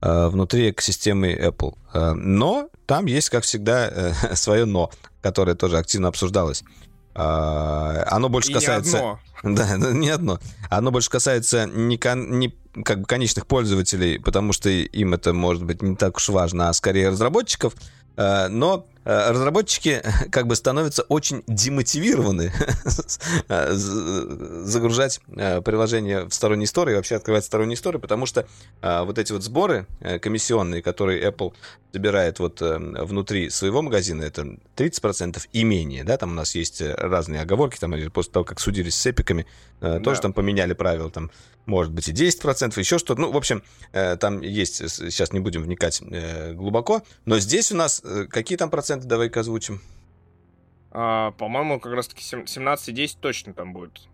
[0.00, 1.76] э, внутри экосистемы Apple.
[1.92, 4.90] Э, но там есть, как всегда, э, свое «но»,
[5.20, 6.62] которое тоже активно обсуждалось.
[7.14, 8.96] Э, оно больше И касается...
[8.96, 9.20] Не одно.
[9.42, 10.38] Да, не одно.
[10.70, 12.38] Оно больше касается не, кон...
[12.38, 12.48] не
[12.84, 16.72] как бы конечных пользователей, потому что им это может быть не так уж важно, а
[16.72, 17.74] скорее разработчиков.
[18.16, 22.52] Э, но разработчики как бы становятся очень демотивированы
[24.66, 28.46] загружать приложение в сторонние сторы и вообще открывать сторонние сторы, потому что
[28.82, 29.86] вот эти вот сборы
[30.20, 31.52] комиссионные, которые Apple
[31.92, 37.42] собирает вот внутри своего магазина, это 30% и менее, да, там у нас есть разные
[37.42, 39.46] оговорки, там после того, как судились с эпиками,
[39.80, 40.00] да.
[40.00, 41.30] тоже там поменяли правила, там
[41.66, 43.20] может быть и 10%, еще что-то.
[43.20, 43.62] Ну, в общем,
[43.92, 48.56] э, там есть, сейчас не будем вникать э, глубоко, но здесь у нас э, какие
[48.56, 49.80] там проценты, давай-ка озвучим.
[50.90, 54.08] А, по-моему, как раз-таки 17,10 точно там будет.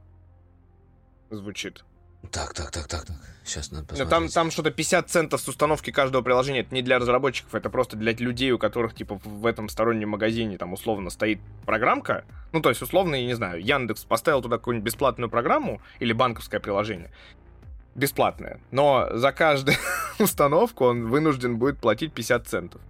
[1.31, 1.85] Звучит.
[2.31, 3.17] Так, так, так, так, так.
[3.45, 4.11] Сейчас надо посмотреть.
[4.11, 6.61] Там, там что-то 50 центов с установки каждого приложения.
[6.61, 10.57] Это не для разработчиков, это просто для людей, у которых, типа, в этом стороннем магазине,
[10.59, 12.25] там, условно, стоит программка.
[12.53, 16.61] Ну, то есть, условно, я не знаю, Яндекс поставил туда какую-нибудь бесплатную программу или банковское
[16.61, 17.11] приложение
[17.95, 18.61] бесплатная.
[18.71, 19.77] Но за каждую
[20.19, 22.81] установку он вынужден будет платить 50 центов.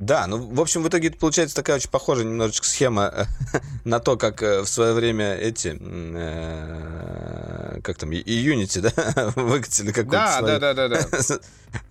[0.00, 3.24] Да, ну, в общем, в итоге это получается такая очень похожая немножечко схема э,
[3.84, 8.92] на то, как э, в свое время эти, э, как там, и Unity, да,
[9.36, 10.58] выкатили какую-то Да, свою...
[10.58, 11.38] да, да, да, да.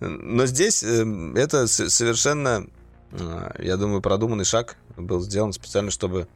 [0.00, 2.66] Но здесь это совершенно,
[3.60, 6.26] я думаю, продуманный шаг был сделан специально, чтобы...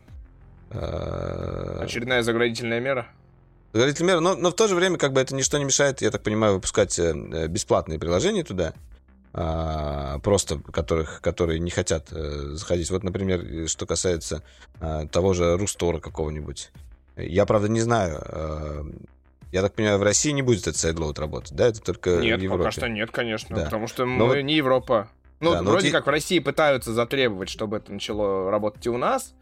[0.71, 3.09] Очередная заградительная мера?
[3.73, 6.13] Заградительная мера, но, но в то же время как бы это ничто не мешает, я
[6.13, 8.75] так понимаю, выпускать бесплатные приложения туда,
[9.35, 12.89] просто которых, которые не хотят э, заходить.
[12.91, 14.45] Вот, например, что касается
[14.81, 16.71] а, того же Рустора какого-нибудь.
[17.17, 18.23] Я, правда, не знаю.
[18.25, 18.87] А,
[19.51, 21.67] я так понимаю, в России не будет этот сайдлоуд работать, да?
[21.67, 22.65] Это только нет, в Европе.
[22.65, 23.65] пока что нет, конечно, да.
[23.65, 24.43] потому что но мы вот...
[24.43, 25.09] не Европа.
[25.41, 28.99] Ну, да, вроде вот как в России пытаются затребовать, чтобы это начало работать и у
[28.99, 29.35] нас,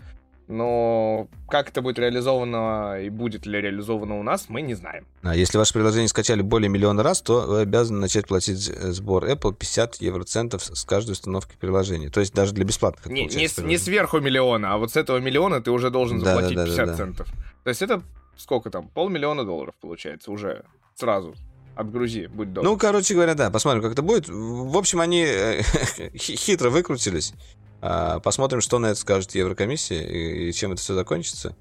[0.52, 5.06] но как это будет реализовано и будет ли реализовано у нас, мы не знаем.
[5.22, 9.54] А если ваше приложение скачали более миллиона раз, то вы обязаны начать платить сбор Apple
[9.54, 12.10] 50 евроцентов с каждой установки приложения.
[12.10, 13.06] То есть даже для бесплатных.
[13.06, 16.66] Не, не, не сверху миллиона, а вот с этого миллиона ты уже должен заплатить да,
[16.66, 16.96] да, да, 50 да, да.
[16.96, 17.28] центов.
[17.64, 18.02] То есть это
[18.36, 18.88] сколько там?
[18.88, 20.64] Полмиллиона долларов получается уже
[20.94, 21.34] сразу
[21.74, 22.68] отгрузи, будь добр.
[22.68, 24.28] Ну, короче говоря, да, посмотрим, как это будет.
[24.28, 25.62] В общем, они э,
[26.14, 27.32] хитро выкрутились.
[27.82, 31.56] А, посмотрим, что на это скажет Еврокомиссия и чем это все закончится.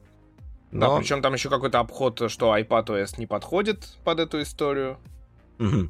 [0.69, 0.93] Но...
[0.93, 4.99] Да, причем там еще какой-то обход, что iPadOS не подходит под эту историю.
[5.60, 5.89] Угу.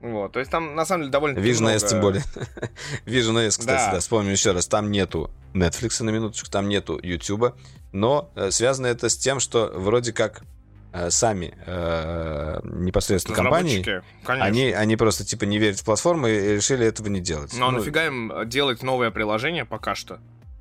[0.00, 1.74] Вот, то есть там на самом деле довольно Vision много...
[1.74, 2.22] S тем более.
[3.04, 3.92] Vision S, кстати, да.
[3.94, 7.54] да, вспомню еще раз, там нету Netflix на минуточку, там нету YouTube,
[7.90, 10.42] но э, связано это с тем, что вроде как
[11.10, 17.08] сами э, непосредственно компании, они, они просто типа не верят в платформы и решили этого
[17.08, 17.52] не делать.
[17.58, 20.18] Но ну, нафига им делать новое приложение пока что?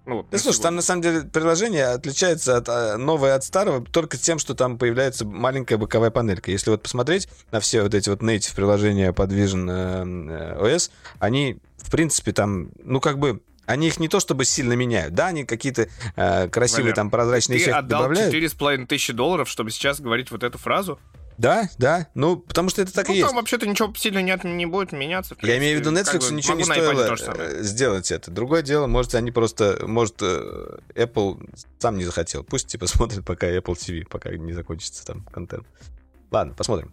[0.07, 4.15] Ну, да слушай, там на самом деле приложение отличается от э, новое от старого только
[4.15, 6.49] тем, что там появляется маленькая боковая панелька.
[6.49, 11.57] Если вот посмотреть на все вот эти вот native приложения под Vision э, OS, они
[11.75, 15.43] в принципе там, ну как бы они их не то чтобы сильно меняют, да, они
[15.43, 18.31] какие-то э, красивые Валер, там прозрачные эффекты добавляют.
[18.31, 20.99] Ты отдал 4,5 тысячи долларов, чтобы сейчас говорить вот эту фразу?
[21.37, 23.27] Да, да, ну, потому что это так ну, и есть.
[23.27, 25.35] там вообще-то ничего сильно не, не будет меняться.
[25.35, 28.31] Принципе, Я имею в виду, Netflix как бы, ничего не стоило э, сделать это.
[28.31, 32.43] Другое дело, может, они просто, может, э, Apple сам не захотел.
[32.43, 35.67] Пусть, типа, смотрит пока Apple TV, пока не закончится там контент.
[36.31, 36.91] Ладно, посмотрим.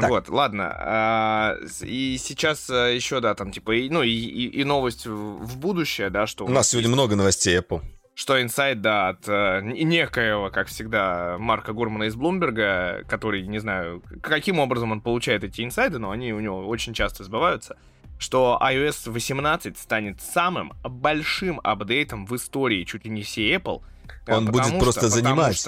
[0.00, 0.10] Так.
[0.10, 0.74] Вот, ладно.
[0.78, 5.58] А, и сейчас а, еще, да, там, типа, и, ну, и, и, и новость в
[5.58, 6.44] будущее, да, что...
[6.44, 7.82] У нас сегодня есть, много новостей Apple.
[8.14, 14.02] Что инсайд, да, от а, некоего, как всегда, Марка Гурмана из Блумберга, который, не знаю,
[14.22, 17.76] каким образом он получает эти инсайды, но они у него очень часто сбываются,
[18.18, 23.82] что iOS 18 станет самым большим апдейтом в истории чуть ли не всей Apple—
[24.26, 25.66] он потому будет просто что, занимать.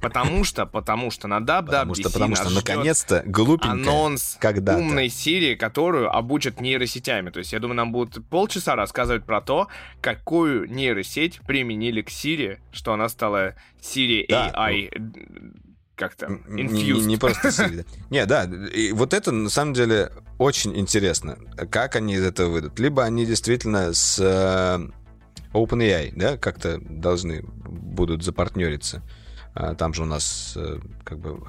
[0.00, 5.08] Потому что, потому что на WWDC Потому что, потому что наконец-то глупенькая анонс когда умной
[5.08, 7.30] Сирии, которую обучат нейросетями.
[7.30, 9.68] То есть, я думаю, нам будут полчаса рассказывать про то,
[10.00, 14.52] какую нейросеть применили к Сирии, что она стала Siri да.
[14.54, 14.90] AI
[15.96, 16.70] как там, infused.
[16.70, 17.86] Не, не, не просто Siri.
[18.10, 21.38] Не, да, и вот это на самом деле очень интересно,
[21.70, 22.78] как они из этого выйдут.
[22.78, 24.88] Либо они действительно с э,
[25.52, 29.02] OpenAI, да, как-то должны будут запартнериться.
[29.54, 31.42] А, там же у нас э, как бы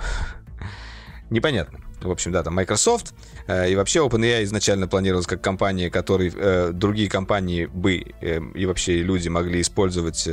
[1.29, 1.79] непонятно.
[2.01, 3.13] В общем, да, там Microsoft.
[3.47, 8.65] Э, и вообще OpenAI изначально планировалась как компания, которой э, другие компании бы э, и
[8.65, 10.27] вообще люди могли использовать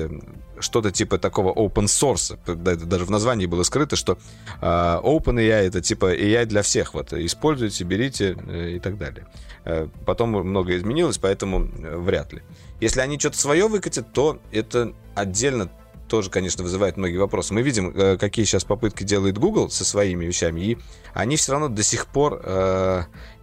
[0.61, 2.39] что-то типа такого open source.
[2.55, 4.19] Даже в названии было скрыто, что
[4.61, 6.95] э, OpenAI это типа AI для всех.
[6.95, 8.37] Вот, используйте, берите
[8.77, 9.27] и так далее.
[9.65, 12.43] Э, потом много изменилось, поэтому э, вряд ли.
[12.81, 15.71] Если они что-то свое выкатят, то это отдельно
[16.07, 17.55] тоже, конечно, вызывает многие вопросы.
[17.55, 20.79] Мы видим, э, какие сейчас попытки делает Google со своими вещами, и
[21.15, 22.43] они все равно до сих пор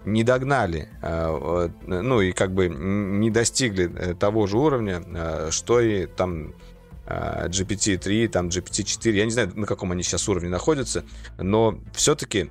[0.03, 0.89] не догнали,
[1.85, 6.56] ну и как бы не достигли того же уровня, что и там
[7.06, 11.06] GPT-3, там GPT-4, я не знаю, на каком они сейчас уровне находятся,
[11.38, 12.49] но все-таки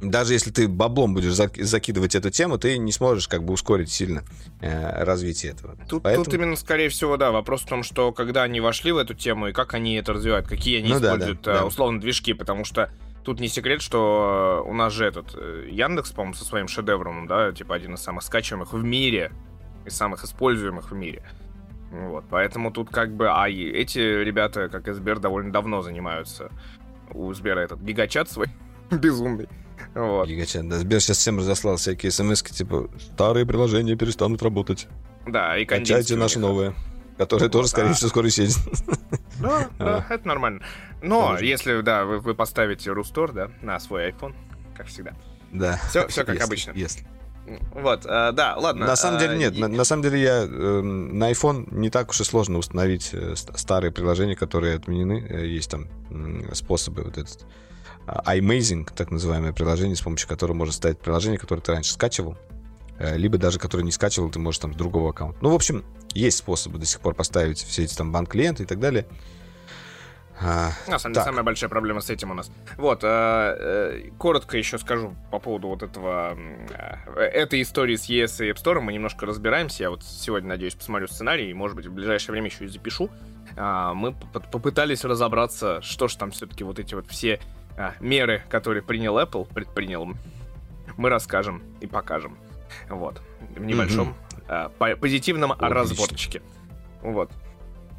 [0.00, 4.24] даже если ты баблом будешь закидывать эту тему, ты не сможешь как бы ускорить сильно
[4.60, 5.76] э, развитие этого.
[5.88, 6.24] Тут, Поэтому...
[6.24, 9.48] тут именно, скорее всего, да, вопрос в том, что когда они вошли в эту тему
[9.48, 12.02] и как они это развивают, какие они ну, используют да, да, условно да.
[12.02, 12.90] движки, потому что
[13.24, 17.52] тут не секрет, что у нас же этот э, Яндекс, по-моему, со своим шедевром, да,
[17.52, 19.32] типа один из самых скачиваемых в мире
[19.84, 21.22] и самых используемых в мире.
[21.90, 26.50] Вот, поэтому тут как бы, а эти ребята, как и Сбер, довольно давно занимаются.
[27.12, 28.46] У Сбера этот гигачат свой
[28.90, 29.48] безумный.
[29.94, 30.28] Вот.
[30.28, 30.78] Гигачат, да.
[30.78, 34.88] Сбер сейчас всем разослал всякие смс типа старые приложения перестанут работать.
[35.26, 36.74] Да, и Качайте наши новые.
[37.18, 38.64] Которые вот, тоже, скорее всего, скоро исчезнет.
[39.40, 40.62] Да, да, это нормально.
[41.02, 44.34] Но если, да, вы, вы поставите Рустор, да, на свой iPhone,
[44.74, 45.12] как всегда.
[45.52, 45.78] Да.
[45.90, 46.72] Все, все как обычно.
[46.72, 47.06] Если.
[47.72, 48.86] Вот, э, да, ладно.
[48.86, 49.60] На самом деле нет, и...
[49.60, 53.34] на, на самом деле я э, на iPhone не так уж и сложно установить э,
[53.34, 55.26] старые приложения, которые отменены.
[55.28, 57.46] Э, есть там э, способы вот этот
[58.06, 62.36] iMazing, так называемое приложение, с помощью которого можно ставить приложение, которое ты раньше скачивал,
[62.98, 65.38] э, либо даже которое не скачивал, ты можешь там с другого аккаунта.
[65.42, 68.80] Ну, в общем, есть способы до сих пор поставить все эти там банк-клиенты и так
[68.80, 69.06] далее.
[70.42, 72.50] А, На самом деле, самая большая проблема с этим у нас.
[72.78, 76.34] Вот, э, э, коротко еще скажу по поводу вот этого,
[77.14, 78.80] э, этой истории с ES и App Store.
[78.80, 79.82] Мы немножко разбираемся.
[79.82, 83.10] Я вот сегодня, надеюсь, посмотрю сценарий и, может быть, в ближайшее время еще и запишу.
[83.56, 87.38] Э, мы попытались разобраться, что же там все-таки вот эти вот все
[87.76, 90.08] а, меры, которые принял Apple, предпринял,
[90.96, 92.38] мы расскажем и покажем.
[92.88, 93.20] Вот.
[93.56, 94.44] В небольшом mm-hmm.
[94.48, 95.74] а, по- позитивном Отлично.
[95.74, 96.42] разборчике.
[97.02, 97.30] Вот.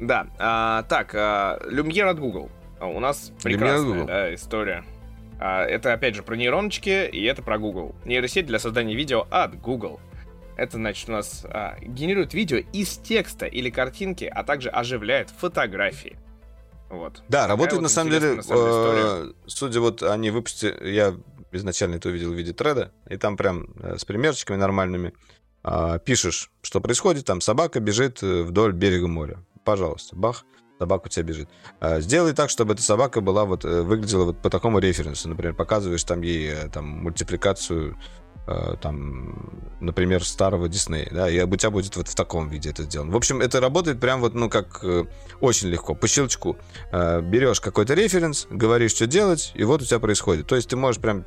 [0.00, 0.28] Да.
[0.38, 2.50] А, так, а, Lumiere от Google.
[2.80, 4.84] А, у нас прекрасная да, история.
[5.38, 7.94] А, это, опять же, про нейроночки, и это про Google.
[8.04, 10.00] Нейросеть для создания видео от Google.
[10.56, 16.16] Это значит у нас а, генерирует видео из текста или картинки, а также оживляет фотографии.
[16.92, 17.22] Вот.
[17.26, 21.16] Да, работает вот на самом деле, на самом э, судя вот они выпустили, я
[21.50, 25.14] изначально это увидел в виде треда, и там прям э, с примерчиками нормальными
[25.64, 29.38] э, пишешь, что происходит, там собака бежит э, вдоль берега моря.
[29.64, 30.44] Пожалуйста, бах,
[30.78, 31.48] собака у тебя бежит.
[31.80, 35.30] Э, сделай так, чтобы эта собака была вот, э, выглядела вот по такому референсу.
[35.30, 37.96] Например, показываешь там ей там мультипликацию
[38.46, 39.50] там,
[39.80, 43.12] например, старого Диснея, да, и у тебя будет вот в таком виде это сделано.
[43.12, 45.04] В общем, это работает прям вот, ну, как э,
[45.40, 45.94] очень легко.
[45.94, 46.56] По щелчку
[46.90, 50.46] э, берешь какой-то референс, говоришь, что делать, и вот у тебя происходит.
[50.46, 51.24] То есть ты можешь прям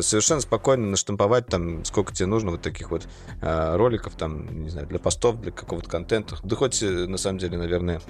[0.00, 3.06] совершенно спокойно наштамповать там, сколько тебе нужно вот таких вот
[3.42, 6.38] роликов, там, не знаю, для постов, для какого-то контента.
[6.42, 8.00] Да хоть, на самом деле, наверное,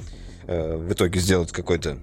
[0.46, 1.98] в итоге сделать какой-то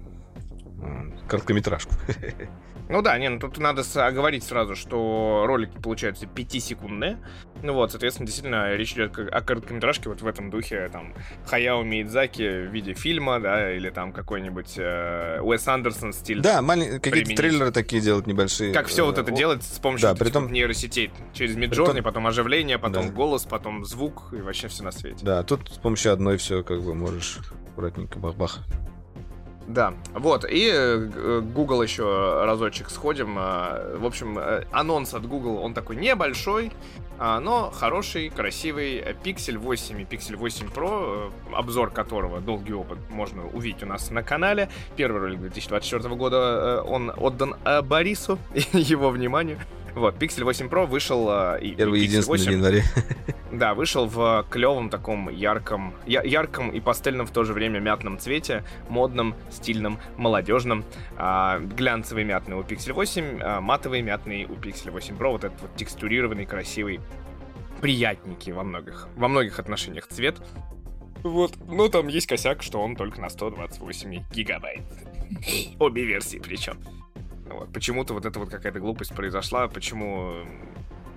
[1.26, 1.94] короткометражку.
[2.88, 7.18] Ну да, не, ну тут надо оговорить сразу, что ролики получаются 5-секундные.
[7.62, 11.14] Ну вот, соответственно, действительно, речь идет о короткометражке вот в этом духе, там,
[11.46, 16.40] Хаяо Миядзаки в виде фильма, да, или там какой-нибудь э, Уэс Андерсон стиль.
[16.40, 17.00] Да, малень...
[17.00, 18.72] какие-то трейлеры такие делать небольшие.
[18.72, 20.52] Как все вот это делать с помощью да, притом...
[20.52, 21.10] нейросетей.
[21.32, 22.02] Через Midjourney, притом...
[22.04, 23.12] потом оживление, потом да.
[23.12, 25.24] голос, потом звук и вообще все на свете.
[25.24, 27.38] Да, тут с помощью одной все как бы можешь
[27.70, 28.60] аккуратненько бах-бах.
[29.66, 33.38] Да, вот, и э, Google еще разочек сходим.
[33.38, 36.72] Э, в общем, э, анонс от Google, он такой небольшой,
[37.18, 43.46] а, но хороший, красивый Pixel 8 и Pixel 8 Pro, обзор которого, долгий опыт, можно
[43.46, 44.68] увидеть у нас на канале.
[44.96, 48.38] Первый ролик 2024 года, он отдан Борису,
[48.72, 49.58] его вниманию.
[49.94, 51.28] Вот, Pixel 8 Pro вышел...
[51.28, 52.84] А, и, Первый и единственный в январе.
[53.52, 58.18] Да, вышел в клевом таком ярком, я, ярком и пастельном в то же время мятном
[58.18, 60.86] цвете, модном, стильном, молодежном.
[61.18, 65.60] А, глянцевый мятный у Pixel 8, а, матовый мятный у Pixel 8 Pro, вот этот
[65.60, 67.00] вот текстурированный, красивый,
[67.82, 70.36] приятненький во многих, во многих отношениях цвет.
[71.22, 74.82] Вот, ну там есть косяк, что он только на 128 гигабайт.
[75.78, 76.78] Обе версии причем.
[77.52, 77.72] Вот.
[77.72, 80.34] Почему-то вот эта вот какая-то глупость произошла, почему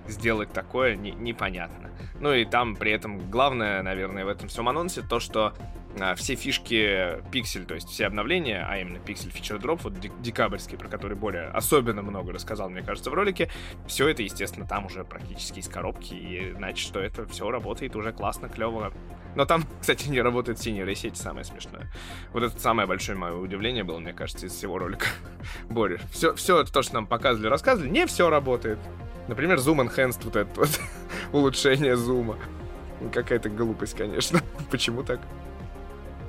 [0.08, 1.90] сделать такое, не, непонятно.
[2.20, 5.52] Ну и там при этом главное, наверное, в этом всем анонсе то, что
[5.98, 10.76] а, все фишки Pixel, то есть все обновления, а именно Pixel Feature Drop, вот декабрьский,
[10.76, 13.50] про который более особенно много рассказал, мне кажется, в ролике,
[13.86, 18.12] все это, естественно, там уже практически из коробки, и значит, что это все работает уже
[18.12, 18.92] классно, клево.
[19.36, 21.92] Но там, кстати, не работает синяя сеть, самое смешное.
[22.32, 25.06] Вот это самое большое мое удивление было, мне кажется, из всего ролика.
[25.70, 28.78] Боря, все, все то, что нам показывали, рассказывали, не все работает.
[29.28, 30.80] Например, Zoom Enhanced, вот это вот
[31.32, 32.36] улучшение зума.
[33.12, 34.40] Какая-то глупость, конечно.
[34.70, 35.20] Почему так?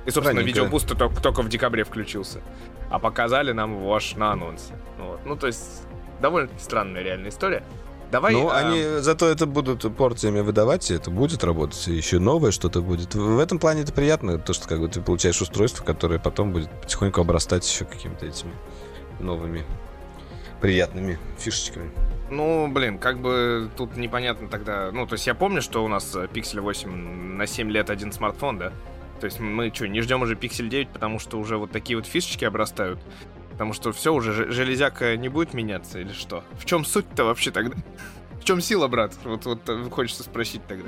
[0.06, 2.42] И, собственно, видеобуст только, только в декабре включился.
[2.90, 4.74] А показали нам его аж на анонсе.
[4.98, 5.26] Вот.
[5.26, 5.86] Ну, то есть,
[6.22, 7.64] довольно странная реальная история.
[8.12, 8.34] Давай.
[8.34, 8.60] Ну, а...
[8.60, 13.16] они зато это будут порциями выдавать, и это будет работать, и еще новое что-то будет.
[13.16, 16.70] В этом плане это приятно, то, что как бы ты получаешь устройство, которое потом будет
[16.82, 18.54] потихоньку обрастать еще какими-то этими
[19.20, 19.66] новыми
[20.62, 21.92] приятными фишечками.
[22.30, 24.92] Ну, блин, как бы тут непонятно тогда.
[24.92, 28.58] Ну, то есть я помню, что у нас Pixel 8 на 7 лет один смартфон,
[28.58, 28.74] да?
[29.20, 32.06] То есть мы что, не ждем уже Pixel 9, потому что уже вот такие вот
[32.06, 33.00] фишечки обрастают?
[33.58, 36.44] Потому что все, уже железяка не будет меняться или что?
[36.60, 37.76] В чем суть-то вообще тогда?
[38.40, 39.14] В чем сила, брат?
[39.24, 40.88] Вот, вот хочется спросить тогда.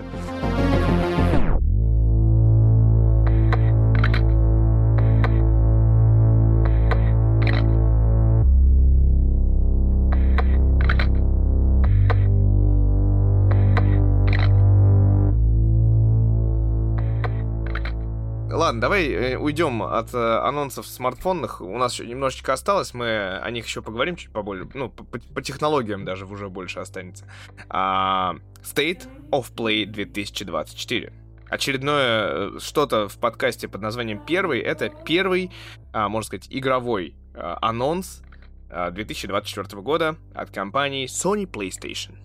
[18.69, 21.59] Ладно, давай э, уйдем от э, анонсов смартфонных.
[21.59, 24.69] У нас еще немножечко осталось, мы о них еще поговорим чуть побольше.
[24.75, 27.25] Ну, по, по технологиям даже уже больше останется.
[27.67, 31.11] А, State of Play 2024.
[31.49, 34.59] Очередное э, что-то в подкасте под названием «Первый».
[34.59, 35.49] Это первый,
[35.91, 38.21] а, можно сказать, игровой а, анонс
[38.69, 42.15] а, 2024 года от компании Sony PlayStation.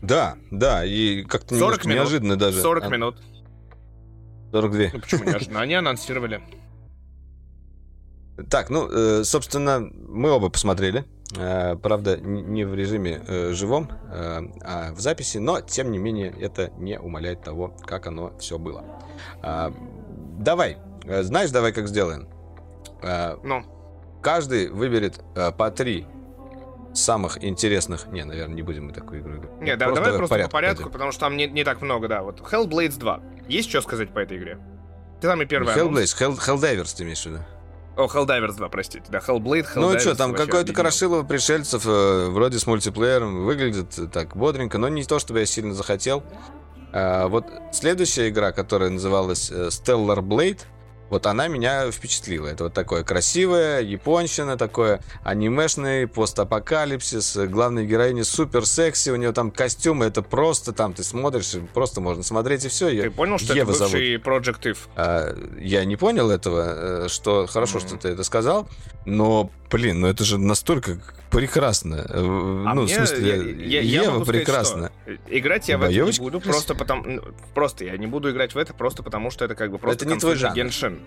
[0.00, 2.60] Да, да, и как-то неожиданно даже.
[2.60, 3.18] 40 минут.
[4.52, 4.90] 42.
[4.92, 5.60] Ну почему неожиданно?
[5.60, 6.40] Они анонсировали.
[8.50, 11.04] Так, ну, э, собственно, мы оба посмотрели.
[11.36, 16.70] Э, правда, не в режиме э, живом, а в записи, но, тем не менее, это
[16.78, 18.84] не умаляет того, как оно все было.
[20.38, 22.28] Давай, знаешь, давай как сделаем?
[23.42, 23.64] Ну?
[24.22, 25.20] Каждый выберет
[25.58, 26.06] по три
[26.94, 28.06] самых интересных...
[28.08, 29.60] Не, наверное, не будем мы такую игру играть.
[29.60, 30.92] Не, да, просто давай просто порядку по порядку, пойдем.
[30.92, 32.22] потому что там не, не так много, да.
[32.22, 33.20] Вот Hellblades 2.
[33.48, 34.58] Есть что сказать по этой игре?
[35.20, 37.38] Ты там и первый Hellblades, Hell, Helldivers ты имеешь в виду?
[37.96, 39.04] О, Helldivers 2, простите.
[39.08, 39.92] Да, Hellblade, Helldivers.
[39.92, 45.04] Ну что, там какое-то крашило пришельцев, э, вроде с мультиплеером, выглядит так бодренько, но не
[45.04, 46.24] то, чтобы я сильно захотел.
[46.92, 50.60] А, вот следующая игра, которая называлась э, Stellar Blade,
[51.12, 52.48] вот она меня впечатлила.
[52.48, 57.36] Это вот такое красивое, японщина, такое анимешный постапокалипсис.
[57.48, 62.22] Главная героиня супер секси, у нее там костюмы, это просто там ты смотришь, просто можно
[62.22, 62.88] смотреть и все.
[62.88, 64.26] Ты понял, что Ева это бывший зовут.
[64.26, 64.78] Project If?
[64.96, 67.88] А, я не понял этого, э, что хорошо, mm-hmm.
[67.88, 68.66] что ты это сказал,
[69.04, 70.98] но, блин, ну это же настолько
[71.30, 72.06] прекрасно.
[72.08, 74.90] Э, а ну, мне, в смысле, я, я, Ева я прекрасно.
[75.02, 77.02] Сказать, играть я в это не буду, просто потому...
[77.04, 77.22] Ну,
[77.54, 80.14] просто я не буду играть в это просто потому, что это как бы просто это
[80.14, 80.54] не твой жанр.
[80.54, 81.00] Геншин.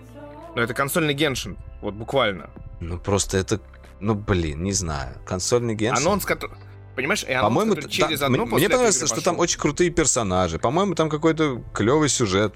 [0.54, 2.50] Ну, это консольный Геншин, вот буквально.
[2.80, 3.60] Ну, просто это...
[4.00, 5.14] Ну, блин, не знаю.
[5.24, 6.06] Консольный Геншин...
[6.06, 6.54] Анонс, который...
[6.96, 10.58] Понимаешь, и По-моему, через да, одну Мне понравилось, что там очень крутые персонажи.
[10.58, 12.54] По-моему, там какой-то клевый сюжет.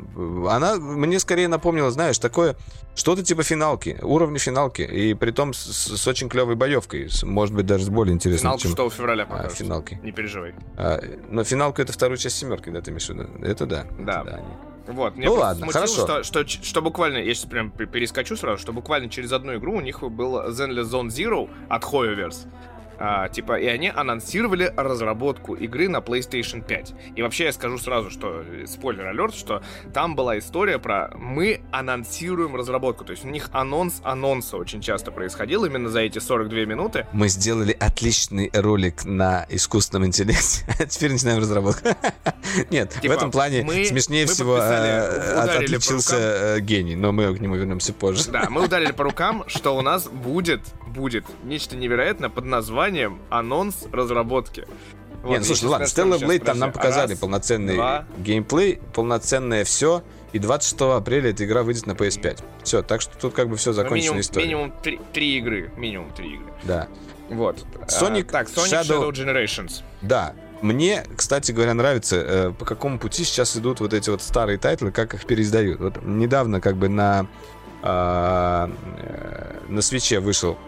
[0.48, 2.56] Она мне скорее напомнила, знаешь, такое
[2.94, 4.80] что-то типа финалки, уровня финалки.
[4.80, 7.10] И при том с, с очень клевой боевкой.
[7.22, 8.76] Может быть, даже с более интересной, Финалку чем...
[8.76, 9.52] 6 февраля покажут.
[9.52, 10.00] А, финалки.
[10.02, 10.54] Не переживай.
[10.78, 13.28] А, но финалка это вторую часть семерки, да, ты имеешь в виду?
[13.42, 13.86] Это да.
[13.98, 14.22] Да.
[14.22, 14.40] Это, да
[14.92, 16.22] вот, мне ну ладно, смутило, хорошо.
[16.22, 19.80] Что, что, что буквально, я сейчас прям перескочу сразу, что буквально через одну игру у
[19.80, 22.48] них был Zenless Zone Zero от Hoyoverse.
[23.02, 26.94] А, типа, и они анонсировали разработку игры на PlayStation 5.
[27.16, 29.62] И вообще я скажу сразу, что, э, спойлер алерт, что
[29.94, 33.06] там была история про мы анонсируем разработку.
[33.06, 37.06] То есть у них анонс анонса очень часто происходил именно за эти 42 минуты.
[37.14, 41.88] Мы сделали отличный ролик на искусственном интеллекте, а теперь начинаем разработку.
[42.70, 47.56] Нет, в типа, этом плане смешнее всего э, отличился э, гений, но мы к нему
[47.56, 48.30] вернемся позже.
[48.30, 50.60] Да, мы ударили по рукам, что у нас будет,
[50.90, 54.66] будет нечто невероятное под названием анонс разработки.
[55.22, 58.06] Вот, Нет, ну, слушай, ладно, Stellar Blade там нам показали Раз, полноценный два.
[58.18, 60.02] геймплей, полноценное все,
[60.32, 62.42] и 26 апреля эта игра выйдет на PS5.
[62.62, 64.46] Все, так что тут как бы все закончена минимум, история.
[64.46, 66.52] Минимум три, три игры, минимум три игры.
[66.62, 66.88] Да.
[67.28, 67.64] Вот.
[67.86, 69.10] Sonic, а, так, Sonic Shadow...
[69.10, 69.82] Shadow Generations.
[70.00, 74.58] Да, мне, кстати говоря, нравится, э, по какому пути сейчас идут вот эти вот старые
[74.58, 75.80] тайтлы, как их переиздают.
[75.80, 77.26] Вот недавно как бы на,
[77.82, 78.68] э,
[79.68, 80.58] на Switch е вышел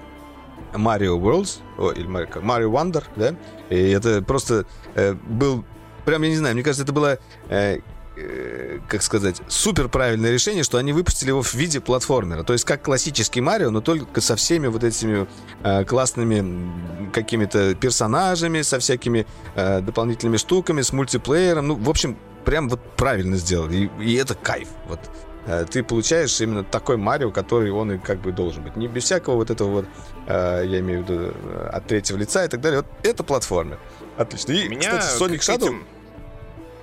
[0.74, 3.34] Mario Worlds, о, или Mario, Mario Wonder, да,
[3.70, 5.64] и это просто э, был,
[6.04, 7.18] прям, я не знаю, мне кажется, это было,
[7.48, 7.78] э,
[8.16, 12.64] э, как сказать, супер правильное решение, что они выпустили его в виде платформера, то есть
[12.64, 15.26] как классический Марио, но только со всеми вот этими
[15.62, 22.68] э, классными какими-то персонажами, со всякими э, дополнительными штуками, с мультиплеером, ну, в общем, прям
[22.68, 25.00] вот правильно сделали, и, и это кайф, вот.
[25.46, 28.76] Э, ты получаешь именно такой Марио, который он и как бы должен быть.
[28.76, 29.86] Не без всякого вот этого вот,
[30.26, 32.80] э, я имею в виду, э, от третьего лица и так далее.
[32.80, 33.78] Вот это платформер.
[34.16, 34.52] Отлично.
[34.52, 35.84] И, Меня кстати, Sonic Shadow этим...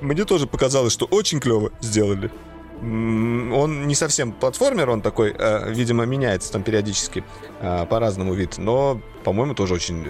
[0.01, 2.31] мне тоже показалось, что очень клево сделали.
[2.81, 5.35] он не совсем платформер, он такой,
[5.67, 7.23] видимо, меняется там периодически
[7.59, 10.05] по-разному вид, но, по-моему, тоже очень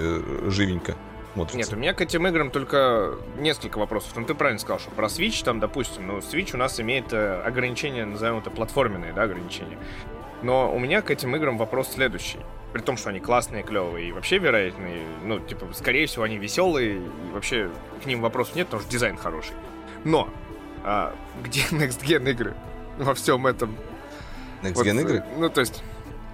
[0.50, 0.96] живенько
[1.40, 1.72] смотрится.
[1.72, 4.12] Нет, у меня к этим играм только несколько вопросов.
[4.16, 7.42] Ну, ты правильно сказал, что про Switch, там, допустим, ну, Switch у нас имеет э,
[7.42, 9.78] ограничения, назовем это платформенные, да, ограничения.
[10.42, 12.40] Но у меня к этим играм вопрос следующий.
[12.72, 16.98] При том, что они классные, клевые и вообще вероятные, ну, типа, скорее всего, они веселые,
[16.98, 17.72] и вообще
[18.04, 19.54] к ним вопросов нет, потому что дизайн хороший.
[20.04, 20.30] Но,
[20.84, 22.54] а, где Next Gen игры
[22.98, 23.76] во всем этом?
[24.62, 25.24] Next вот, Gen игры?
[25.38, 25.84] Ну, то есть,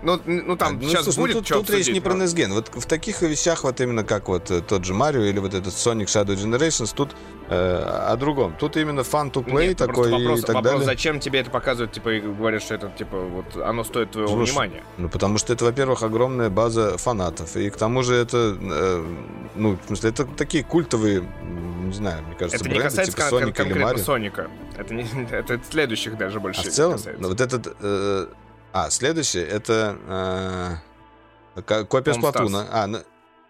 [0.01, 2.53] ну, ну там а, ну, сейчас слушай, будет ну, тут, тут речь не про NESGEN.
[2.53, 5.73] Вот в таких вещах, вот именно как вот э, тот же Марио или вот этот
[5.73, 7.15] Sonic Shadow Generations, тут
[7.49, 8.55] э, о другом.
[8.59, 10.85] Тут именно fun to play Нет, такой вопрос, и так вопрос, далее.
[10.85, 14.51] зачем тебе это показывают, типа, и говорят, что это, типа, вот оно стоит твоего Слушай,
[14.51, 14.83] внимания?
[14.97, 17.55] Ну, потому что это, во-первых, огромная база фанатов.
[17.55, 19.05] И к тому же это, э,
[19.55, 21.23] ну, в смысле, это такие культовые,
[21.83, 24.03] не знаю, мне кажется, это бренды, не касается типа кон- Соника конкретно или Марио.
[24.03, 24.47] Соника.
[24.77, 27.75] Это, не, это следующих даже больше а в целом, ну, вот этот...
[27.79, 28.27] Э,
[28.75, 30.81] а, следующее, это
[31.55, 32.67] э, копия Сплатуна.
[32.71, 32.97] А, ну,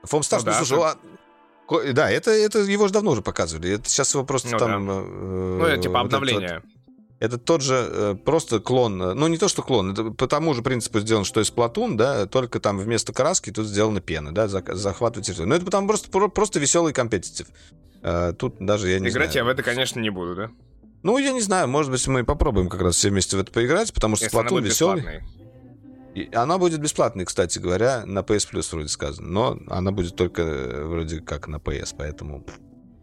[0.04, 1.00] Foam Stars, ну, ну, да, слушай, это...
[1.68, 3.72] а, да, это, это его же давно уже показывали.
[3.72, 4.88] Это сейчас его просто ну, там...
[4.88, 4.94] Да.
[4.94, 6.62] Э, ну, это типа обновление.
[6.64, 6.72] Вот
[7.20, 10.54] это тот же э, просто клон, э, ну не то что клон, это по тому
[10.54, 14.48] же принципу сделан, что и Splatoon, да, только там вместо краски тут сделана пена, да,
[14.48, 15.50] захватывать территорию.
[15.50, 17.48] Но это потому просто, просто веселый компетитив.
[18.04, 19.48] Э, тут даже я не Играть знаю.
[19.48, 20.52] я в это, конечно, не буду, да?
[21.06, 23.94] Ну, я не знаю, может быть, мы попробуем как раз все вместе в это поиграть,
[23.94, 25.22] потому что Splatoon веселый.
[26.16, 30.42] И она будет бесплатной, кстати говоря, на PS Plus вроде сказано, но она будет только
[30.42, 32.44] э, вроде как на PS, поэтому...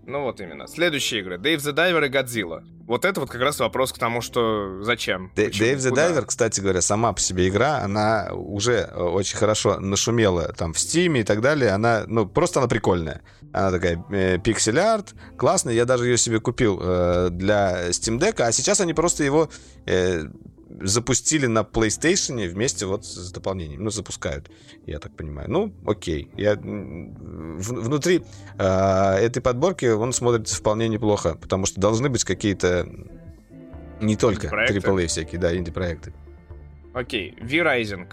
[0.05, 0.67] Ну вот именно.
[0.67, 1.37] Следующие игры.
[1.37, 2.65] Dave the Diver и Godzilla.
[2.87, 5.31] Вот это вот как раз вопрос к тому, что зачем.
[5.37, 6.11] Д- Dave the Куда?
[6.11, 10.77] Diver, кстати говоря, сама по себе игра, она уже э, очень хорошо нашумела там в
[10.77, 11.71] Steam и так далее.
[11.71, 13.23] Она, ну, просто она прикольная.
[13.53, 15.75] Она такая э, пиксель-арт, классная.
[15.75, 19.51] Я даже ее себе купил э, для Steam Deck, а сейчас они просто его
[19.87, 20.25] э,
[20.81, 23.85] запустили на PlayStation вместе вот с дополнением.
[23.85, 24.51] Ну, запускают,
[24.87, 25.51] я так понимаю.
[25.51, 26.31] Ну, окей.
[26.37, 28.25] Я, в, внутри
[28.59, 32.89] э, этой подборки он смотрится вполне неплохо, потому что должны быть какие-то
[34.01, 36.13] не только AAA всякие, да, инди-проекты.
[36.95, 38.09] Окей, V-Rising.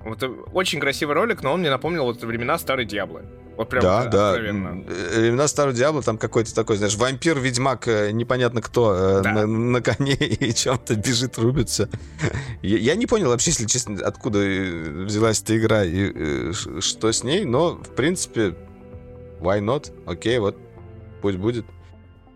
[0.00, 3.24] Вот э, очень красивый ролик, но он мне напомнил вот времена старой Диаблы.
[3.56, 4.30] Вот прям да, да.
[4.30, 4.84] Откровенно.
[5.16, 9.32] Имена Старого Диабло там какой-то такой, знаешь, вампир, ведьмак, э, непонятно кто, э, да.
[9.32, 11.88] на, на коне и чем-то бежит, рубится.
[12.62, 17.24] Я, я не понял вообще, если честно, откуда э, взялась эта игра и что с
[17.24, 18.56] ней, но, в принципе,
[19.40, 19.92] why not?
[20.06, 20.56] Окей, вот,
[21.20, 21.66] пусть будет.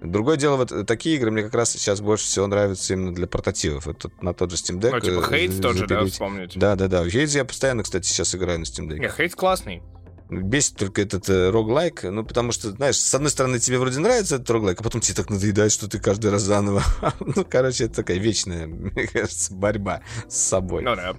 [0.03, 3.89] Другое дело, вот такие игры мне как раз сейчас больше всего нравятся именно для портативов.
[3.89, 4.91] Это на тот же Steam Deck.
[4.93, 6.57] Ну, типа Хейтс тоже, да, вспомнить.
[6.57, 7.09] Да, да, да.
[7.09, 8.99] Хейтс я постоянно, кстати, сейчас играю на Steam Deck.
[8.99, 9.83] Не, Хейтс классный.
[10.29, 14.37] Бесит только этот э, роглайк, ну, потому что, знаешь, с одной стороны, тебе вроде нравится
[14.37, 16.83] этот роглайк, а потом тебе так надоедает, что ты каждый раз заново.
[17.21, 20.83] ну, короче, это такая вечная, мне кажется, борьба с собой.
[20.83, 21.17] Ну да.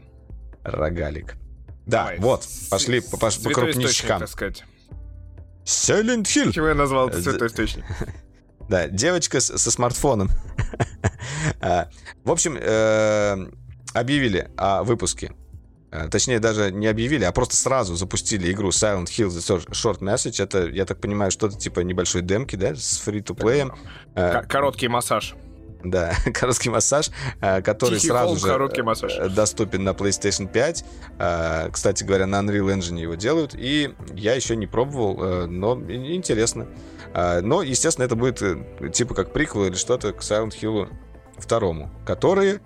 [0.63, 1.35] Рогалик.
[1.85, 2.19] Да, Давай.
[2.19, 4.23] вот, пошли по, по, по крупничкам.
[5.63, 6.51] Silent Hill.
[6.51, 7.85] Чего я назвал святой источник?
[8.69, 10.29] Да, девочка со смартфоном.
[11.61, 11.87] А,
[12.25, 13.47] в общем, э,
[13.93, 15.31] объявили о выпуске
[16.11, 20.43] точнее, даже не объявили, а просто сразу запустили игру Silent Hill The Short Message.
[20.43, 23.73] Это, я так понимаю, что-то типа небольшой демки, да, с фри-то-плеем.
[24.15, 25.35] Э, короткий массаж.
[25.83, 27.09] Да, короткий массаж,
[27.39, 29.13] э, который Тихий сразу же короткий массаж.
[29.31, 31.71] доступен на PlayStation 5.
[31.71, 33.55] Кстати говоря, на Unreal Engine его делают.
[33.55, 36.67] И я еще не пробовал, но интересно.
[37.13, 38.43] Но, естественно, это будет
[38.93, 40.89] типа как приквел или что-то к Silent Hill
[41.37, 42.59] второму, которые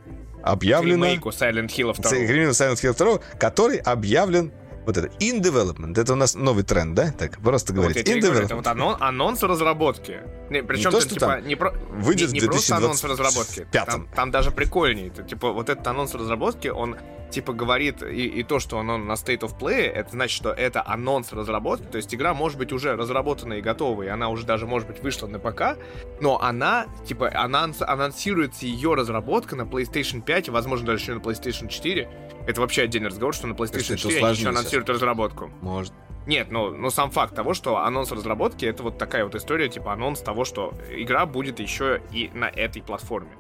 [0.44, 1.06] объявлено...
[1.06, 2.12] Ремейку Silent Hill 2.
[2.12, 4.52] Ремейку Silent Hill 2, который объявлен
[4.86, 7.12] вот это in development, это у нас новый тренд, да?
[7.12, 7.98] Так, просто говорить.
[7.98, 8.46] Вот in development.
[8.46, 10.22] Это вот анон, анонс разработки.
[10.50, 13.68] Не, причем не то, что типа, там не, про, выйдет не, не просто анонс разработки.
[13.72, 15.08] Там, там даже прикольнее.
[15.08, 16.98] Это, типа, вот этот анонс разработки, он
[17.32, 20.86] типа говорит и, и то, что оно на State of Play, это значит, что это
[20.86, 24.66] анонс разработки, то есть игра может быть уже разработана и готова, и она уже даже
[24.66, 25.78] может быть вышла на ПК,
[26.20, 31.68] но она, типа, анонс, анонсируется ее разработка на PlayStation 5, возможно, даже еще на PlayStation
[31.68, 32.10] 4.
[32.48, 35.52] Это вообще отдельный разговор, что на PlayStation 4 они еще анонсируют разработку.
[35.62, 35.94] Может.
[36.28, 39.94] Нет, ну, ну сам факт того, что анонс разработки это вот такая вот история, типа
[39.94, 43.32] анонс того, что игра будет еще и на этой платформе.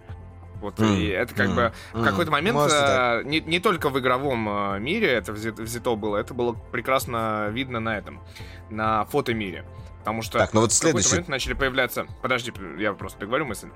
[0.61, 0.97] Вот mm.
[0.97, 1.55] и это как mm.
[1.55, 2.01] бы mm.
[2.01, 6.33] в какой-то момент а, не, не только в игровом а, мире это взято, было, это
[6.33, 8.21] было прекрасно видно на этом,
[8.69, 9.65] на фотомире.
[9.99, 11.09] Потому что так, ну вот в следующий...
[11.09, 12.07] какой-то момент начали появляться...
[12.21, 13.69] Подожди, я просто договорю мысль.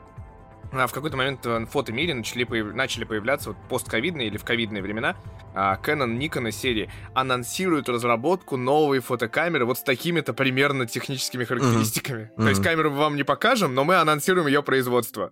[0.71, 2.73] А в какой-то момент в фотомире начали, появ...
[2.73, 5.15] начали появляться вот постковидные или в ковидные времена
[5.53, 12.23] а, Canon, Nikon серии анонсируют разработку новой фотокамеры вот с такими-то примерно техническими характеристиками.
[12.23, 12.43] Mm-hmm.
[12.43, 15.31] То есть камеру мы вам не покажем, но мы анонсируем ее производство.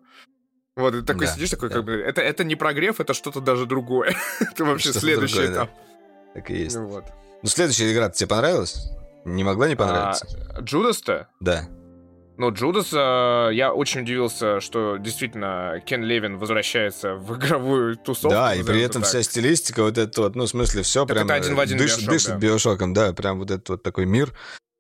[0.76, 1.76] Вот, ты такой да, сидишь, такой, да.
[1.76, 4.16] как бы, это, это не прогрев, это что-то даже другое.
[4.40, 5.70] это вообще что следующий другое, этап.
[5.70, 6.34] Да.
[6.34, 6.76] Так и есть.
[6.76, 7.06] Ну, вот.
[7.44, 8.90] ну, следующая игра тебе понравилась?
[9.26, 10.28] Не могла не понравиться?
[10.56, 11.28] А, Джудас-то?
[11.40, 11.68] Да.
[12.38, 18.30] Ну, Джудас, я очень удивился, что действительно Кен Левин возвращается в игровую тусовку.
[18.36, 19.10] Да, и при этом так.
[19.10, 22.00] вся стилистика вот это вот, ну, в смысле, все прям это один в один дышит,
[22.00, 22.38] Биошок, дышит да.
[22.38, 24.34] биошоком, да, прям вот этот вот такой мир,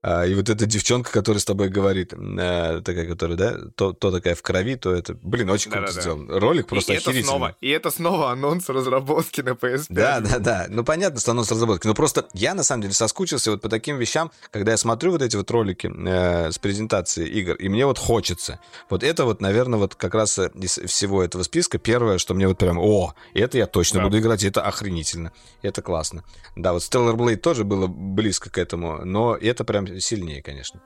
[0.03, 4.35] и вот эта девчонка, которая с тобой говорит, э, такая, которая, да, то, то такая
[4.35, 6.29] в крови, то это, блин, очень круто да, да, сделан.
[6.29, 7.21] Ролик просто и охерительный.
[7.21, 9.85] Это снова, и это снова анонс разработки на PS5.
[9.89, 10.65] Да, да, да.
[10.67, 11.87] Ну, понятно, что анонс разработки.
[11.87, 15.21] Но просто я, на самом деле, соскучился вот по таким вещам, когда я смотрю вот
[15.21, 18.59] эти вот ролики э, с презентацией игр, и мне вот хочется.
[18.89, 22.57] Вот это вот, наверное, вот как раз из всего этого списка первое, что мне вот
[22.57, 24.05] прям, о, это я точно да.
[24.05, 25.31] буду играть, и это охренительно,
[25.61, 26.25] это классно.
[26.57, 30.81] Да, вот Stellar Blade тоже было близко к этому, но это прям сильнее, конечно.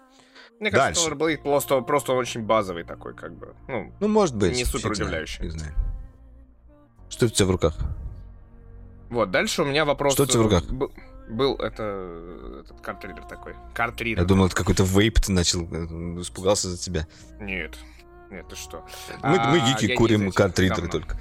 [0.60, 1.24] Мне кажется, Дальше.
[1.24, 3.56] Blade просто, просто очень базовый такой, как бы.
[3.68, 4.56] Ну, ну может быть.
[4.56, 5.44] Не супер удивляющий.
[5.44, 5.74] Не знаю.
[7.10, 7.78] Что у тебя в руках?
[9.10, 10.14] Вот, дальше у меня вопрос...
[10.14, 10.66] Что у тебя в руках?
[10.66, 10.92] Был,
[11.30, 13.56] был это, этот картридер такой.
[13.74, 14.22] Картридер.
[14.22, 17.08] Я думал, это какой-то вейп ты начал, э, испугался за тебя.
[17.40, 17.78] Нет.
[18.30, 18.86] Нет, ты что?
[19.24, 21.18] Мы, а, мы гики курим картридеры только.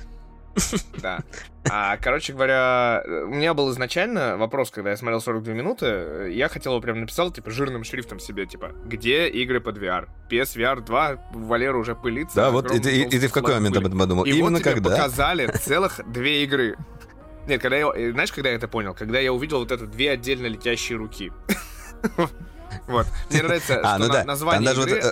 [1.02, 1.20] Да.
[1.68, 6.72] А, короче говоря, у меня был изначально вопрос, когда я смотрел 42 минуты, я хотел
[6.72, 10.08] его прям написал, типа, жирным шрифтом себе, типа, где игры под VR?
[10.30, 12.36] PSVR 2, Валера уже пылится.
[12.36, 14.24] Да, вот и ты, и, и ты в какой момент об этом подумал?
[14.24, 14.90] И Именно вот когда?
[14.90, 16.76] показали целых две игры.
[17.46, 18.94] Нет, когда я, знаешь, когда я это понял?
[18.94, 21.32] Когда я увидел вот это две отдельно летящие руки.
[22.88, 23.06] Вот.
[23.30, 25.02] Мне нравится, а, что ну название игры...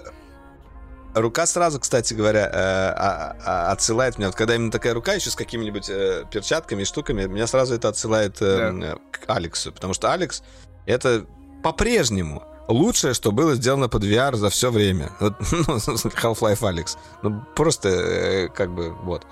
[1.15, 4.29] Рука сразу, кстати говоря, э, а, а, отсылает меня.
[4.29, 7.89] Вот когда именно такая рука еще с какими-нибудь э, перчатками и штуками, меня сразу это
[7.89, 8.97] отсылает э, да.
[9.13, 9.73] к Алексу.
[9.73, 10.43] Потому что Алекс
[10.87, 11.25] это
[11.63, 15.13] по-прежнему лучшее, что было сделано под VR за все время.
[15.21, 16.99] Вот, ну, Half-Life Alex.
[17.23, 19.25] Ну, просто как бы вот.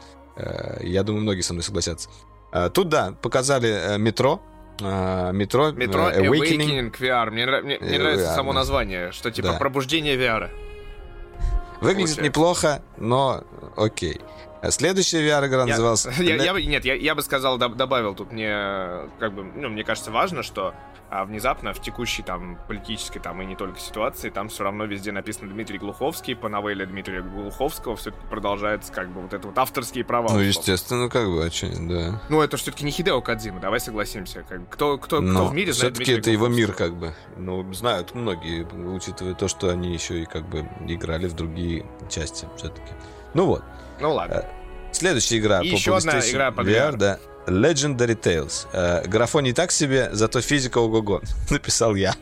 [0.80, 2.08] Я думаю, многие со мной согласятся.
[2.72, 4.40] Тут, да, показали метро,
[4.80, 6.90] метро, метро Awakening.
[6.90, 7.30] Awakening VR.
[7.30, 8.60] Мне, мне, мне нравится VR, само да.
[8.60, 9.58] название, что типа да.
[9.58, 10.48] пробуждение VR.
[11.82, 12.22] Выглядит получается.
[12.22, 13.44] неплохо, но
[13.76, 14.20] окей.
[14.70, 16.06] Следующая VR-игра называлась...
[16.18, 18.54] Я, я, нет, я, я бы сказал, добавил тут мне,
[19.18, 20.74] как бы, ну, мне кажется, важно, что
[21.12, 25.12] а, внезапно в текущей там политической там и не только ситуации, там все равно везде
[25.12, 30.06] написано Дмитрий Глуховский, по новелле Дмитрия Глуховского все-таки продолжается как бы вот это вот авторские
[30.06, 30.32] права.
[30.32, 31.50] Ну, естественно, как бы, а
[31.86, 32.22] да.
[32.30, 34.42] Ну, это все-таки не Хидео Кадзима, давай согласимся.
[34.48, 37.12] Как, кто, кто, Но кто в мире знает Все-таки это его мир, как бы.
[37.36, 42.48] Ну, знают многие, учитывая то, что они еще и как бы играли в другие части
[42.56, 42.90] все-таки.
[43.34, 43.62] Ну вот.
[44.00, 44.46] Ну ладно.
[44.92, 47.18] Э, следующая игра и по еще одна игра под VR, VR, да.
[47.46, 48.66] Legendary Tales.
[48.72, 51.20] Э, графон не так себе, зато физика ого-го.
[51.50, 52.14] Написал я.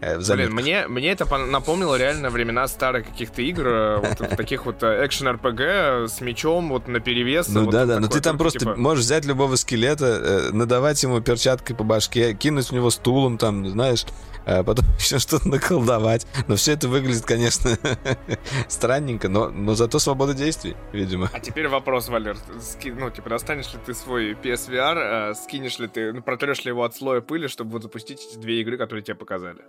[0.00, 4.82] Э, Блин, мне, мне это напомнило реально времена старых каких-то игр, э, вот, таких вот
[4.82, 7.48] экшен РПГ с мечом вот на перевес.
[7.48, 8.74] Ну вот да, да, но ты там просто типа...
[8.74, 14.04] можешь взять любого скелета, надавать ему перчаткой по башке, кинуть в него стулом, там, знаешь,
[14.44, 16.26] потом еще что-то наколдовать.
[16.46, 17.76] Но все это выглядит, конечно,
[18.68, 21.30] странненько, но, но зато свобода действий, видимо.
[21.32, 22.36] А теперь вопрос, Валер.
[22.60, 26.70] Ски, ну, типа, достанешь ли ты свой PSVR, э, скинешь ли ты, ну, протрешь ли
[26.70, 29.60] его от слоя пыли, чтобы вот запустить эти две игры, которые тебе показали?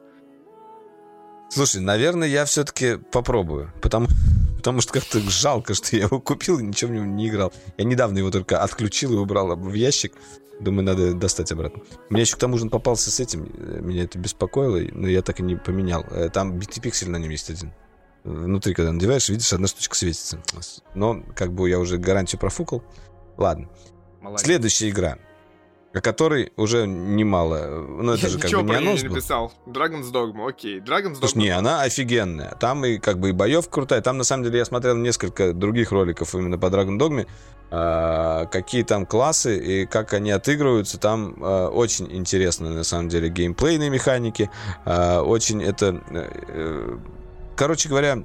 [1.49, 4.07] Слушай, наверное, я все-таки попробую, потому,
[4.57, 7.51] потому что как-то жалко, что я его купил и ничем в него не играл.
[7.77, 10.13] Я недавно его только отключил и убрал в ящик.
[10.59, 11.81] Думаю, надо достать обратно.
[12.09, 13.49] Мне еще к тому же он попался с этим.
[13.85, 16.03] Меня это беспокоило, но я так и не поменял.
[16.09, 17.73] Э, там битый-пиксель на нем есть один.
[18.25, 20.43] Внутри, когда надеваешь, видишь, одна штучка светится.
[20.93, 22.83] Но как бы я уже гарантию профукал.
[23.37, 23.69] Ладно.
[24.19, 24.45] Молодец.
[24.45, 25.17] Следующая игра
[25.93, 27.85] о которой уже немало.
[27.87, 29.51] Ну, это Я же как бы не анонс не написал.
[29.65, 30.79] Dragon's Dogma, окей.
[30.79, 31.19] Dragon's Dogma.
[31.19, 32.55] Слушай, не, она офигенная.
[32.59, 34.01] Там и как бы и боевка крутая.
[34.01, 37.27] Там, на самом деле, я смотрел несколько других роликов именно по Dragon Dogma.
[37.71, 40.99] А, какие там классы и как они отыгрываются.
[40.99, 44.49] Там а, очень интересно, на самом деле, геймплейные механики.
[44.85, 46.01] А, очень это...
[46.11, 46.99] А,
[47.55, 48.19] короче говоря,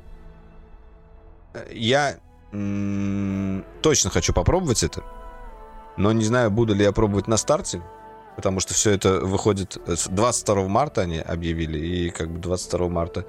[1.73, 2.19] я
[2.53, 5.03] м- точно хочу попробовать это.
[5.97, 7.83] Но не знаю, буду ли я пробовать на старте,
[8.37, 13.27] потому что все это выходит 22 марта они объявили, и как бы 22 марта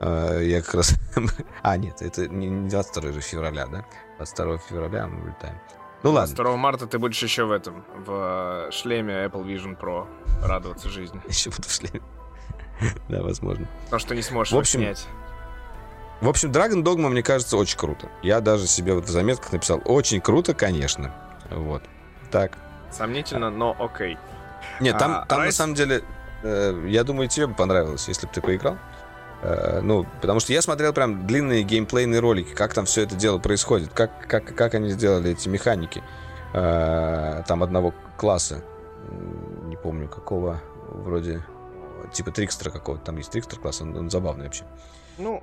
[0.00, 0.94] э, я как раз...
[1.62, 3.84] а, нет, это не 22 февраля, да?
[4.16, 5.58] 22 февраля мы улетаем.
[6.02, 6.34] Ну ладно.
[6.34, 10.06] 2 марта ты будешь еще в этом, в шлеме Apple Vision Pro
[10.42, 11.20] радоваться жизни.
[11.28, 12.02] Еще буду в шлеме.
[13.08, 13.68] да, возможно.
[13.84, 15.06] Потому что не сможешь в общем, снять.
[16.20, 18.08] В общем, Dragon Dogma, мне кажется, очень круто.
[18.22, 21.14] Я даже себе вот в заметках написал, очень круто, конечно.
[21.54, 21.82] Вот.
[22.30, 22.58] Так.
[22.90, 24.18] Сомнительно, но окей.
[24.80, 25.46] Нет, там, а, там Rise...
[25.46, 26.02] на самом деле,
[26.42, 28.76] э, я думаю, тебе бы понравилось, если бы ты поиграл.
[29.42, 33.38] Э, ну, потому что я смотрел прям длинные геймплейные ролики, как там все это дело
[33.38, 36.02] происходит, как, как, как они сделали эти механики
[36.54, 38.62] э, там одного класса,
[39.64, 40.60] не помню какого,
[40.90, 41.42] вроде
[42.12, 44.64] типа Трикстера какого-то, там есть Трикстер класс, он, он забавный вообще.
[45.18, 45.42] Ну,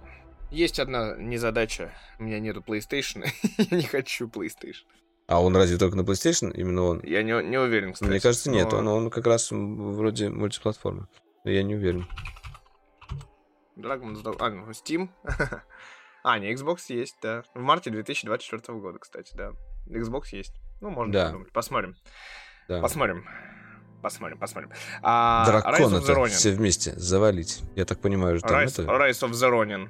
[0.50, 3.28] есть одна незадача, у меня нету PlayStation,
[3.58, 4.86] я не хочу PlayStation.
[5.30, 6.52] А он разве только на PlayStation?
[6.56, 7.02] Именно он?
[7.04, 8.10] Я не, не уверен, кстати.
[8.10, 8.80] Мне кажется, нет, но...
[8.80, 11.08] он, он как раз вроде мультиплатформы.
[11.44, 12.08] Я не уверен.
[13.78, 14.38] Dragon's Dogma.
[14.40, 15.10] А, ну, Steam.
[16.24, 17.44] а, не, Xbox есть, да.
[17.54, 19.52] В марте 2024 года, кстати, да.
[19.88, 20.56] Xbox есть.
[20.82, 21.26] Ну, можно да.
[21.28, 21.52] подумать.
[21.52, 21.96] Посмотрим.
[22.68, 22.82] Да.
[22.82, 23.24] Посмотрим.
[24.02, 24.72] Посмотрим, посмотрим.
[25.04, 27.62] А, Дракон это все вместе завалить.
[27.76, 28.84] Я так понимаю, что Rise, это...
[28.84, 29.90] Rise of the Ronin.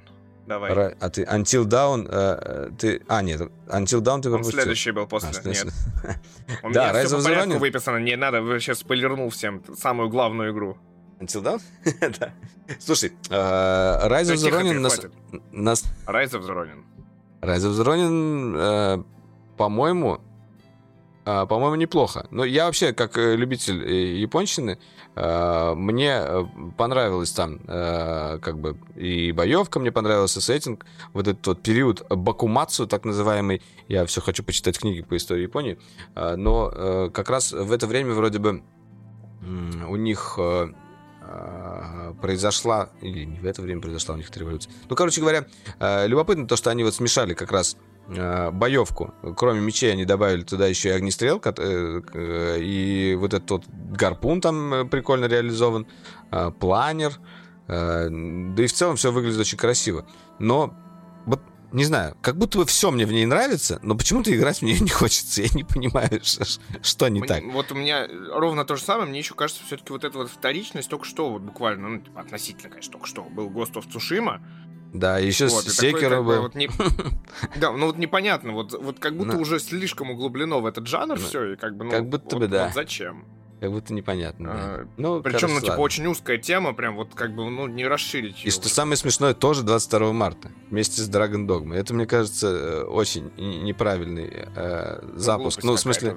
[0.49, 0.73] Давай.
[0.73, 0.95] Ра...
[0.99, 3.03] А ты Until Dawn, э, ты...
[3.07, 4.57] А, нет, Until Dawn ты пропустил.
[4.57, 5.67] Он следующий был после, а, нет.
[6.63, 10.51] У меня да, все по порядку выписано, не надо, вы сейчас спойлернул всем самую главную
[10.51, 10.75] игру.
[11.19, 11.61] Until Dawn?
[12.19, 12.33] да.
[12.79, 14.99] Слушай, uh, Rise of the Ronin нас,
[15.51, 15.83] нас...
[16.07, 16.83] Rise of the Ronin.
[17.41, 19.05] Rise of the Ronin, uh,
[19.55, 20.21] по-моему, uh,
[21.45, 22.27] по-моему, неплохо.
[22.31, 24.79] Но я вообще, как э, любитель э, японщины,
[25.15, 26.47] uh, мне
[26.77, 33.05] понравилось там, как бы, и боевка, мне понравился сеттинг, вот этот вот период Бакумацу, так
[33.05, 35.77] называемый, я все хочу почитать книги по истории Японии,
[36.15, 38.63] uh, но как раз в это время вроде бы
[39.89, 40.37] у них
[41.31, 44.73] Э, произошла, или не в это время произошла у них эта революция.
[44.89, 45.45] Ну, короче говоря,
[45.79, 47.77] э, любопытно то, что они вот смешали как раз э,
[48.09, 49.13] боевку.
[49.37, 55.25] Кроме мечей они добавили туда еще и огнестрел, и вот этот вот гарпун там прикольно
[55.25, 55.87] реализован,
[56.59, 57.13] планер,
[57.67, 60.05] да и в целом все выглядит очень красиво.
[60.39, 60.73] Но
[61.25, 61.41] вот
[61.71, 64.89] не знаю, как будто бы все мне в ней нравится, но почему-то играть мне не
[64.89, 65.43] хочется.
[65.43, 66.45] Я не понимаю, что,
[66.81, 67.43] что не мне, так.
[67.45, 69.07] Вот у меня ровно то же самое.
[69.07, 72.69] Мне еще кажется, все-таки вот эта вот вторичность только что, вот буквально, ну, типа, относительно,
[72.69, 74.41] конечно, только что был Ghost of Tsushima.
[74.93, 76.41] Да, еще вот, Секера был.
[76.43, 76.69] Вот не...
[77.55, 81.53] Да, ну вот непонятно, вот, вот как будто уже слишком углублено в этот жанр все,
[81.53, 82.65] и как бы, ну, как будто бы, да.
[82.65, 83.25] Вот зачем?
[83.59, 84.51] Как будто непонятно.
[84.53, 84.89] А, да.
[84.95, 85.83] ну, Причем, ну, типа, ладно.
[85.83, 88.45] очень узкая тема, прям вот как бы, ну, не расширить.
[88.45, 91.75] И что самое смешное, тоже 22 марта, вместе с Dragon Dogma.
[91.75, 95.63] Это, мне кажется, очень неправильный э, ну, запуск.
[95.63, 96.15] Ну, в смысле,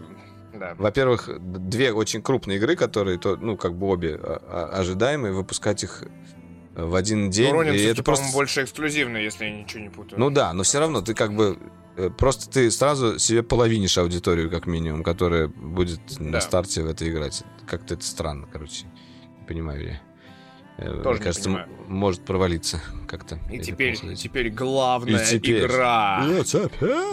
[0.54, 0.76] да.
[0.78, 5.82] во-первых, две очень крупные игры, которые, то, ну, как бы обе а, а, ожидаемые, выпускать
[5.82, 6.04] их
[6.74, 7.52] в один день.
[7.52, 10.18] Ну, Ронин, и это просто больше эксклюзивный, если я ничего не путаю.
[10.18, 11.58] Ну да, но все равно ты как бы
[11.96, 16.24] Э, просто ты сразу себе половинишь аудиторию, как минимум, которая будет да.
[16.24, 17.42] на старте в это играть.
[17.66, 18.86] Как-то это странно, короче.
[19.40, 20.00] Не понимаю я.
[20.78, 21.68] Э, Тоже Мне кажется, понимаю.
[21.88, 23.38] может провалиться как-то.
[23.50, 25.66] И теперь, теперь главная и теперь...
[25.66, 26.26] игра.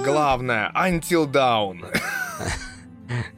[0.03, 1.85] Главная Until Down.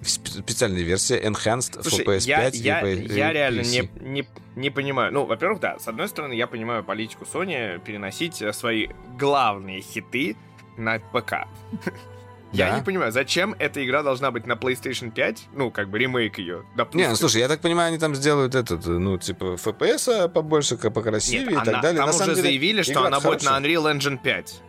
[0.01, 5.13] Специальная версия Enhanced Слушай, for PS5 я, я, я реально не, не, не понимаю.
[5.13, 8.87] Ну, во-первых, да, с одной стороны, я понимаю политику Sony переносить свои
[9.17, 10.35] главные хиты
[10.77, 11.47] на ПК.
[12.53, 15.47] Я не понимаю, зачем эта игра должна быть на PlayStation 5?
[15.53, 16.65] Ну, как бы ремейк ее.
[16.93, 21.45] Не, ну слушай, я так понимаю, они там сделают этот, ну, типа, FPS побольше, покрасивее
[21.45, 22.01] Нет, и так далее.
[22.01, 24.61] Там на уже заявили, что она будет на Unreal Engine 5.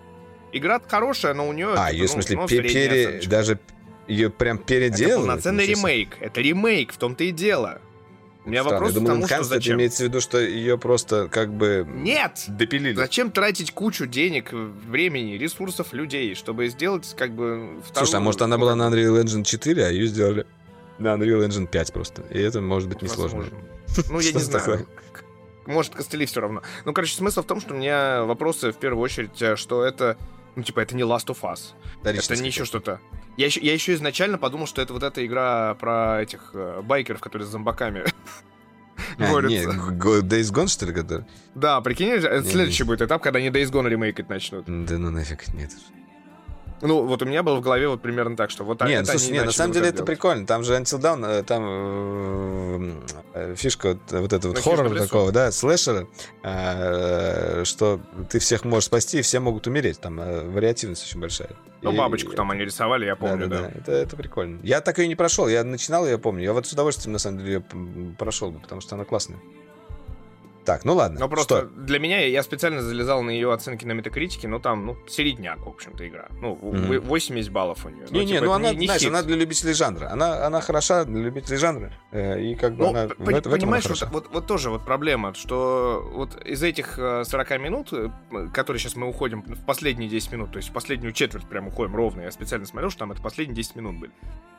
[0.53, 1.75] Игра хорошая, но у нее...
[1.77, 3.21] А, ее, в смысле, ну, пере...
[3.27, 3.59] даже
[4.07, 5.13] ее прям переделали?
[5.13, 6.17] Это полноценный ремейк.
[6.21, 7.81] Это ремейк, в том-то и дело.
[8.45, 8.81] У меня Странно.
[8.81, 9.77] вопрос я думаю, к тому, что зачем?
[9.77, 12.45] имеется в виду, что ее просто как бы Нет!
[12.49, 12.95] допилили.
[12.95, 18.07] Зачем тратить кучу денег, времени, ресурсов людей, чтобы сделать как бы вторую...
[18.07, 20.45] Слушай, а может она была на Unreal Engine 4, а ее сделали
[20.99, 22.23] на Unreal Engine 5 просто.
[22.31, 23.45] И это может быть несложно.
[24.11, 24.89] Ну, я не знаю.
[25.67, 26.63] Может, костыли все равно.
[26.85, 30.17] Ну, короче, смысл в том, что у меня вопросы в первую очередь, э, что это
[30.57, 31.73] ну, типа, это не Last of Us.
[32.05, 33.01] это не еще что-то.
[33.37, 37.21] Я еще, я еще изначально подумал, что это вот эта игра про этих э, байкеров,
[37.21, 38.05] которые с зомбаками
[39.19, 41.25] а, нет, Days Gone, что ли, который?
[41.55, 44.65] Да, прикинь, это следующий будет этап, когда они Days Gone ремейкать начнут.
[44.67, 45.71] Да ну нафиг, нет.
[46.83, 49.33] Ну, вот у меня было в голове вот примерно так, что вот Нет, это слушай,
[49.33, 50.11] нет, на самом деле это делать.
[50.11, 50.47] прикольно.
[50.47, 52.93] Там же Until Dawn, э, там э,
[53.35, 56.09] э, фишка вот, вот этого вот ну, хоррора такого, да, слэшера,
[56.43, 60.01] э, что ты всех можешь спасти, и все могут умереть.
[60.01, 61.51] Там э, вариативность очень большая.
[61.83, 63.63] Ну, и, бабочку там они рисовали, я помню, да.
[63.63, 63.63] да.
[63.63, 63.79] да.
[63.79, 64.59] Это, это прикольно.
[64.65, 66.43] Я так ее не прошел, я начинал, я помню.
[66.43, 69.39] Я вот с удовольствием, на самом деле, ее прошел бы, потому что она классная.
[70.65, 71.19] Так, ну ладно.
[71.21, 71.67] Ну просто что?
[71.67, 75.69] для меня я специально залезал на ее оценки на метакритике, но там, ну, середняк, в
[75.69, 76.29] общем-то, игра.
[76.41, 77.01] Ну, mm-hmm.
[77.01, 78.07] 80 баллов у нее.
[78.11, 79.11] Не, ну, не, типа, ну она, не, не знаешь, хит.
[79.11, 80.09] она для любителей жанра.
[80.11, 81.93] Она, она хороша для любителей жанра.
[82.13, 85.35] Э, и как бы ну, она в, в Понимаешь, вот, вот, вот тоже вот проблема,
[85.35, 88.11] что вот из этих 40 э, минут, э,
[88.53, 91.97] которые сейчас мы уходим в последние 10 минут, то есть в последнюю четверть прям уходим
[91.97, 94.13] ровно, я специально смотрел, что там это последние 10 минут были.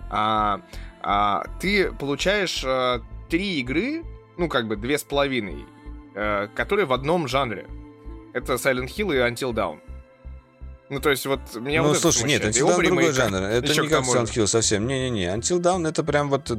[0.10, 0.62] А,
[1.02, 4.04] а, ты получаешь а, три игры,
[4.38, 5.66] ну, как бы две с половиной,
[6.16, 7.68] э, которые в одном жанре.
[8.34, 9.80] Это Silent Hill и Until Dawn.
[10.90, 13.38] Ну, то есть, вот меня Ну, вот слушай, нет, Until Dawn другой жанр.
[13.38, 14.88] Это не как Silent Hill совсем.
[14.88, 15.26] Не-не-не.
[15.26, 16.52] Until Dawn это прям вот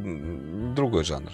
[0.75, 1.31] другой жанр.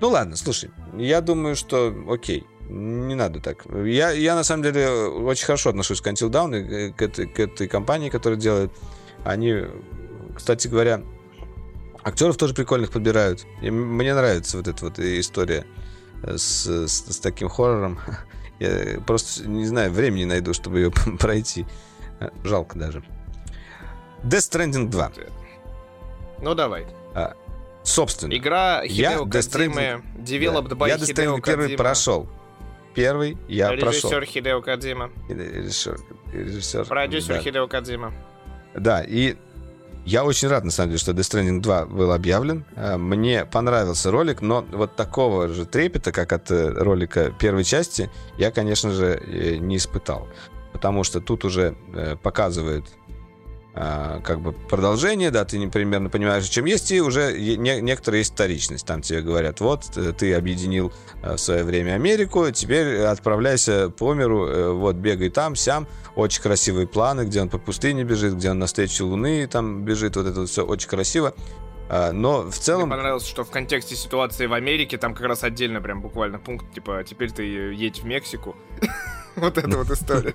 [0.00, 3.64] Ну ладно, слушай, я думаю, что окей, не надо так.
[3.84, 7.40] Я, я на самом деле очень хорошо отношусь к Until Dawn и к этой, к
[7.40, 8.70] этой компании, которая делает.
[9.24, 9.64] Они,
[10.36, 11.02] кстати говоря,
[12.04, 13.44] актеров тоже прикольных подбирают.
[13.62, 15.66] И мне нравится вот эта вот история
[16.22, 18.00] с, с, с таким хоррором.
[18.58, 21.66] Я просто не знаю, времени найду, чтобы ее пройти.
[22.42, 23.02] Жалко даже.
[24.24, 25.12] Death Stranding 2.
[26.42, 26.86] Ну, давай.
[27.14, 27.34] А,
[27.82, 28.34] собственно.
[28.34, 32.28] Игра Хидео Кодзимы, developed by Я Death Stranding первый прошел.
[32.94, 34.10] Первый я Режиссер прошел.
[34.10, 35.10] Режиссер Хидео Кодзима.
[35.28, 36.00] Режиссер.
[36.32, 36.84] Режиссер.
[36.86, 37.42] Продюсер да.
[37.42, 38.12] Хидео Кодзима.
[38.74, 39.36] Да, и
[40.08, 42.64] я очень рад, на самом деле, что Death Stranding 2 был объявлен.
[42.76, 48.10] Э, мне понравился ролик, но вот такого же трепета, как от э, ролика первой части,
[48.38, 50.26] я, конечно же, э, не испытал.
[50.72, 51.76] Потому что тут уже
[52.22, 52.86] показывают
[53.74, 58.84] как бы продолжение, да, ты примерно понимаешь, чем есть, и уже не, некоторая есть вторичность.
[58.84, 59.84] Там тебе говорят, вот,
[60.18, 65.86] ты объединил в свое время Америку, теперь отправляйся по миру, вот, бегай там, сям.
[66.18, 70.16] Очень красивые планы, где он по пустыне бежит, где он на встречу Луны там бежит,
[70.16, 71.32] вот это вот все очень красиво.
[71.88, 72.88] А, но в целом...
[72.88, 76.74] Мне понравилось, что в контексте ситуации в Америке там как раз отдельно прям буквально пункт,
[76.74, 78.56] типа, теперь ты едь в Мексику.
[79.36, 80.34] Вот эта вот история.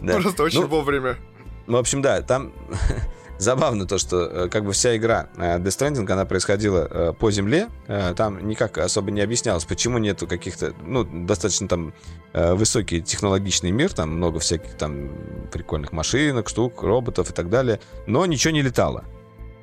[0.00, 1.18] Просто очень ну, вовремя.
[1.66, 2.54] Ну, в общем, да, там
[3.38, 7.30] забавно то, что э, как бы вся игра э, Death Stranding, она происходила э, по
[7.30, 7.68] земле,
[8.16, 11.94] там никак особо не объяснялось, почему нету каких-то, ну, достаточно там
[12.32, 15.10] высокий технологичный мир, там много всяких там
[15.50, 19.04] прикольных машинок, штук, роботов и так далее, но ничего не летало.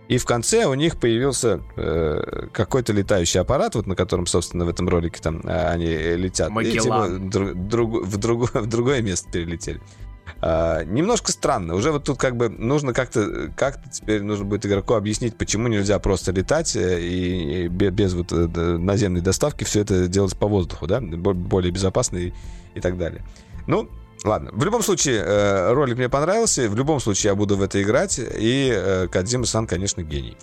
[0.07, 4.69] И в конце у них появился э, какой-то летающий аппарат, вот на котором, собственно, в
[4.69, 6.49] этом ролике там они летят.
[6.49, 7.27] Магеллан.
[7.27, 9.81] И типа, друг, в, друг, в другое место перелетели.
[10.41, 11.75] А, немножко странно.
[11.75, 15.99] Уже вот тут как бы нужно как-то как теперь нужно будет игроку объяснить, почему нельзя
[15.99, 18.47] просто летать э, и, и без вот э,
[18.77, 22.33] наземной доставки все это делать по воздуху, да, более безопасно и,
[22.75, 23.23] и так далее.
[23.67, 23.89] Ну,
[24.23, 27.81] Ладно, в любом случае, э, ролик мне понравился, в любом случае я буду в это
[27.81, 30.37] играть, и э, Кадзима-сан, конечно, гений.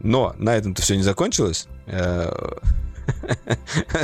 [0.00, 1.66] Но на этом-то все не закончилось.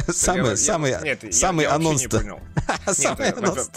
[0.09, 0.95] Самый, самый,
[1.33, 2.07] самый анонс.
[2.87, 3.71] Самый анонс.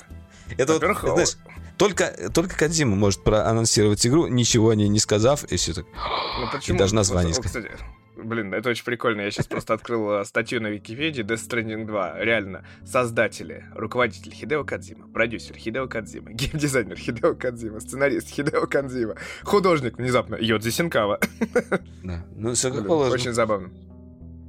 [0.58, 1.38] Это вот, знаешь,
[1.78, 5.86] только, только Кадзима может проанонсировать игру, ничего о ней не сказав, и все так.
[6.40, 6.76] Ну, почему?
[6.76, 7.72] И даже название вот, сказать.
[8.18, 9.22] Блин, это очень прикольно.
[9.22, 12.20] Я сейчас просто открыл э, статью на Википедии Death Stranding 2.
[12.20, 12.66] Реально.
[12.86, 20.36] Создатели, руководитель Хидео Кадзима, продюсер Хидео Кадзима, геймдизайнер Хидео Кадзима, сценарист Хидео Кадзима, художник внезапно
[20.36, 21.20] Йодзи Синкава.
[22.04, 23.16] Да, ну все как положено.
[23.16, 23.70] Очень забавно.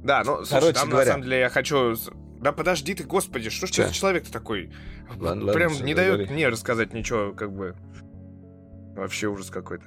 [0.03, 1.05] Да, ну, слушай, там говоря...
[1.05, 1.95] на самом деле я хочу
[2.41, 4.71] да подожди ты, господи, что ж ты за человек-то такой?
[5.17, 6.33] Ладно, Прям ладно, не дает говори.
[6.33, 7.75] мне рассказать ничего, как бы.
[8.95, 9.85] Вообще ужас какой-то.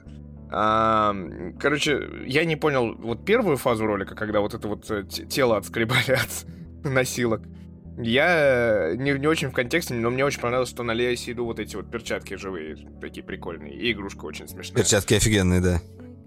[0.52, 1.14] А,
[1.60, 6.10] короче, я не понял вот первую фазу ролика, когда вот это вот э, тело отскребали
[6.12, 6.47] от
[6.85, 7.43] носилок.
[7.98, 11.59] Я не, не очень в контексте, но мне очень понравилось, что на Леосе идут вот
[11.60, 13.74] эти вот перчатки живые, такие прикольные.
[13.74, 14.82] И игрушка очень смешная.
[14.82, 15.81] Перчатки офигенные, да.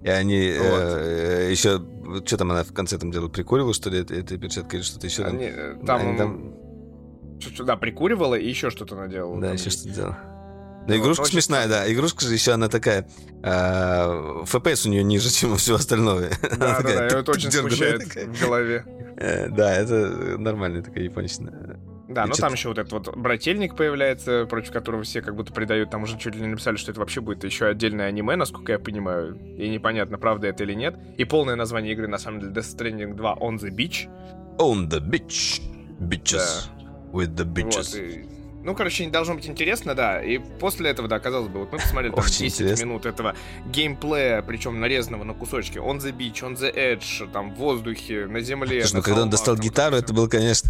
[0.03, 0.79] И они вот.
[0.79, 1.81] э, еще...
[2.25, 3.29] Что там она в конце там делала?
[3.29, 5.23] Прикуривала, что ли, этой перчаткой или что-то еще?
[5.23, 6.01] Они, э, там...
[6.01, 6.53] Они там...
[7.65, 9.39] Да, прикуривала и еще что-то наделала.
[9.39, 9.55] Да, там.
[9.55, 10.17] еще что-то делала.
[10.87, 11.33] Да, игрушка очень...
[11.33, 11.91] смешная, да.
[11.91, 13.07] Игрушка же еще она такая...
[13.43, 16.23] Э, FPS у нее ниже, чем у всего остального.
[16.41, 18.85] Да, да, да, это очень смущает в голове.
[19.17, 21.79] Э, да, это нормальная такая япончина.
[22.13, 25.89] Да, но там еще вот этот вот брательник появляется, против которого все как будто придают.
[25.89, 28.79] Там уже чуть ли не написали, что это вообще будет еще отдельное аниме, насколько я
[28.79, 29.37] понимаю.
[29.57, 30.97] И непонятно, правда это или нет.
[31.17, 34.07] И полное название игры, на самом деле, Death Stranding 2 On the Beach.
[34.57, 35.61] On the Beach.
[35.99, 36.69] Bitches.
[36.69, 37.17] Да.
[37.17, 37.95] With the bitches.
[37.95, 38.32] Вот, и
[38.63, 40.21] ну, короче, не должно быть интересно, да.
[40.21, 42.85] И после этого, да, казалось бы, вот мы посмотрели там 10 интересно.
[42.85, 43.35] минут этого
[43.65, 45.77] геймплея, причем нарезанного на кусочки.
[45.77, 48.81] On the beach, on the edge, там, в воздухе, на земле.
[48.81, 50.69] Слушай, ну когда он достал гитару, это был, конечно...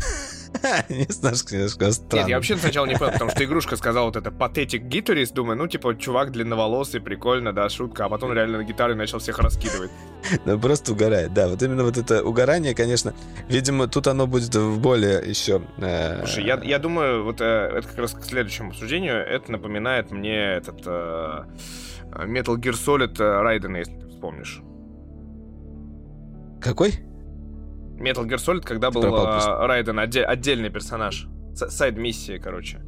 [0.90, 2.22] Не знаю, конечно, странно.
[2.22, 5.58] Нет, я вообще сначала не понял, потому что игрушка сказала вот это патетик гитарист, думаю,
[5.58, 9.92] ну, типа, чувак длинноволосый, прикольно, да, шутка, а потом реально на гитаре начал всех раскидывать.
[10.46, 13.14] Ну, просто угорает, да, вот именно вот это угорание, конечно,
[13.50, 15.62] видимо, тут оно будет в более еще...
[15.78, 20.12] Э, Слушай, я, я думаю, вот э, это как раз к следующему обсуждению, это напоминает
[20.12, 21.46] мне этот э,
[22.12, 24.62] Metal Gear Solid Raiden, если ты вспомнишь.
[26.62, 26.92] Какой?
[28.00, 31.28] Metal Gear Solid, когда был uh, Райден отде- отдельный персонаж.
[31.54, 32.82] Сайд-миссия, короче.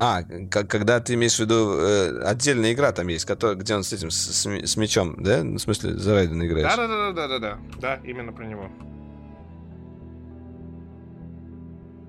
[0.00, 3.92] А, когда ты имеешь в виду э, отдельная игра там есть, который, где он с
[3.92, 5.44] этим, с, с мечом, да?
[5.44, 6.74] Ну, в смысле, за Райдена играешь?
[6.74, 7.58] Да-да-да-да-да-да.
[7.80, 8.70] Да, именно про него.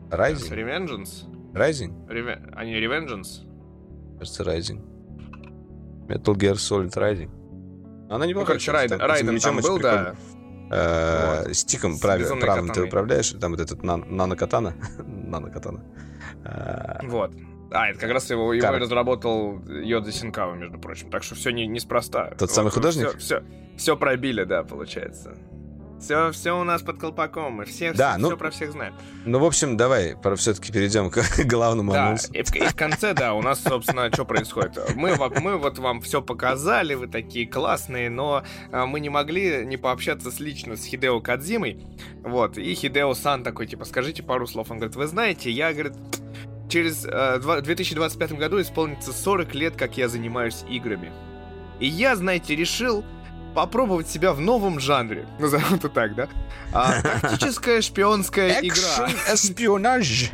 [0.09, 0.51] Rising?
[0.51, 1.34] Revengeance?
[1.55, 2.09] Rising?
[2.09, 2.41] Реве...
[2.53, 3.45] А не Revengeance?
[4.19, 4.81] Кажется, Rising.
[6.07, 7.29] Metal Gear Solid Rising.
[8.09, 10.15] Она не Ну, короче, Райден, Райден там был, да.
[10.71, 14.75] Э, Стиком правым ты управляешь, там вот этот нано-катана.
[14.97, 15.83] Нано-катана.
[16.43, 17.31] Э, вот.
[17.71, 21.09] А, это как раз его, его разработал Йодзи Синкава, между прочим.
[21.09, 22.29] Так что все не, неспроста.
[22.31, 23.09] Тот вот, самый художник?
[23.17, 23.43] Все, все,
[23.77, 25.35] все пробили, да, получается.
[25.99, 28.93] Все, все у нас под колпаком, мы все, да, все, ну, все про всех знаем.
[29.25, 32.31] Ну, в общем, давай все-таки перейдем к главному да, анонсу.
[32.33, 34.95] И в, и в конце, да, у нас, собственно, что происходит.
[34.95, 39.77] Мы, мы вот вам все показали, вы такие классные, но а, мы не могли не
[39.77, 41.83] пообщаться с лично с Хидео Кадзимой.
[42.23, 44.71] Вот, и Хидео-сан такой, типа, скажите пару слов.
[44.71, 45.93] Он говорит, вы знаете, я, говорит,
[46.69, 51.11] через э, 2025 году исполнится 40 лет, как я занимаюсь играми.
[51.79, 53.03] И я, знаете, решил
[53.55, 55.25] попробовать себя в новом жанре.
[55.39, 56.27] Назовем это так, да?
[56.71, 59.07] А, тактическая шпионская игра.
[59.07, 60.31] Экшен-эспионаж.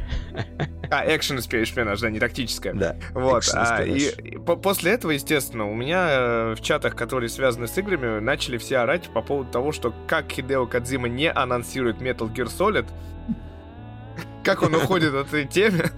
[0.90, 2.74] А, экшен шпионаж, да, не тактическая.
[2.74, 2.98] Да.
[3.14, 3.46] Вот.
[3.54, 7.78] А, и, и по после этого, естественно, у меня э, в чатах, которые связаны с
[7.78, 12.48] играми, начали все орать по поводу того, что как Хидео Кадзима не анонсирует Metal Gear
[12.48, 12.88] Solid,
[14.44, 15.92] как он уходит от этой темы.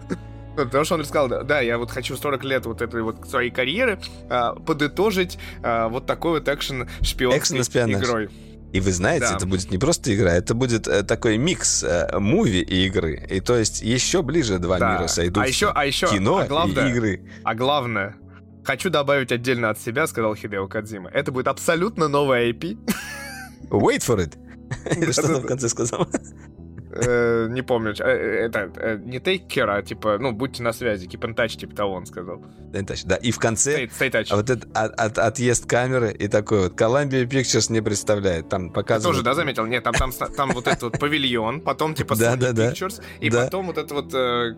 [0.56, 3.50] Ну, потому что он рассказал, да, я вот хочу 40 лет вот этой вот своей
[3.50, 4.00] карьеры
[4.30, 7.62] а, подытожить а, вот такой вот экшен шпионской
[7.92, 8.30] игрой.
[8.72, 9.36] И вы знаете, да.
[9.36, 13.24] это будет не просто игра, это будет э, такой микс э, муви и игры.
[13.30, 14.96] И то есть еще ближе два да.
[14.96, 15.44] мира сойдут.
[15.44, 17.22] А еще, а еще, кино а главное, и игры.
[17.44, 18.16] А главное,
[18.64, 21.12] хочу добавить отдельно от себя, сказал Хидео Кадзима.
[21.12, 22.80] Это будет абсолютно новая IP.
[23.70, 24.34] Wait for it.
[25.12, 26.08] Что он в конце сказал?
[26.96, 31.08] Э, не помню, э, это э, не take care, а типа, ну, будьте на связи,
[31.08, 32.44] keep in touch, типа того он сказал.
[32.72, 34.36] Touch, да, и в конце stay, stay touch.
[34.36, 39.18] вот этот от, от, отъезд камеры и такой вот, Columbia Pictures не представляет, там показывают...
[39.18, 39.66] Ты тоже, да, заметил?
[39.66, 43.46] Нет, там, там, там вот этот вот павильон, потом типа да, да, Pictures, и да.
[43.46, 44.12] потом вот это вот,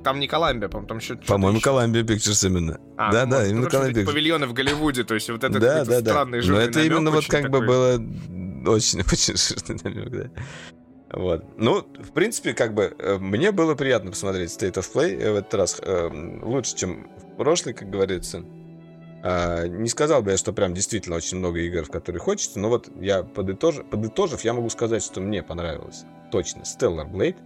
[0.04, 1.16] там не Columbia, по-моему, там еще...
[1.16, 2.80] По-моему, Columbia Pictures именно.
[2.98, 4.06] А, да, ну, да, именно Columbia Pictures.
[4.06, 6.52] павильоны в Голливуде, то есть вот это да, да, странный да.
[6.52, 7.94] Но это именно вот как бы было
[8.68, 10.42] очень-очень жирный намек, да.
[11.12, 11.46] Вот.
[11.58, 15.54] Ну, в принципе, как бы э, мне было приятно посмотреть State of Play в этот
[15.54, 16.10] раз э,
[16.42, 18.44] лучше, чем в прошлый, как говорится.
[19.24, 22.70] Э, не сказал бы я, что прям действительно очень много игр, в которые хочется, но
[22.70, 23.78] вот я подытож...
[23.90, 27.38] подытожив, я могу сказать, что мне понравилось точно Stellar Blade.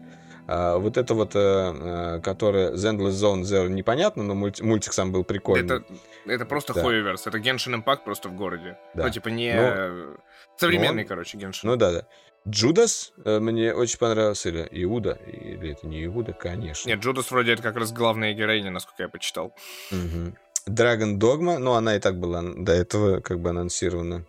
[0.52, 4.94] А, вот это вот, э, э, которое The Endless Zone Zero непонятно, но мульти- мультик
[4.94, 5.77] сам был прикольный.
[5.77, 5.86] Это,
[6.26, 6.81] это просто да.
[6.81, 8.80] Хойверс, это Genshin Impact просто в городе.
[8.95, 9.03] Да.
[9.03, 9.53] Ну, типа не...
[9.53, 10.18] Ну,
[10.57, 11.60] современный, ну, короче, Genshin.
[11.64, 12.07] Ну да, да.
[12.48, 16.88] Джудас э, мне очень понравился, или Иуда, или это не Иуда, конечно.
[16.88, 19.53] Нет, Джудас вроде это как раз главная героиня, насколько я почитал.
[19.91, 20.36] Угу.
[20.70, 24.26] Dragon Dogma, ну она и так была до этого как бы анонсирована.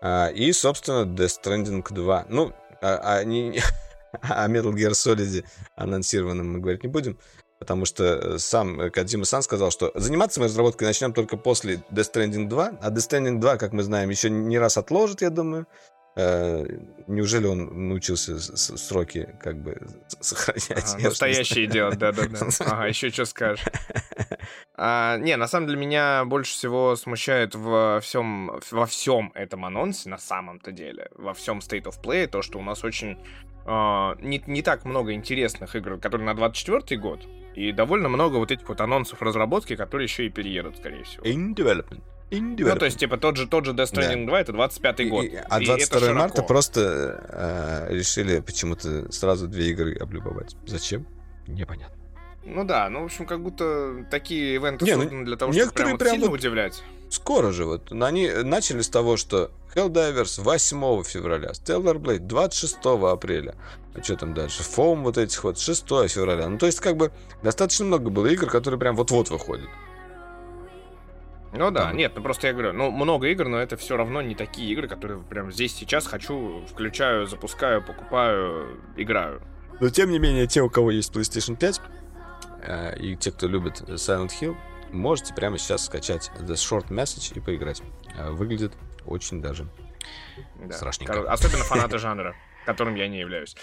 [0.00, 2.26] А, и, собственно, Death Stranding 2.
[2.28, 3.60] Ну, а, а, не,
[4.22, 5.44] о Metal Gear Solid
[5.76, 7.18] анонсированном мы говорить не будем,
[7.58, 12.48] потому что сам Кадзима Сан сказал, что заниматься мы разработкой начнем только после Death Stranding
[12.48, 15.66] 2, а Death Stranding 2, как мы знаем, еще не раз отложит, я думаю.
[16.16, 16.66] Э,
[17.06, 19.80] неужели он научился сроки как бы
[20.20, 20.94] сохранять?
[20.94, 22.48] Ага, настоящее делать, да-да-да.
[22.60, 23.64] Ага, еще что скажешь?
[24.74, 30.08] А, не, на самом деле меня больше всего смущает во всем, во всем этом анонсе,
[30.08, 33.18] на самом-то деле, во всем State of Play, то, что у нас очень
[33.66, 37.20] Uh, не, не так много интересных игр, которые на 24 год,
[37.54, 41.24] и довольно много вот этих вот анонсов разработки, которые еще и переедут, скорее всего.
[41.24, 42.00] In development.
[42.30, 44.30] Ну, то есть, типа, тот же, тот же Death Stranding да.
[44.30, 45.24] 2, это 25-й год.
[45.24, 50.56] И, а 22 марта просто э, решили почему-то сразу две игры облюбовать.
[50.66, 51.06] Зачем?
[51.48, 51.96] Непонятно.
[52.42, 55.52] Ну да, ну, в общем, как будто такие ивенты Не, ну, созданы ну, для того,
[55.52, 56.82] чтобы прям, прям сильно вот удивлять.
[57.10, 57.92] Скоро же вот.
[57.92, 63.56] Они начали с того, что Helldivers 8 февраля, Stellar Blade 26 апреля.
[63.94, 64.62] А что там дальше?
[64.62, 66.48] Foam вот этих вот 6 февраля.
[66.48, 67.12] Ну, то есть, как бы,
[67.42, 69.68] достаточно много было игр, которые прям вот-вот выходят.
[71.52, 71.96] Ну да, там.
[71.96, 74.88] нет, ну просто я говорю, ну много игр, но это все равно не такие игры,
[74.88, 79.42] которые прям здесь сейчас хочу, включаю, запускаю, покупаю, играю.
[79.80, 81.80] Но тем не менее, те, у кого есть PlayStation 5,
[82.62, 84.56] э, и те, кто любит Silent Hill,
[84.92, 87.82] можете прямо сейчас скачать The Short Message и поиграть.
[88.16, 88.74] Э, выглядит
[89.06, 89.66] очень даже
[90.56, 90.72] да.
[90.72, 91.30] страшненько.
[91.30, 92.36] Особенно фанаты жанра,
[92.66, 93.56] которым я не являюсь.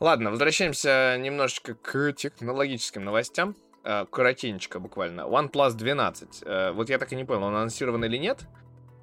[0.00, 3.56] Ладно, возвращаемся немножечко к технологическим новостям.
[3.84, 5.22] Э, коротенечко буквально.
[5.22, 6.42] OnePlus 12.
[6.46, 8.46] Э, вот я так и не понял, он анонсирован или нет.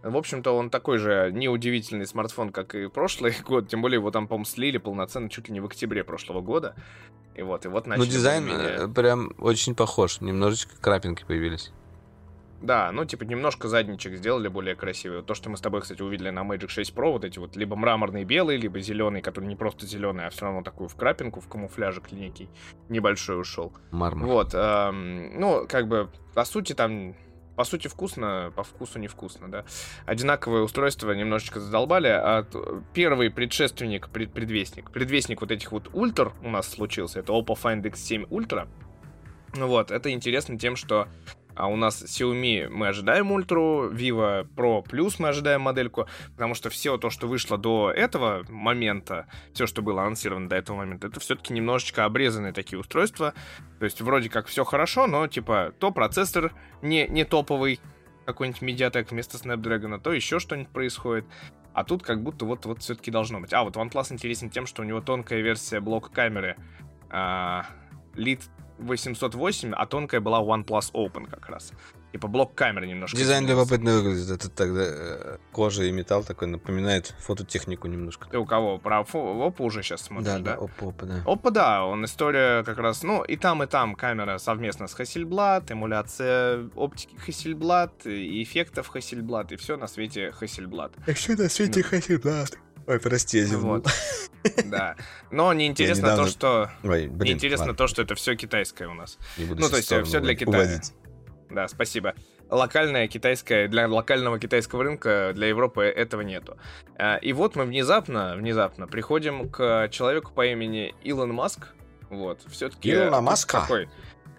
[0.01, 3.69] В общем-то, он такой же неудивительный смартфон, как и прошлый год.
[3.69, 6.73] Тем более его там, по-моему, слили полноценно чуть ли не в октябре прошлого года.
[7.35, 8.05] И вот, и вот начали...
[8.05, 8.69] Ну, дизайн менее...
[8.69, 10.19] Э, прям очень похож.
[10.19, 11.71] Немножечко крапинки появились.
[12.61, 15.23] Да, ну, типа, немножко задничек сделали более красивый.
[15.23, 17.75] То, что мы с тобой, кстати, увидели на Magic 6 Pro, вот эти вот либо
[17.75, 21.47] мраморный белый, либо зеленый, который не просто зеленый, а все равно такую в крапинку, в
[21.47, 22.49] камуфляжик некий
[22.89, 23.73] небольшой ушел.
[23.89, 24.27] Мармар.
[24.27, 27.15] Вот, эм, ну, как бы, по сути, там
[27.55, 29.65] по сути, вкусно, по вкусу невкусно, да.
[30.05, 32.07] Одинаковое устройство немножечко задолбали.
[32.07, 32.47] А
[32.93, 37.83] первый предшественник, пред, предвестник, предвестник вот этих вот ультр у нас случился, это Oppo Find
[37.83, 38.67] X7 Ultra.
[39.53, 41.07] Вот, это интересно тем, что
[41.55, 46.69] а у нас Xiaomi мы ожидаем ультру, Vivo Pro Plus мы ожидаем модельку, потому что
[46.69, 51.19] все то, что вышло до этого момента, все, что было анонсировано до этого момента, это
[51.19, 53.33] все-таки немножечко обрезанные такие устройства.
[53.79, 57.79] То есть вроде как все хорошо, но типа то процессор не, не топовый,
[58.25, 61.25] какой-нибудь Mediatek вместо Snapdragon, то еще что-нибудь происходит.
[61.73, 63.53] А тут как будто вот, вот все-таки должно быть.
[63.53, 66.57] А, вот OnePlus интересен тем, что у него тонкая версия блок-камеры.
[67.09, 67.65] А,
[68.15, 68.41] Lead
[68.81, 71.71] 808, а тонкая была OnePlus Open как раз.
[72.11, 73.17] Типа блок камеры немножко.
[73.17, 74.29] Дизайн любопытно выглядит.
[74.29, 78.27] Это тогда э, кожа и металл такой напоминает фототехнику немножко.
[78.29, 78.79] Ты у кого?
[78.79, 80.39] Про Oppo уже сейчас смотришь, да?
[80.39, 81.23] Да, да, Oppo, Oppo, да.
[81.25, 85.71] Oppo, да, он история как раз, ну, и там, и там камера совместно с Hasselblad,
[85.71, 90.91] эмуляция оптики Hasselblad, и эффектов Hasselblad, и все на свете Hasselblad.
[91.07, 91.97] И все на свете ну.
[91.97, 92.57] Hasselblad.
[92.91, 93.87] Ой, прости, я вот.
[94.65, 94.97] Да.
[95.29, 96.25] Но неинтересно недавно...
[96.25, 96.71] то, что...
[96.83, 97.77] Ой, блин, неинтересно ладно.
[97.77, 99.17] то, что это все китайское у нас.
[99.37, 100.63] Ну, то есть все для Китая.
[100.63, 100.93] Уводить.
[101.49, 102.15] Да, спасибо.
[102.49, 106.57] Локальная китайская, для локального китайского рынка, для Европы этого нету.
[106.97, 111.69] А, и вот мы внезапно, внезапно приходим к человеку по имени Илон Маск.
[112.09, 112.91] Вот, все-таки...
[112.91, 113.61] Илона Маска?
[113.61, 113.87] Какой?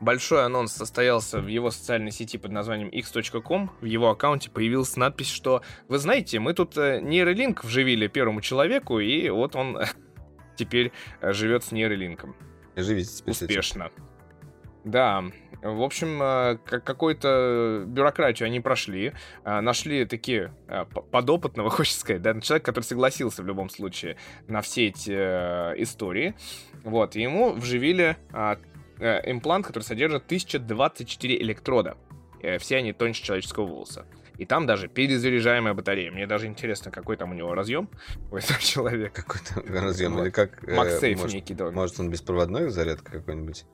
[0.02, 3.70] Большой анонс состоялся в его социальной сети под названием x.com.
[3.80, 8.98] В его аккаунте появилась надпись, что «Вы знаете, мы тут э, нейролинк вживили первому человеку,
[8.98, 9.78] и вот он
[10.56, 12.34] теперь э, живет с нейролинком».
[12.74, 13.92] Живите Успешно.
[14.82, 15.22] Да,
[15.62, 19.12] в общем, э, какую-то бюрократию они прошли,
[19.44, 20.52] нашли такие
[21.12, 24.16] подопытного, хочется сказать, да, человек, который согласился в любом случае
[24.48, 25.12] на все эти
[25.80, 26.34] истории,
[26.82, 28.58] вот, и ему вживили а,
[29.02, 31.96] Э, имплант, который содержит 1024 электрода.
[32.40, 34.06] Э, все они тоньше человеческого волоса.
[34.38, 36.12] И там даже перезаряжаемая батарея.
[36.12, 37.90] Мне даже интересно, какой там у него разъем
[38.30, 39.22] у этого человека.
[39.22, 40.16] Какой там разъем?
[40.22, 40.62] Или как...
[40.68, 41.72] Э, некий, да.
[41.72, 43.64] Может, он беспроводной зарядка какой-нибудь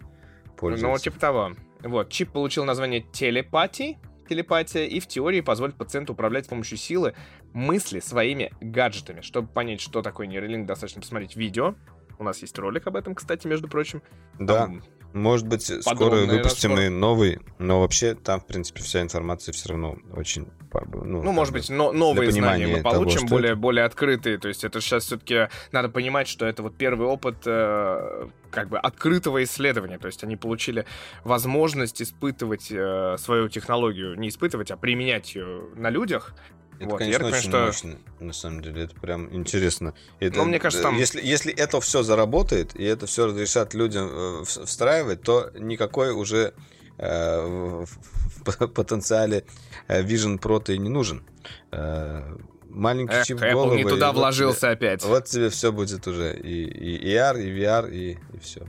[0.56, 0.88] пользуется?
[0.88, 1.52] Ну, типа того.
[1.82, 3.98] Вот, чип получил название телепатии,
[4.30, 7.14] телепатия, и в теории позволит пациенту управлять с помощью силы
[7.52, 9.20] мысли своими гаджетами.
[9.20, 11.74] Чтобы понять, что такое нейролинк, достаточно посмотреть видео.
[12.18, 14.02] У нас есть ролик об этом, кстати, между прочим.
[14.38, 14.64] Да.
[14.64, 14.82] Там
[15.12, 16.86] может быть, скоро выпустим разбор.
[16.86, 20.48] и новый, но вообще там, в принципе, вся информация все равно очень...
[20.92, 23.60] Ну, ну может быть, но, новые знания мы получим, того, более, это...
[23.60, 24.36] более открытые.
[24.36, 28.78] То есть это сейчас все-таки надо понимать, что это вот первый опыт э, как бы
[28.78, 29.98] открытого исследования.
[29.98, 30.84] То есть они получили
[31.24, 36.34] возможность испытывать э, свою технологию, не испытывать, а применять ее на людях.
[36.78, 37.66] Это, вот, конечно, я очень что...
[37.66, 38.84] мощно, на самом деле.
[38.84, 39.94] Это прям интересно.
[40.20, 40.96] Это, ну, мне кажется, там...
[40.96, 46.54] если, если это все заработает, и это все разрешат людям э, встраивать, то никакой уже
[46.98, 49.44] э, в, потенциале
[49.88, 51.24] э, Vision Pro и не нужен.
[51.72, 52.22] Э,
[52.68, 55.02] маленький Эх, чип Apple не туда вложился тебе, опять.
[55.04, 56.36] Вот тебе все будет уже.
[56.36, 58.66] И, и AR, и VR, и, и все.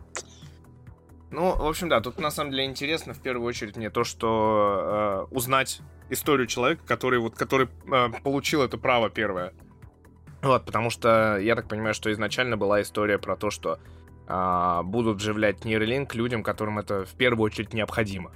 [1.32, 5.28] Ну, в общем, да, тут на самом деле интересно в первую очередь мне то, что
[5.32, 9.54] э, узнать историю человека, который вот, который э, получил это право первое.
[10.42, 13.78] Вот, потому что я так понимаю, что изначально была история про то, что
[14.28, 18.32] э, будут вживлять нейролинк людям, которым это в первую очередь необходимо.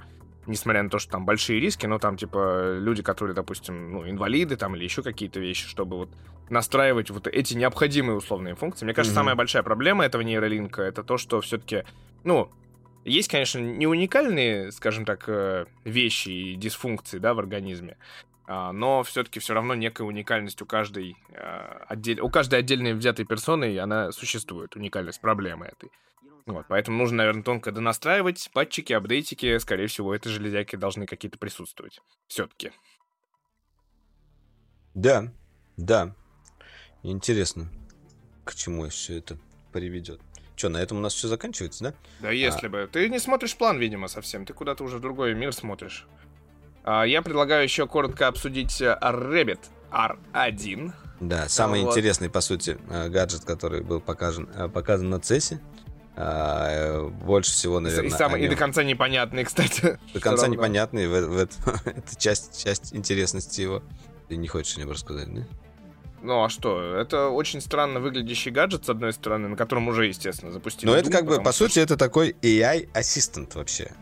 [0.46, 4.56] Несмотря на то, что там большие риски, но там, типа, люди, которые, допустим, ну, инвалиды
[4.56, 6.10] там или еще какие-то вещи, чтобы вот
[6.50, 8.84] настраивать вот эти необходимые условные функции.
[8.84, 9.20] Мне кажется, mm-hmm.
[9.22, 11.84] самая большая проблема этого нейролинка это то, что все-таки,
[12.22, 12.50] ну,
[13.04, 17.96] есть, конечно, не уникальные, скажем так, э, вещи и дисфункции, да, в организме,
[18.46, 22.20] а, но все-таки все равно некая уникальность у каждой, а, отдель...
[22.20, 25.90] у каждой отдельной взятой персоны, она существует, уникальность проблемы этой.
[26.46, 28.50] Вот, поэтому нужно, наверное, тонко донастраивать.
[28.52, 32.00] Патчики, апдейтики, скорее всего, этой железяки должны какие-то присутствовать.
[32.26, 32.72] Все-таки.
[34.92, 35.32] Да,
[35.78, 36.14] да.
[37.02, 37.70] Интересно,
[38.44, 39.38] к чему все это
[39.72, 40.20] приведет.
[40.56, 41.94] Что, на этом у нас все заканчивается, да?
[42.20, 42.70] Да, если а...
[42.70, 42.88] бы.
[42.90, 44.46] Ты не смотришь план, видимо, совсем.
[44.46, 46.06] Ты куда-то уже в другой мир смотришь.
[46.84, 49.60] А, я предлагаю еще коротко обсудить э, Rabbit
[49.90, 50.92] R1.
[51.20, 51.90] Да, самый вот.
[51.90, 55.58] интересный, по сути, э, гаджет, который был показан, э, показан на CES.
[56.16, 58.06] А, больше всего, наверное.
[58.06, 59.98] И, самый, и до конца непонятный, кстати.
[60.12, 61.08] До конца непонятный.
[61.08, 63.82] В, в, в, это часть, часть интересности его.
[64.28, 65.42] Ты не хочешь о нем рассказать, да?
[66.24, 66.96] Ну а что?
[66.96, 70.90] Это очень странно выглядящий гаджет, с одной стороны, на котором уже, естественно, запустили.
[70.90, 73.92] Но это как бы, по сути, это такой AI-ассистент вообще.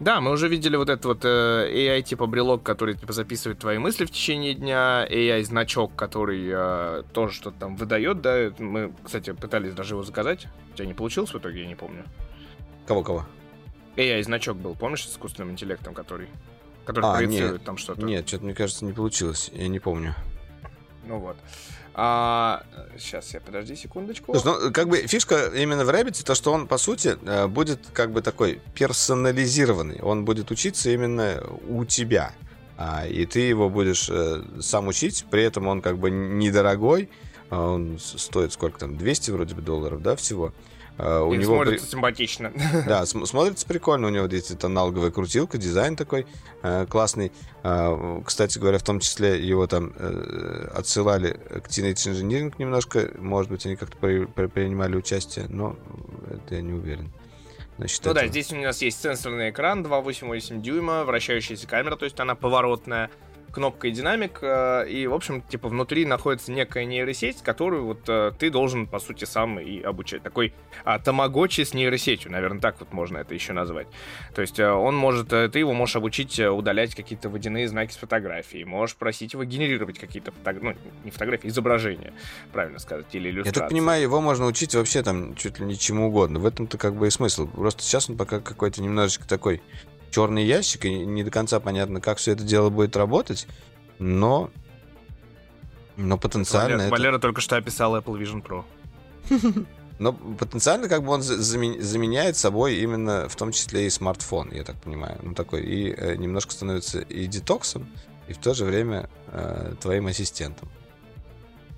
[0.00, 3.78] Да, мы уже видели вот этот вот э, AI типа брелок, который типа записывает твои
[3.78, 8.50] мысли в течение дня, AI значок, который э, тоже что-то там выдает, да.
[8.58, 10.48] Мы, кстати, пытались даже его заказать.
[10.72, 12.02] У тебя не получилось в итоге, я не помню.
[12.88, 13.26] Кого кого?
[13.94, 16.26] AI значок был, помнишь, с искусственным интеллектом, который,
[16.84, 18.04] который а, проецирует нет, там что-то.
[18.04, 20.16] Нет, что-то мне кажется не получилось, я не помню.
[21.04, 21.36] Ну вот.
[21.94, 22.62] А,
[22.98, 24.34] сейчас я, подожди секундочку.
[24.44, 28.12] Ну, как бы фишка именно в Rabbit, то, что он, по сути, э, будет как
[28.12, 30.00] бы такой персонализированный.
[30.00, 32.32] Он будет учиться именно у тебя.
[32.78, 37.10] А, и ты его будешь э, сам учить, при этом он как бы недорогой,
[37.50, 40.54] а он стоит сколько там, 200 вроде бы долларов, да, всего.
[40.98, 41.90] Uh, у него смотрится при...
[41.90, 42.52] симпатично.
[42.86, 44.08] Да, см- смотрится прикольно.
[44.08, 46.26] У него эта аналоговая крутилка, дизайн такой
[46.62, 47.32] uh, классный.
[47.62, 53.10] Uh, кстати говоря, в том числе его там э, отсылали к Teenage Engineering немножко.
[53.18, 55.76] Может быть, они как-то при- при- принимали участие, но
[56.30, 57.10] это я не уверен.
[57.78, 58.20] Значит, ну это...
[58.20, 63.10] да, здесь у нас есть сенсорный экран 2,88 дюйма, вращающаяся камера, то есть она поворотная
[63.52, 68.32] кнопка и динамик, э, и, в общем, типа, внутри находится некая нейросеть, которую вот э,
[68.38, 70.22] ты должен, по сути, сам и обучать.
[70.22, 70.54] Такой
[70.84, 73.86] а, тамагочи с нейросетью, наверное, так вот можно это еще назвать.
[74.34, 78.64] То есть э, он может, ты его можешь обучить удалять какие-то водяные знаки с фотографии,
[78.64, 82.12] можешь просить его генерировать какие-то фотографии, ну, не фотографии, изображения,
[82.52, 83.58] правильно сказать, или иллюстрации.
[83.58, 86.38] Я так понимаю, его можно учить вообще там чуть ли не чему угодно.
[86.38, 87.46] В этом-то как бы и смысл.
[87.46, 89.62] Просто сейчас он пока какой-то немножечко такой
[90.12, 93.48] черный ящик, и не до конца понятно, как все это дело будет работать,
[93.98, 94.50] но,
[95.96, 96.76] но потенциально...
[96.76, 96.90] Валера, это...
[96.90, 98.64] Валера только что описал Apple Vision Pro.
[99.98, 104.74] Но потенциально как бы он заменяет собой именно в том числе и смартфон, я так
[104.80, 105.16] понимаю.
[105.22, 107.88] Ну такой, и э, немножко становится и детоксом,
[108.26, 110.68] и в то же время э, твоим ассистентом.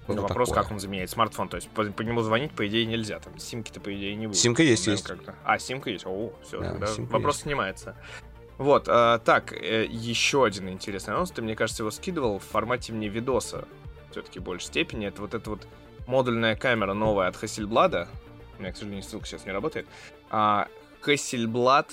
[0.06, 0.62] Ну, вопрос, такое.
[0.62, 1.48] как он заменяет смартфон.
[1.48, 3.18] То есть по, по нему звонить, по идее, нельзя.
[3.20, 4.38] Там симки-то, по идее, не будет.
[4.38, 5.06] Симка есть, есть.
[5.44, 6.06] А, симка есть.
[6.06, 7.44] О, все, да, тогда вопрос есть.
[7.44, 7.96] снимается.
[8.58, 11.30] Вот, а, так, э, еще один интересный анонс.
[11.30, 13.66] Ты, мне кажется, его скидывал в формате мне видоса.
[14.10, 15.06] Все-таки в большей степени.
[15.06, 15.66] Это вот эта вот
[16.06, 18.08] модульная камера новая от Hasselblad.
[18.58, 19.86] У меня, к сожалению, ссылка сейчас не работает.
[20.30, 20.68] А,
[21.04, 21.88] Hasselblad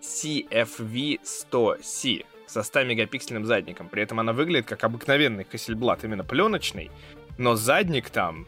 [0.00, 3.88] CFV100C со 100 мегапиксельным задником.
[3.88, 6.90] При этом она выглядит как обыкновенный Hasselblad, именно пленочный
[7.38, 8.46] но задник там,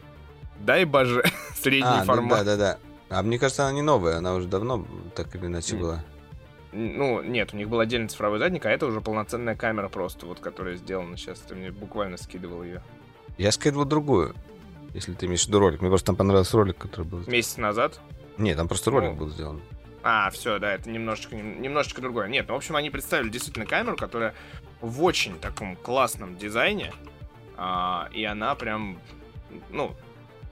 [0.59, 1.25] дай боже,
[1.55, 2.41] средний а, формат.
[2.41, 2.79] Ну, да, да, да.
[3.17, 6.05] А мне кажется, она не новая, она уже давно так или иначе была.
[6.73, 10.41] Ну, нет, у них был отдельный цифровой задник, а это уже полноценная камера просто, вот,
[10.41, 11.39] которая сделана сейчас.
[11.39, 12.83] Ты мне буквально скидывал ее.
[13.39, 14.35] Я скидывал другую,
[14.93, 15.81] если ты имеешь в виду ролик.
[15.81, 17.23] Мне просто там понравился ролик, который был...
[17.29, 18.01] Месяц назад?
[18.39, 19.61] Нет, там просто ролик ну, был сделан.
[20.03, 22.29] А, все, да, это немножечко, немножечко другое.
[22.29, 24.35] Нет, ну, в общем, они представили действительно камеру, которая
[24.81, 26.93] в очень таком классном дизайне,
[27.57, 28.99] а, и она прям,
[29.71, 29.95] ну,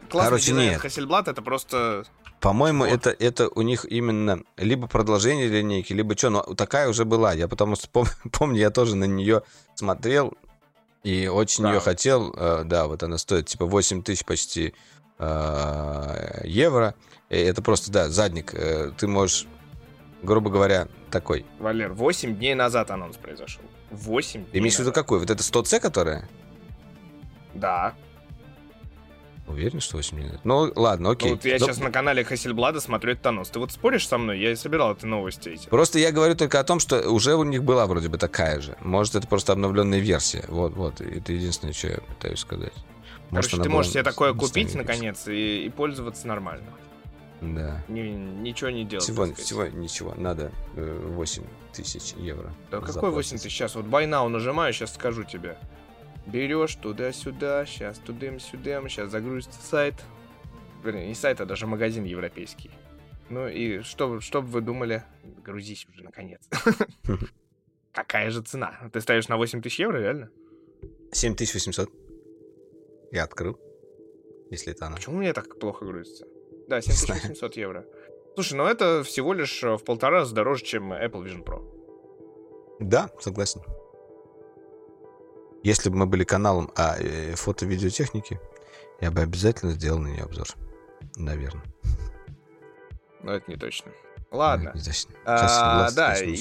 [0.08, 0.84] классный Короче, нет.
[0.84, 2.04] Hasselblad это просто...
[2.40, 2.92] По-моему, вот.
[2.92, 7.32] это, это у них именно либо продолжение линейки, либо что, но такая уже была.
[7.34, 9.42] Я потому что пом- помню, я тоже на нее
[9.76, 10.34] смотрел
[11.04, 11.74] и очень да.
[11.74, 12.34] ее хотел.
[12.36, 14.74] Э, да, вот она стоит типа 8 тысяч почти
[15.18, 16.94] э, евро.
[17.30, 18.54] И это просто, да, задник.
[18.54, 19.46] Э, ты можешь,
[20.22, 21.46] грубо говоря, такой.
[21.58, 23.62] Валер, 8 дней назад анонс произошел.
[23.90, 25.20] 8 дней имеешь в виду какой?
[25.20, 26.28] Вот это 100C, которая?
[27.54, 27.94] Да.
[29.48, 30.40] Уверен, что 8 минут?
[30.44, 31.30] Ну, ладно, окей.
[31.30, 31.66] Ну, вот я Но...
[31.66, 33.50] сейчас на канале Хасельблада смотрю этот анонс.
[33.50, 34.38] Ты вот споришь со мной?
[34.38, 35.68] Я собирал эти новости эти.
[35.68, 38.76] Просто я говорю только о том, что уже у них была вроде бы такая же.
[38.80, 40.44] Может, это просто обновленная версия.
[40.48, 41.00] Вот, вот.
[41.00, 42.72] Это единственное, что я пытаюсь сказать.
[43.30, 46.66] Может, Короче, ты можешь себе такое купить, наконец, и, и пользоваться нормально.
[47.40, 47.82] Да.
[47.88, 49.04] Ни, ничего не делать.
[49.04, 50.14] Всего, всего ничего.
[50.16, 51.42] Надо э, 8
[51.72, 52.52] тысяч евро.
[52.70, 53.52] Да какой 8 тысяч?
[53.52, 55.56] Сейчас вот now нажимаю, сейчас скажу тебе.
[56.26, 59.94] Берешь туда-сюда, сейчас тудым-сюдым, сейчас загрузится сайт.
[60.84, 62.70] Вернее, не сайт, а даже магазин европейский.
[63.28, 65.04] Ну и что, что бы вы думали?
[65.44, 66.40] Грузись уже, наконец.
[67.92, 68.90] Какая же цена?
[68.92, 70.30] Ты ставишь на 8 тысяч евро, реально?
[71.12, 71.90] 7800.
[73.10, 73.58] Я открыл.
[74.50, 74.96] Если это она.
[74.96, 76.26] Почему у меня так плохо грузится?
[76.68, 77.86] Да, 7800 евро.
[78.34, 82.78] Слушай, ну это всего лишь в полтора раза дороже, чем Apple Vision Pro.
[82.80, 83.60] Да, согласен.
[85.62, 88.40] Если бы мы были каналом а, э, фото-видеотехники,
[89.00, 90.48] я бы обязательно сделал на нее обзор.
[91.16, 91.64] Наверное.
[93.22, 93.92] Но это не точно.
[94.30, 94.72] Ладно.
[94.74, 95.12] Не точно.
[95.24, 96.36] Сейчас а, да, и...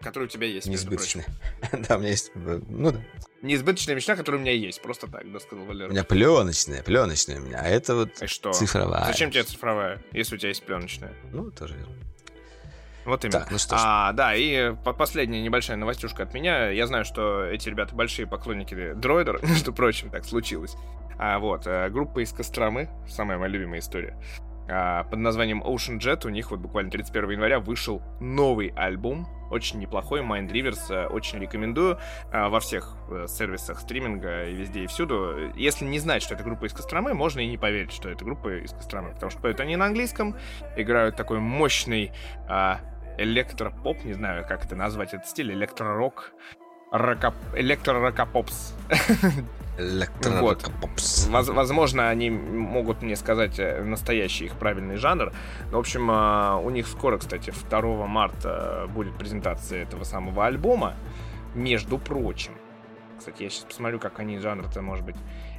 [0.00, 1.24] Который у тебя есть, Неизбыточная.
[1.88, 2.30] да, у меня есть...
[2.34, 3.02] Э, ну да.
[3.40, 4.82] Неизбыточная мечта, которая у меня есть.
[4.82, 5.88] Просто так, да, сказал Валера.
[5.88, 7.60] У меня пленочная, пленочная у меня.
[7.60, 8.52] А это вот и что?
[8.52, 9.06] цифровая.
[9.06, 11.14] Зачем тебе цифровая, если у тебя есть пленочная?
[11.32, 11.94] Ну, тоже верно.
[13.04, 13.40] Вот именно.
[13.40, 13.80] Так, ну что ж.
[13.82, 16.68] А, да, и последняя небольшая новостюшка от меня.
[16.68, 20.76] Я знаю, что эти ребята большие поклонники дроидер, между прочим, так случилось.
[21.18, 24.18] А вот, э, группа из Костромы, самая моя любимая история,
[24.68, 26.26] а, под названием Ocean Jet.
[26.26, 31.38] У них вот буквально 31 января вышел новый альбом, очень неплохой, Mind Rivers, э, очень
[31.38, 31.98] рекомендую
[32.32, 35.52] а, во всех э, сервисах стриминга и везде и всюду.
[35.54, 38.64] Если не знать, что это группа из Костромы, можно и не поверить, что это группа
[38.64, 40.34] из Костромы, потому что поют они на английском,
[40.76, 42.12] играют такой мощный
[42.48, 42.80] а,
[43.18, 46.32] электропоп, не знаю, как это назвать, этот стиль, электророк,
[46.90, 47.34] рокоп...
[47.54, 48.74] электро-рокопопс.
[50.40, 51.48] Вот.
[51.48, 55.32] Возможно, они могут мне сказать э, настоящий их правильный жанр.
[55.70, 60.94] Но, в общем, э, у них скоро, кстати, 2 марта будет презентация этого самого альбома.
[61.54, 62.52] Между прочим.
[63.18, 65.16] Кстати, я сейчас посмотрю, как они жанр-то может быть.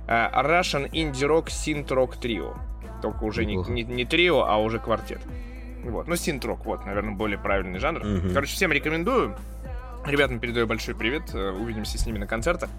[0.07, 2.57] Э, Russian Indie Rock Synth Rock Trio.
[3.01, 5.19] Только уже не, не, не трио, а уже квартет.
[5.91, 6.07] Вот.
[6.07, 8.01] Ну, Rock, вот, наверное, более правильный жанр.
[8.01, 8.33] Угу.
[8.33, 9.35] Короче, всем рекомендую.
[10.05, 11.33] Ребятам передаю большой привет.
[11.33, 12.69] Увидимся с ними на концертах.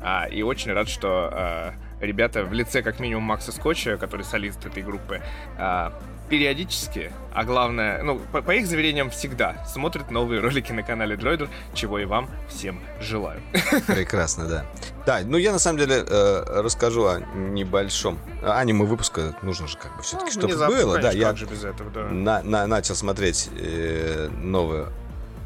[0.00, 4.64] А, и очень рад, что а, ребята в лице как минимум Макса Скотча, который солист
[4.66, 5.22] этой группы,
[5.58, 5.92] а,
[6.28, 11.48] периодически, а главное, ну, по, по их заверениям всегда, смотрят новые ролики на канале Droider,
[11.74, 13.40] чего и вам всем желаю.
[13.86, 14.66] Прекрасно, да.
[15.06, 19.36] Да, ну я на самом деле э, расскажу о небольшом аниме выпуска.
[19.42, 20.94] Нужно же как бы все-таки, ну, чтобы было.
[20.94, 22.08] Конечно, да, я же без этого, да.
[22.08, 24.86] На, на, начал смотреть э, новый,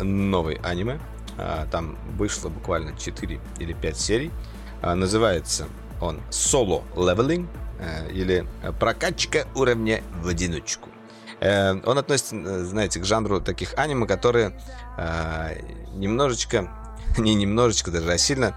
[0.00, 0.98] новый аниме.
[1.36, 4.30] А, там вышло буквально 4 или 5 серий.
[4.82, 5.66] А, называется
[6.00, 7.46] он Solo Leveling
[8.12, 8.46] или
[8.78, 10.90] прокачка уровня в одиночку.
[11.40, 14.52] Э, он относится, знаете, к жанру таких аниме, которые
[14.96, 15.50] а,
[15.94, 16.68] немножечко
[17.18, 18.54] не немножечко даже, а сильно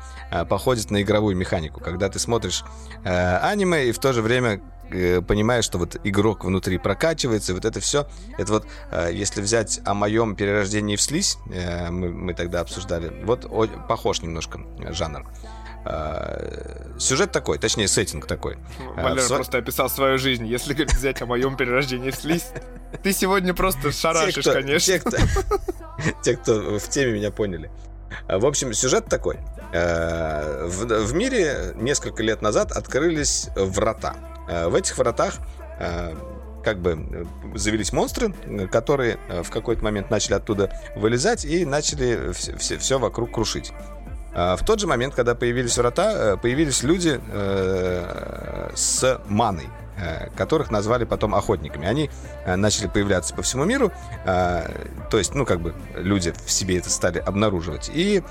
[0.50, 1.80] походит на игровую механику.
[1.80, 2.64] Когда ты смотришь
[3.04, 7.66] э, аниме и в то же время э, понимаешь, что вот игрок внутри прокачивается, вот
[7.66, 8.08] это все.
[8.38, 13.24] Это вот, э, если взять о моем перерождении в слизь, э, мы, мы тогда обсуждали,
[13.24, 13.48] вот
[13.88, 14.60] похож немножко
[14.90, 15.26] жанр.
[15.86, 18.58] Uh, сюжет такой, точнее, сеттинг такой.
[18.96, 20.46] Валера uh, просто описал свою жизнь.
[20.48, 22.48] Если взять о моем перерождении в слизь,
[23.04, 24.94] ты сегодня просто шарашишь, те, кто, конечно.
[24.94, 25.18] Те кто,
[26.24, 27.70] те, кто в теме меня поняли.
[28.30, 29.40] В общем, сюжет такой.
[29.72, 34.16] В, в мире несколько лет назад открылись врата.
[34.48, 35.40] В этих вратах
[36.64, 38.34] как бы завелись монстры,
[38.72, 43.74] которые в какой-то момент начали оттуда вылезать и начали все, все вокруг крушить.
[44.34, 50.30] А, в тот же момент, когда появились врата, э, появились люди э, с маной э,
[50.36, 51.88] которых назвали потом охотниками.
[51.88, 52.10] Они
[52.46, 53.92] начали появляться по всему миру,
[54.26, 57.92] то есть, ну, как бы люди в себе это стали обнаруживать.
[57.94, 58.24] И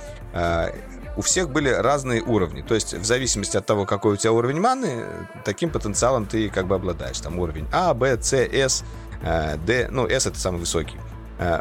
[1.16, 2.62] у всех были разные уровни.
[2.62, 5.04] То есть, в зависимости от того, какой у тебя уровень маны,
[5.44, 7.20] таким потенциалом ты как бы обладаешь.
[7.20, 8.82] Там уровень А, Б, С, С,
[9.22, 9.88] Д.
[9.90, 10.98] Ну, С это самый высокий.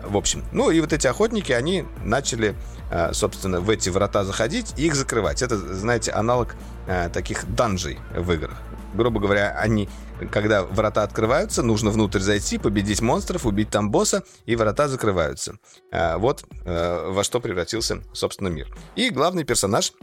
[0.03, 2.55] В общем, ну и вот эти охотники, они начали
[2.91, 5.41] Э, собственно, в эти врата заходить и их закрывать.
[5.41, 6.55] Это, знаете, аналог
[6.87, 8.61] э, таких данжей в играх.
[8.93, 9.87] Грубо говоря, они,
[10.29, 15.55] когда врата открываются, нужно внутрь зайти, победить монстров, убить там босса, и врата закрываются.
[15.93, 18.67] Э, вот во что превратился, собственно, мир.
[18.97, 19.93] И главный персонаж,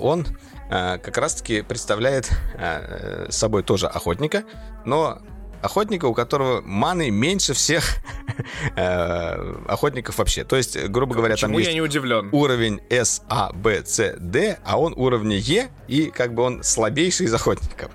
[0.00, 0.26] он
[0.70, 2.30] как раз-таки представляет
[3.30, 4.44] собой тоже охотника,
[4.84, 5.20] но
[5.62, 7.84] охотника, у которого маны меньше всех
[8.76, 10.44] э, охотников вообще.
[10.44, 12.28] То есть, грубо говоря, Почему там есть я не удивлен?
[12.32, 17.26] уровень S, A, B, C, D, а он уровня E, и как бы он слабейший
[17.26, 17.90] из охотников.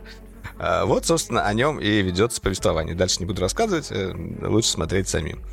[0.60, 2.96] Э, вот, собственно, о нем и ведется повествование.
[2.96, 5.44] Дальше не буду рассказывать, э, лучше смотреть самим.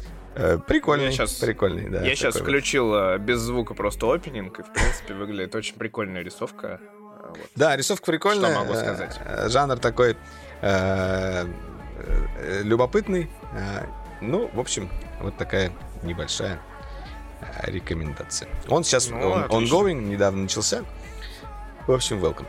[0.68, 2.02] Прикольный, я сейчас, прикольный, да.
[2.02, 6.80] Я сейчас включил без звука просто опенинг, и, в принципе, выглядит очень прикольная рисовка.
[7.28, 7.38] Вот.
[7.56, 8.50] Да, рисовка прикольная.
[8.52, 9.20] Что могу сказать?
[9.48, 10.16] Жанр такой
[12.62, 13.30] любопытный.
[13.52, 13.86] Э,
[14.20, 14.88] ну, в общем,
[15.20, 15.72] вот такая
[16.02, 16.60] небольшая
[17.40, 18.48] э, рекомендация.
[18.68, 20.84] Он сейчас ну, он, ongoing, недавно начался.
[21.86, 22.46] В общем, welcome.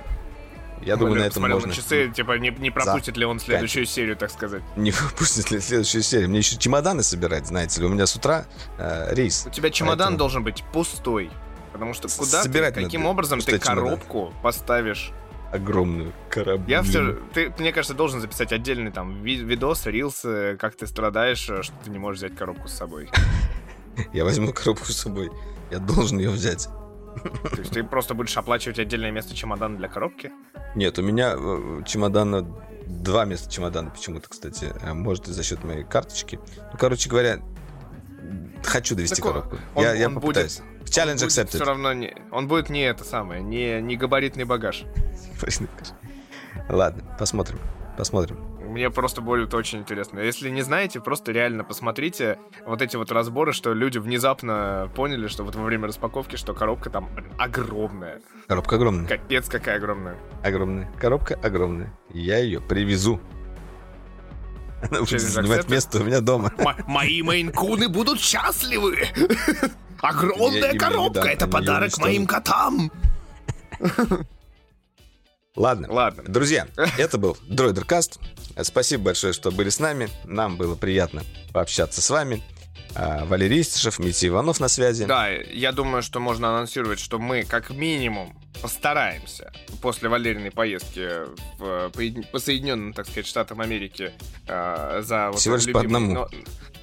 [0.81, 1.67] Я думаю, на этом можно...
[1.67, 3.89] на часы, типа, не, не пропустит ли он следующую 5.
[3.89, 4.63] серию, так сказать.
[4.75, 6.29] Не пропустит ли следующую серию.
[6.29, 7.85] Мне еще чемоданы собирать, знаете ли.
[7.85, 8.45] У меня с утра
[8.79, 9.45] э, рейс.
[9.45, 10.17] У тебя чемодан поэтому...
[10.17, 11.29] должен быть пустой.
[11.71, 13.11] Потому что куда Собирать ты, каким надо.
[13.11, 14.41] образом ты коробку чемодан?
[14.41, 15.11] поставишь
[15.51, 16.69] огромную корабль.
[16.69, 20.25] Я все, ты, мне кажется, должен записать отдельный там видос, рилс,
[20.59, 23.09] как ты страдаешь, э, что ты не можешь взять коробку с собой.
[24.13, 25.31] Я возьму коробку с собой.
[25.69, 26.67] Я должен ее взять.
[27.51, 30.31] То есть ты просто будешь оплачивать отдельное место чемодана для коробки?
[30.75, 32.41] Нет, у меня э, чемодана
[32.87, 34.73] два места чемодана почему-то, кстати.
[34.81, 36.39] Э, может, за счет моей карточки.
[36.71, 37.39] Ну, короче говоря,
[38.63, 39.57] хочу довести так коробку.
[39.75, 40.59] Он, я, он я попытаюсь.
[40.59, 41.55] Будет Challenge accepted.
[41.55, 44.83] Все равно не, он будет не это самое, не, не габаритный багаж.
[46.69, 47.59] Ладно, посмотрим.
[47.97, 48.37] Посмотрим.
[48.71, 50.19] Мне просто будет очень интересно.
[50.19, 55.43] Если не знаете, просто реально посмотрите вот эти вот разборы, что люди внезапно поняли, что
[55.43, 58.21] вот во время распаковки, что коробка там огромная.
[58.47, 59.07] Коробка огромная.
[59.07, 60.15] Капец, какая огромная.
[60.41, 60.89] Огромная.
[60.97, 61.93] Коробка огромная.
[62.13, 63.19] Я ее привезу.
[64.89, 66.51] Занимать место у меня дома.
[66.87, 69.07] Мои мейнкуны будут счастливы!
[70.01, 71.27] Огромная коробка!
[71.27, 72.91] Это подарок моим котам!
[75.55, 75.87] Ладно.
[75.91, 76.23] Ладно.
[76.23, 76.67] Друзья,
[76.97, 78.19] это был Дроидеркаст.
[78.61, 80.09] Спасибо большое, что были с нами.
[80.23, 82.41] Нам было приятно пообщаться с вами.
[82.95, 85.05] А, Валерий Истишев, Митя Иванов на связи.
[85.05, 89.51] Да, я думаю, что можно анонсировать, что мы как минимум постараемся
[89.81, 91.09] после Валериной поездки
[91.57, 94.11] в, по, по Соединенным, так сказать, Штатам Америки
[94.47, 96.13] э, за Всего вот, лишь по одному.
[96.13, 96.29] Но,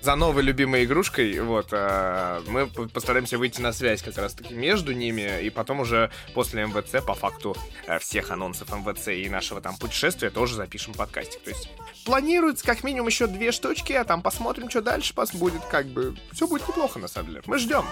[0.00, 5.42] за новой любимой игрушкой, вот, э, мы постараемся выйти на связь как раз-таки между ними,
[5.42, 7.56] и потом уже после МВЦ, по факту
[7.86, 11.42] э, всех анонсов МВЦ и нашего там путешествия тоже запишем подкастик.
[11.42, 11.68] То есть
[12.08, 16.16] планируется как минимум еще две штучки, а там посмотрим, что дальше пос будет, как бы,
[16.32, 17.42] все будет неплохо на самом деле.
[17.44, 17.84] Мы ждем.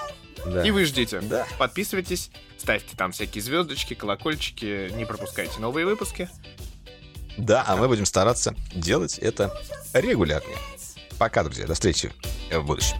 [0.46, 0.66] Да.
[0.66, 1.20] И вы ждите.
[1.20, 1.46] Да.
[1.58, 6.30] Подписывайтесь, ставьте там всякие звездочки, колокольчики, не пропускайте новые выпуски.
[7.36, 9.52] Да, а мы будем стараться делать это
[9.92, 10.56] регулярнее.
[11.18, 11.66] Пока, друзья.
[11.66, 12.10] До встречи
[12.50, 12.96] в будущем.